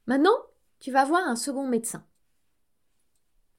Maintenant, 0.07 0.35
tu 0.79 0.91
vas 0.91 1.05
voir 1.05 1.25
un 1.25 1.37
second 1.37 1.65
médecin. 1.65 2.05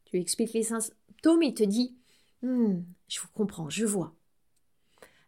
Tu 0.05 0.17
lui 0.17 0.23
expliques 0.23 0.53
les 0.53 0.65
symptômes, 0.65 1.43
il 1.43 1.55
te 1.55 1.63
dit 1.63 1.97
hmm, 2.43 2.83
Je 3.09 3.21
vous 3.21 3.29
comprends, 3.33 3.71
je 3.71 3.87
vois. 3.87 4.15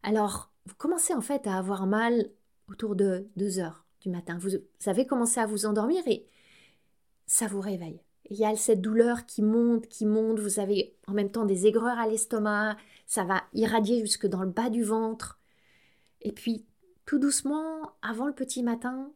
Alors, 0.06 0.52
vous 0.66 0.74
commencez 0.74 1.14
en 1.14 1.22
fait 1.22 1.46
à 1.46 1.56
avoir 1.56 1.86
mal 1.86 2.30
autour 2.68 2.94
de 2.94 3.26
2 3.36 3.58
heures 3.58 3.86
du 4.02 4.10
matin. 4.10 4.36
Vous 4.38 4.50
avez 4.84 5.06
commencé 5.06 5.40
à 5.40 5.46
vous 5.46 5.64
endormir 5.64 6.06
et 6.06 6.26
ça 7.26 7.46
vous 7.46 7.62
réveille. 7.62 8.02
Il 8.28 8.36
y 8.36 8.44
a 8.44 8.54
cette 8.54 8.82
douleur 8.82 9.24
qui 9.24 9.40
monte, 9.42 9.88
qui 9.88 10.04
monte, 10.04 10.40
vous 10.40 10.60
avez 10.60 10.94
en 11.06 11.14
même 11.14 11.30
temps 11.30 11.46
des 11.46 11.66
aigreurs 11.66 11.98
à 11.98 12.06
l'estomac, 12.06 12.76
ça 13.06 13.24
va 13.24 13.44
irradier 13.54 14.00
jusque 14.00 14.26
dans 14.26 14.42
le 14.42 14.50
bas 14.50 14.68
du 14.68 14.82
ventre. 14.82 15.40
Et 16.20 16.32
puis, 16.32 16.66
tout 17.06 17.18
doucement, 17.18 17.94
avant 18.02 18.26
le 18.26 18.34
petit 18.34 18.62
matin, 18.62 19.10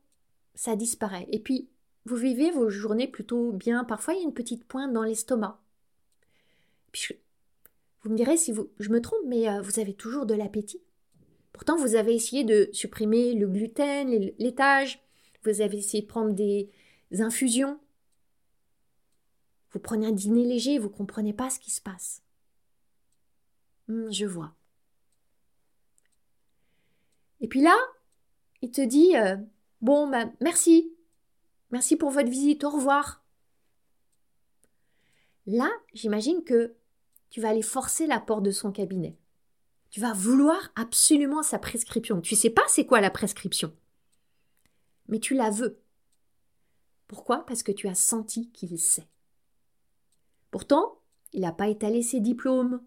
ça 0.54 0.74
disparaît. 0.74 1.26
Et 1.30 1.38
puis, 1.38 1.68
vous 2.06 2.16
vivez 2.16 2.50
vos 2.50 2.70
journées 2.70 3.08
plutôt 3.08 3.52
bien. 3.52 3.84
Parfois, 3.84 4.14
il 4.14 4.20
y 4.20 4.20
a 4.20 4.24
une 4.24 4.32
petite 4.32 4.64
pointe 4.64 4.94
dans 4.94 5.02
l'estomac. 5.02 5.60
Puis, 6.92 7.14
vous 8.08 8.14
me 8.14 8.16
direz 8.16 8.38
si 8.38 8.52
vous, 8.52 8.70
je 8.78 8.88
me 8.88 9.02
trompe, 9.02 9.20
mais 9.26 9.50
euh, 9.50 9.60
vous 9.60 9.80
avez 9.80 9.92
toujours 9.92 10.24
de 10.24 10.32
l'appétit. 10.32 10.80
Pourtant, 11.52 11.76
vous 11.76 11.94
avez 11.94 12.14
essayé 12.14 12.42
de 12.42 12.70
supprimer 12.72 13.34
le 13.34 13.46
gluten, 13.46 14.08
les 14.08 14.34
laitage, 14.38 14.98
vous 15.44 15.60
avez 15.60 15.76
essayé 15.76 16.02
de 16.02 16.08
prendre 16.08 16.32
des 16.32 16.70
infusions. 17.18 17.78
Vous 19.72 19.78
prenez 19.78 20.06
un 20.06 20.12
dîner 20.12 20.46
léger, 20.46 20.78
vous 20.78 20.88
ne 20.88 20.94
comprenez 20.94 21.34
pas 21.34 21.50
ce 21.50 21.60
qui 21.60 21.70
se 21.70 21.82
passe. 21.82 22.22
Hum, 23.90 24.10
je 24.10 24.24
vois. 24.24 24.54
Et 27.42 27.48
puis 27.48 27.60
là, 27.60 27.76
il 28.62 28.70
te 28.70 28.80
dit 28.80 29.18
euh, 29.18 29.36
Bon, 29.82 30.08
ben, 30.08 30.32
merci. 30.40 30.94
Merci 31.72 31.96
pour 31.96 32.08
votre 32.08 32.30
visite, 32.30 32.64
au 32.64 32.70
revoir. 32.70 33.22
Là, 35.44 35.70
j'imagine 35.92 36.42
que 36.42 36.74
tu 37.30 37.40
vas 37.40 37.50
aller 37.50 37.62
forcer 37.62 38.06
la 38.06 38.20
porte 38.20 38.42
de 38.42 38.50
son 38.50 38.72
cabinet. 38.72 39.16
Tu 39.90 40.00
vas 40.00 40.12
vouloir 40.12 40.70
absolument 40.76 41.42
sa 41.42 41.58
prescription. 41.58 42.20
Tu 42.20 42.36
sais 42.36 42.50
pas 42.50 42.64
c'est 42.68 42.86
quoi 42.86 43.00
la 43.00 43.10
prescription. 43.10 43.72
Mais 45.08 45.18
tu 45.18 45.34
la 45.34 45.50
veux. 45.50 45.80
Pourquoi? 47.06 47.46
Parce 47.46 47.62
que 47.62 47.72
tu 47.72 47.88
as 47.88 47.94
senti 47.94 48.50
qu'il 48.50 48.78
sait. 48.78 49.08
Pourtant, 50.50 51.00
il 51.32 51.40
n'a 51.40 51.52
pas 51.52 51.68
étalé 51.68 52.02
ses 52.02 52.20
diplômes. 52.20 52.82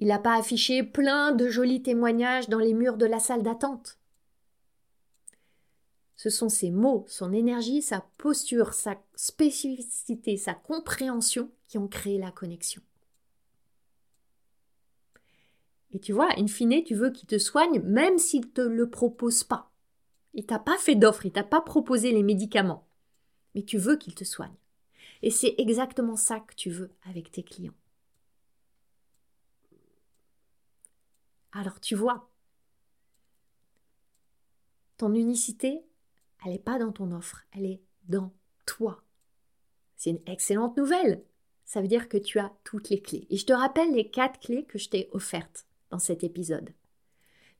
Il 0.00 0.08
n'a 0.08 0.18
pas 0.18 0.36
affiché 0.36 0.82
plein 0.82 1.32
de 1.32 1.48
jolis 1.48 1.82
témoignages 1.82 2.48
dans 2.48 2.58
les 2.58 2.74
murs 2.74 2.96
de 2.96 3.06
la 3.06 3.20
salle 3.20 3.42
d'attente. 3.42 3.99
Ce 6.20 6.28
sont 6.28 6.50
ses 6.50 6.70
mots, 6.70 7.06
son 7.08 7.32
énergie, 7.32 7.80
sa 7.80 8.02
posture, 8.18 8.74
sa 8.74 9.02
spécificité, 9.14 10.36
sa 10.36 10.52
compréhension 10.52 11.50
qui 11.66 11.78
ont 11.78 11.88
créé 11.88 12.18
la 12.18 12.30
connexion. 12.30 12.82
Et 15.92 15.98
tu 15.98 16.12
vois, 16.12 16.28
in 16.36 16.46
fine, 16.46 16.84
tu 16.84 16.94
veux 16.94 17.10
qu'il 17.10 17.26
te 17.26 17.38
soigne 17.38 17.80
même 17.80 18.18
s'il 18.18 18.42
ne 18.42 18.50
te 18.50 18.60
le 18.60 18.90
propose 18.90 19.44
pas. 19.44 19.72
Il 20.34 20.44
t'a 20.44 20.58
pas 20.58 20.76
fait 20.76 20.94
d'offre, 20.94 21.24
il 21.24 21.32
t'a 21.32 21.42
pas 21.42 21.62
proposé 21.62 22.12
les 22.12 22.22
médicaments. 22.22 22.86
Mais 23.54 23.62
tu 23.62 23.78
veux 23.78 23.96
qu'il 23.96 24.14
te 24.14 24.24
soigne. 24.24 24.52
Et 25.22 25.30
c'est 25.30 25.54
exactement 25.56 26.16
ça 26.16 26.40
que 26.40 26.54
tu 26.54 26.68
veux 26.68 26.90
avec 27.08 27.32
tes 27.32 27.42
clients. 27.42 27.72
Alors 31.52 31.80
tu 31.80 31.94
vois, 31.94 32.28
ton 34.98 35.14
unicité, 35.14 35.82
elle 36.44 36.52
n'est 36.52 36.58
pas 36.58 36.78
dans 36.78 36.92
ton 36.92 37.12
offre, 37.12 37.44
elle 37.52 37.66
est 37.66 37.82
dans 38.04 38.32
toi. 38.66 39.02
C'est 39.96 40.10
une 40.10 40.22
excellente 40.26 40.76
nouvelle. 40.76 41.22
Ça 41.64 41.80
veut 41.80 41.88
dire 41.88 42.08
que 42.08 42.16
tu 42.16 42.38
as 42.38 42.52
toutes 42.64 42.88
les 42.88 43.00
clés. 43.00 43.26
Et 43.30 43.36
je 43.36 43.46
te 43.46 43.52
rappelle 43.52 43.92
les 43.92 44.10
quatre 44.10 44.40
clés 44.40 44.64
que 44.64 44.78
je 44.78 44.88
t'ai 44.88 45.08
offertes 45.12 45.66
dans 45.90 45.98
cet 45.98 46.24
épisode. 46.24 46.74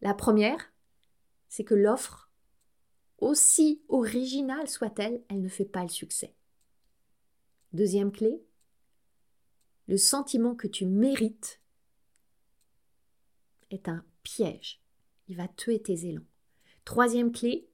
La 0.00 0.14
première, 0.14 0.72
c'est 1.48 1.64
que 1.64 1.74
l'offre, 1.74 2.30
aussi 3.18 3.82
originale 3.88 4.68
soit-elle, 4.68 5.22
elle 5.28 5.42
ne 5.42 5.48
fait 5.48 5.64
pas 5.64 5.82
le 5.82 5.88
succès. 5.88 6.34
Deuxième 7.72 8.10
clé, 8.10 8.42
le 9.86 9.96
sentiment 9.96 10.54
que 10.54 10.66
tu 10.66 10.86
mérites 10.86 11.60
est 13.70 13.88
un 13.88 14.04
piège. 14.22 14.80
Il 15.28 15.36
va 15.36 15.46
tuer 15.48 15.80
tes 15.80 16.06
élans. 16.06 16.26
Troisième 16.84 17.30
clé, 17.30 17.69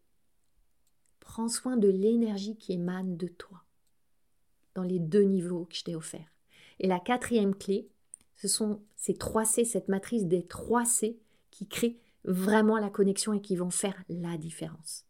prends 1.27 1.49
soin 1.49 1.77
de 1.77 1.89
l'énergie 1.89 2.57
qui 2.57 2.73
émane 2.73 3.17
de 3.17 3.27
toi 3.27 3.65
dans 4.75 4.85
les 4.85 5.01
deux 5.01 5.25
niveaux 5.25 5.67
que 5.67 5.75
je 5.75 5.85
t'ai 5.85 5.97
offerts. 5.97 6.33
Et 6.79 6.87
la 6.87 7.01
quatrième 7.01 7.55
clé, 7.55 7.91
ce 8.37 8.49
sont 8.49 8.83
ces 8.95 9.15
trois 9.15 9.45
C, 9.45 9.65
cette 9.65 9.89
matrice 9.89 10.27
des 10.27 10.47
trois 10.47 10.85
C 10.85 11.19
qui 11.51 11.67
créent 11.67 11.99
vraiment 12.25 12.79
la 12.79 12.91
connexion 12.91 13.33
et 13.33 13.41
qui 13.41 13.57
vont 13.57 13.71
faire 13.71 14.03
la 14.09 14.39
différence. 14.39 15.05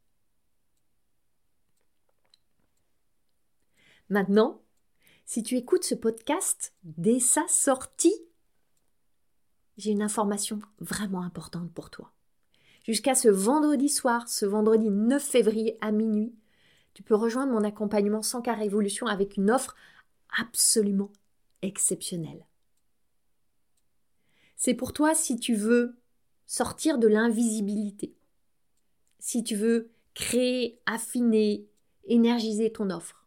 Maintenant, 4.09 4.63
si 5.27 5.43
tu 5.43 5.57
écoutes 5.57 5.85
ce 5.85 5.95
podcast 5.95 6.73
dès 6.85 7.21
sa 7.21 7.47
sortie, 7.49 8.15
j'ai 9.77 9.91
une 9.91 10.03
information 10.03 10.61
vraiment 10.79 11.23
importante 11.23 11.73
pour 11.73 11.91
toi. 11.91 12.16
Jusqu'à 12.87 13.17
ce 13.17 13.29
vendredi 13.29 13.89
soir, 13.89 14.29
ce 14.29 14.47
vendredi 14.47 14.91
9 14.91 15.21
février 15.21 15.77
à 15.81 15.91
minuit, 15.91 16.33
tu 16.95 17.03
peux 17.03 17.17
rejoindre 17.17 17.53
mon 17.53 17.65
accompagnement 17.65 18.23
sans 18.23 18.43
car 18.43 18.57
révolution 18.57 19.09
avec 19.09 19.37
une 19.37 19.51
offre 19.51 19.75
absolument 20.39 21.11
exceptionnelle. 21.63 22.47
C'est 24.55 24.75
pour 24.75 24.93
toi 24.93 25.17
si 25.17 25.41
tu 25.41 25.57
veux 25.57 25.97
sortir 26.47 26.99
de 26.99 27.09
l'invisibilité, 27.09 28.15
si 29.19 29.43
tu 29.43 29.57
veux 29.57 29.91
créer, 30.15 30.81
affiner, 30.87 31.67
énergiser 32.05 32.71
ton 32.71 32.91
offre, 32.91 33.27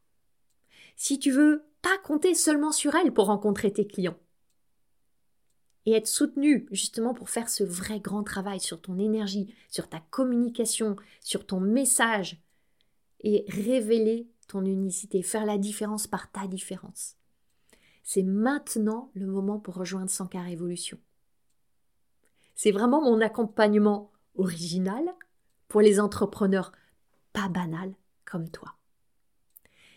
si 0.96 1.20
tu 1.20 1.32
veux 1.32 1.66
pas 1.82 1.98
compter 2.06 2.34
seulement 2.34 2.72
sur 2.72 2.96
elle 2.96 3.14
pour 3.14 3.26
rencontrer 3.26 3.74
tes 3.74 3.86
clients. 3.86 4.18
Et 5.90 5.94
être 5.94 6.08
soutenu 6.08 6.68
justement 6.70 7.16
pour 7.16 7.32
faire 7.32 7.50
ce 7.50 7.64
vrai 7.64 8.00
grand 8.00 8.22
travail 8.22 8.60
sur 8.60 8.80
ton 8.80 9.00
énergie, 9.00 9.52
sur 9.70 9.90
ta 9.90 10.00
communication, 10.12 10.96
sur 11.20 11.48
ton 11.48 11.60
message 11.60 12.40
et 13.22 13.44
révéler 13.48 14.28
ton 14.48 14.64
unicité, 14.66 15.24
faire 15.24 15.48
la 15.48 15.58
différence 15.58 16.06
par 16.06 16.32
ta 16.32 16.46
différence. 16.46 17.16
C'est 18.04 18.22
maintenant 18.22 19.10
le 19.16 19.26
moment 19.26 19.58
pour 19.58 19.74
rejoindre 19.74 20.12
Sankar 20.12 20.44
Révolution. 20.44 21.00
C'est 22.54 22.72
vraiment 22.72 23.02
mon 23.02 23.20
accompagnement 23.20 24.12
original 24.36 25.04
pour 25.70 25.82
les 25.82 26.00
entrepreneurs 26.00 26.72
pas 27.34 27.50
banals 27.50 27.96
comme 28.26 28.48
toi. 28.48 28.76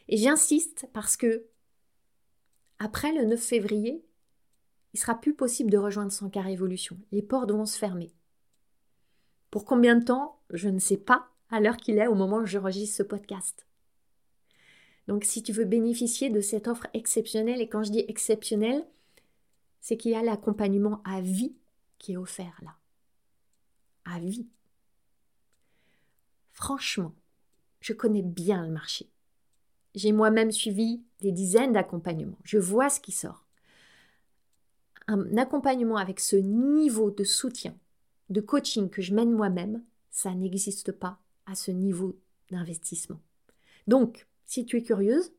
Et 0.08 0.16
j'insiste 0.16 0.88
parce 0.94 1.18
que 1.18 1.44
après 2.78 3.12
le 3.12 3.26
9 3.26 3.38
février, 3.38 4.02
il 4.94 5.00
sera 5.00 5.20
plus 5.20 5.34
possible 5.34 5.70
de 5.70 5.78
rejoindre 5.78 6.12
100 6.12 6.30
cas 6.30 6.42
révolution. 6.42 6.98
Les 7.12 7.22
portes 7.22 7.50
vont 7.50 7.66
se 7.66 7.78
fermer. 7.78 8.12
Pour 9.50 9.64
combien 9.64 9.96
de 9.96 10.04
temps? 10.04 10.40
Je 10.50 10.68
ne 10.68 10.78
sais 10.78 10.96
pas 10.96 11.28
à 11.50 11.60
l'heure 11.60 11.76
qu'il 11.76 11.98
est 11.98 12.06
au 12.06 12.14
moment 12.14 12.38
où 12.38 12.46
j'enregistre 12.46 12.96
ce 12.96 13.02
podcast. 13.02 13.66
Donc 15.08 15.24
si 15.24 15.42
tu 15.42 15.52
veux 15.52 15.64
bénéficier 15.64 16.30
de 16.30 16.40
cette 16.40 16.68
offre 16.68 16.86
exceptionnelle, 16.94 17.60
et 17.60 17.68
quand 17.68 17.82
je 17.82 17.90
dis 17.90 18.04
exceptionnelle, 18.08 18.86
c'est 19.80 19.96
qu'il 19.96 20.12
y 20.12 20.14
a 20.16 20.22
l'accompagnement 20.22 21.02
à 21.04 21.20
vie 21.20 21.56
qui 21.98 22.12
est 22.12 22.16
offert 22.16 22.58
là. 22.62 22.76
À 24.04 24.18
vie. 24.20 24.48
Franchement, 26.52 27.14
je 27.80 27.92
connais 27.92 28.22
bien 28.22 28.64
le 28.64 28.72
marché. 28.72 29.10
J'ai 29.94 30.12
moi-même 30.12 30.52
suivi 30.52 31.02
des 31.20 31.32
dizaines 31.32 31.72
d'accompagnements. 31.72 32.38
Je 32.44 32.58
vois 32.58 32.88
ce 32.88 33.00
qui 33.00 33.12
sort. 33.12 33.44
Un 35.12 35.36
accompagnement 35.36 35.98
avec 35.98 36.20
ce 36.20 36.36
niveau 36.36 37.10
de 37.10 37.22
soutien, 37.22 37.76
de 38.30 38.40
coaching 38.40 38.88
que 38.88 39.02
je 39.02 39.12
mène 39.12 39.30
moi-même, 39.30 39.84
ça 40.10 40.34
n'existe 40.34 40.90
pas 40.90 41.18
à 41.44 41.54
ce 41.54 41.70
niveau 41.70 42.18
d'investissement. 42.50 43.20
Donc, 43.86 44.26
si 44.46 44.64
tu 44.64 44.78
es 44.78 44.82
curieuse 44.82 45.30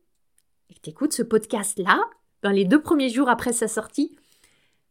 et 0.70 0.74
que 0.74 0.80
tu 0.80 0.90
écoutes 0.90 1.12
ce 1.12 1.24
podcast-là, 1.24 2.00
dans 2.42 2.52
les 2.52 2.64
deux 2.64 2.80
premiers 2.80 3.08
jours 3.08 3.28
après 3.28 3.52
sa 3.52 3.66
sortie, 3.66 4.16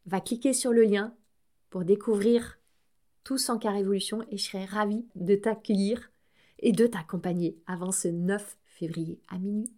va 0.06 0.20
cliquer 0.20 0.52
sur 0.52 0.74
le 0.74 0.84
lien 0.84 1.16
pour 1.70 1.86
découvrir 1.86 2.60
tout 3.24 3.38
sans 3.38 3.58
cas 3.58 3.72
révolution 3.72 4.26
et 4.32 4.38
je 4.38 4.44
serai 4.44 4.66
ravie 4.66 5.06
de 5.16 5.36
t'accueillir 5.36 6.12
et 6.60 6.74
de 6.74 6.88
t'accompagner 6.88 7.58
avant 7.68 7.94
ce 7.94 8.10
9 8.10 8.58
février 8.66 9.22
à 9.30 9.38
minuit. 9.38 9.72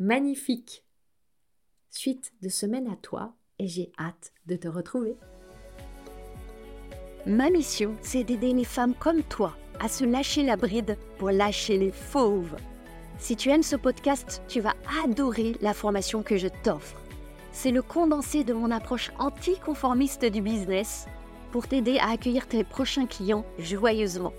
Magnifique 0.00 0.84
suite 1.90 2.32
de 2.42 2.48
semaine 2.48 2.88
à 2.88 2.96
toi 2.96 3.34
et 3.58 3.66
j'ai 3.66 3.92
hâte 3.98 4.32
de 4.46 4.56
te 4.56 4.68
retrouver. 4.68 5.16
Ma 7.26 7.50
mission, 7.50 7.96
c'est 8.00 8.24
d'aider 8.24 8.54
les 8.54 8.64
femmes 8.64 8.94
comme 8.94 9.22
toi 9.22 9.54
à 9.78 9.88
se 9.88 10.04
lâcher 10.04 10.42
la 10.42 10.56
bride 10.56 10.96
pour 11.18 11.30
lâcher 11.30 11.76
les 11.76 11.90
fauves. 11.90 12.56
Si 13.18 13.36
tu 13.36 13.50
aimes 13.50 13.62
ce 13.62 13.76
podcast, 13.76 14.42
tu 14.48 14.60
vas 14.60 14.74
adorer 15.04 15.54
la 15.60 15.74
formation 15.74 16.22
que 16.22 16.38
je 16.38 16.48
t'offre. 16.62 16.96
C'est 17.52 17.70
le 17.70 17.82
condensé 17.82 18.44
de 18.44 18.54
mon 18.54 18.70
approche 18.70 19.10
anticonformiste 19.18 20.24
du 20.24 20.40
business 20.40 21.06
pour 21.52 21.66
t'aider 21.66 21.98
à 21.98 22.10
accueillir 22.10 22.46
tes 22.46 22.64
prochains 22.64 23.06
clients 23.06 23.44
joyeusement. 23.58 24.32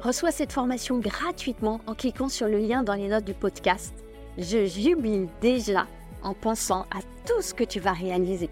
Reçois 0.00 0.30
cette 0.30 0.52
formation 0.52 0.98
gratuitement 0.98 1.80
en 1.86 1.94
cliquant 1.94 2.28
sur 2.28 2.46
le 2.46 2.58
lien 2.58 2.82
dans 2.82 2.94
les 2.94 3.08
notes 3.08 3.24
du 3.24 3.34
podcast. 3.34 3.94
Je 4.38 4.66
jubile 4.66 5.28
déjà 5.40 5.86
en 6.26 6.34
pensant 6.34 6.82
à 6.90 7.00
tout 7.26 7.40
ce 7.40 7.54
que 7.54 7.64
tu 7.64 7.80
vas 7.80 7.92
réaliser. 7.92 8.50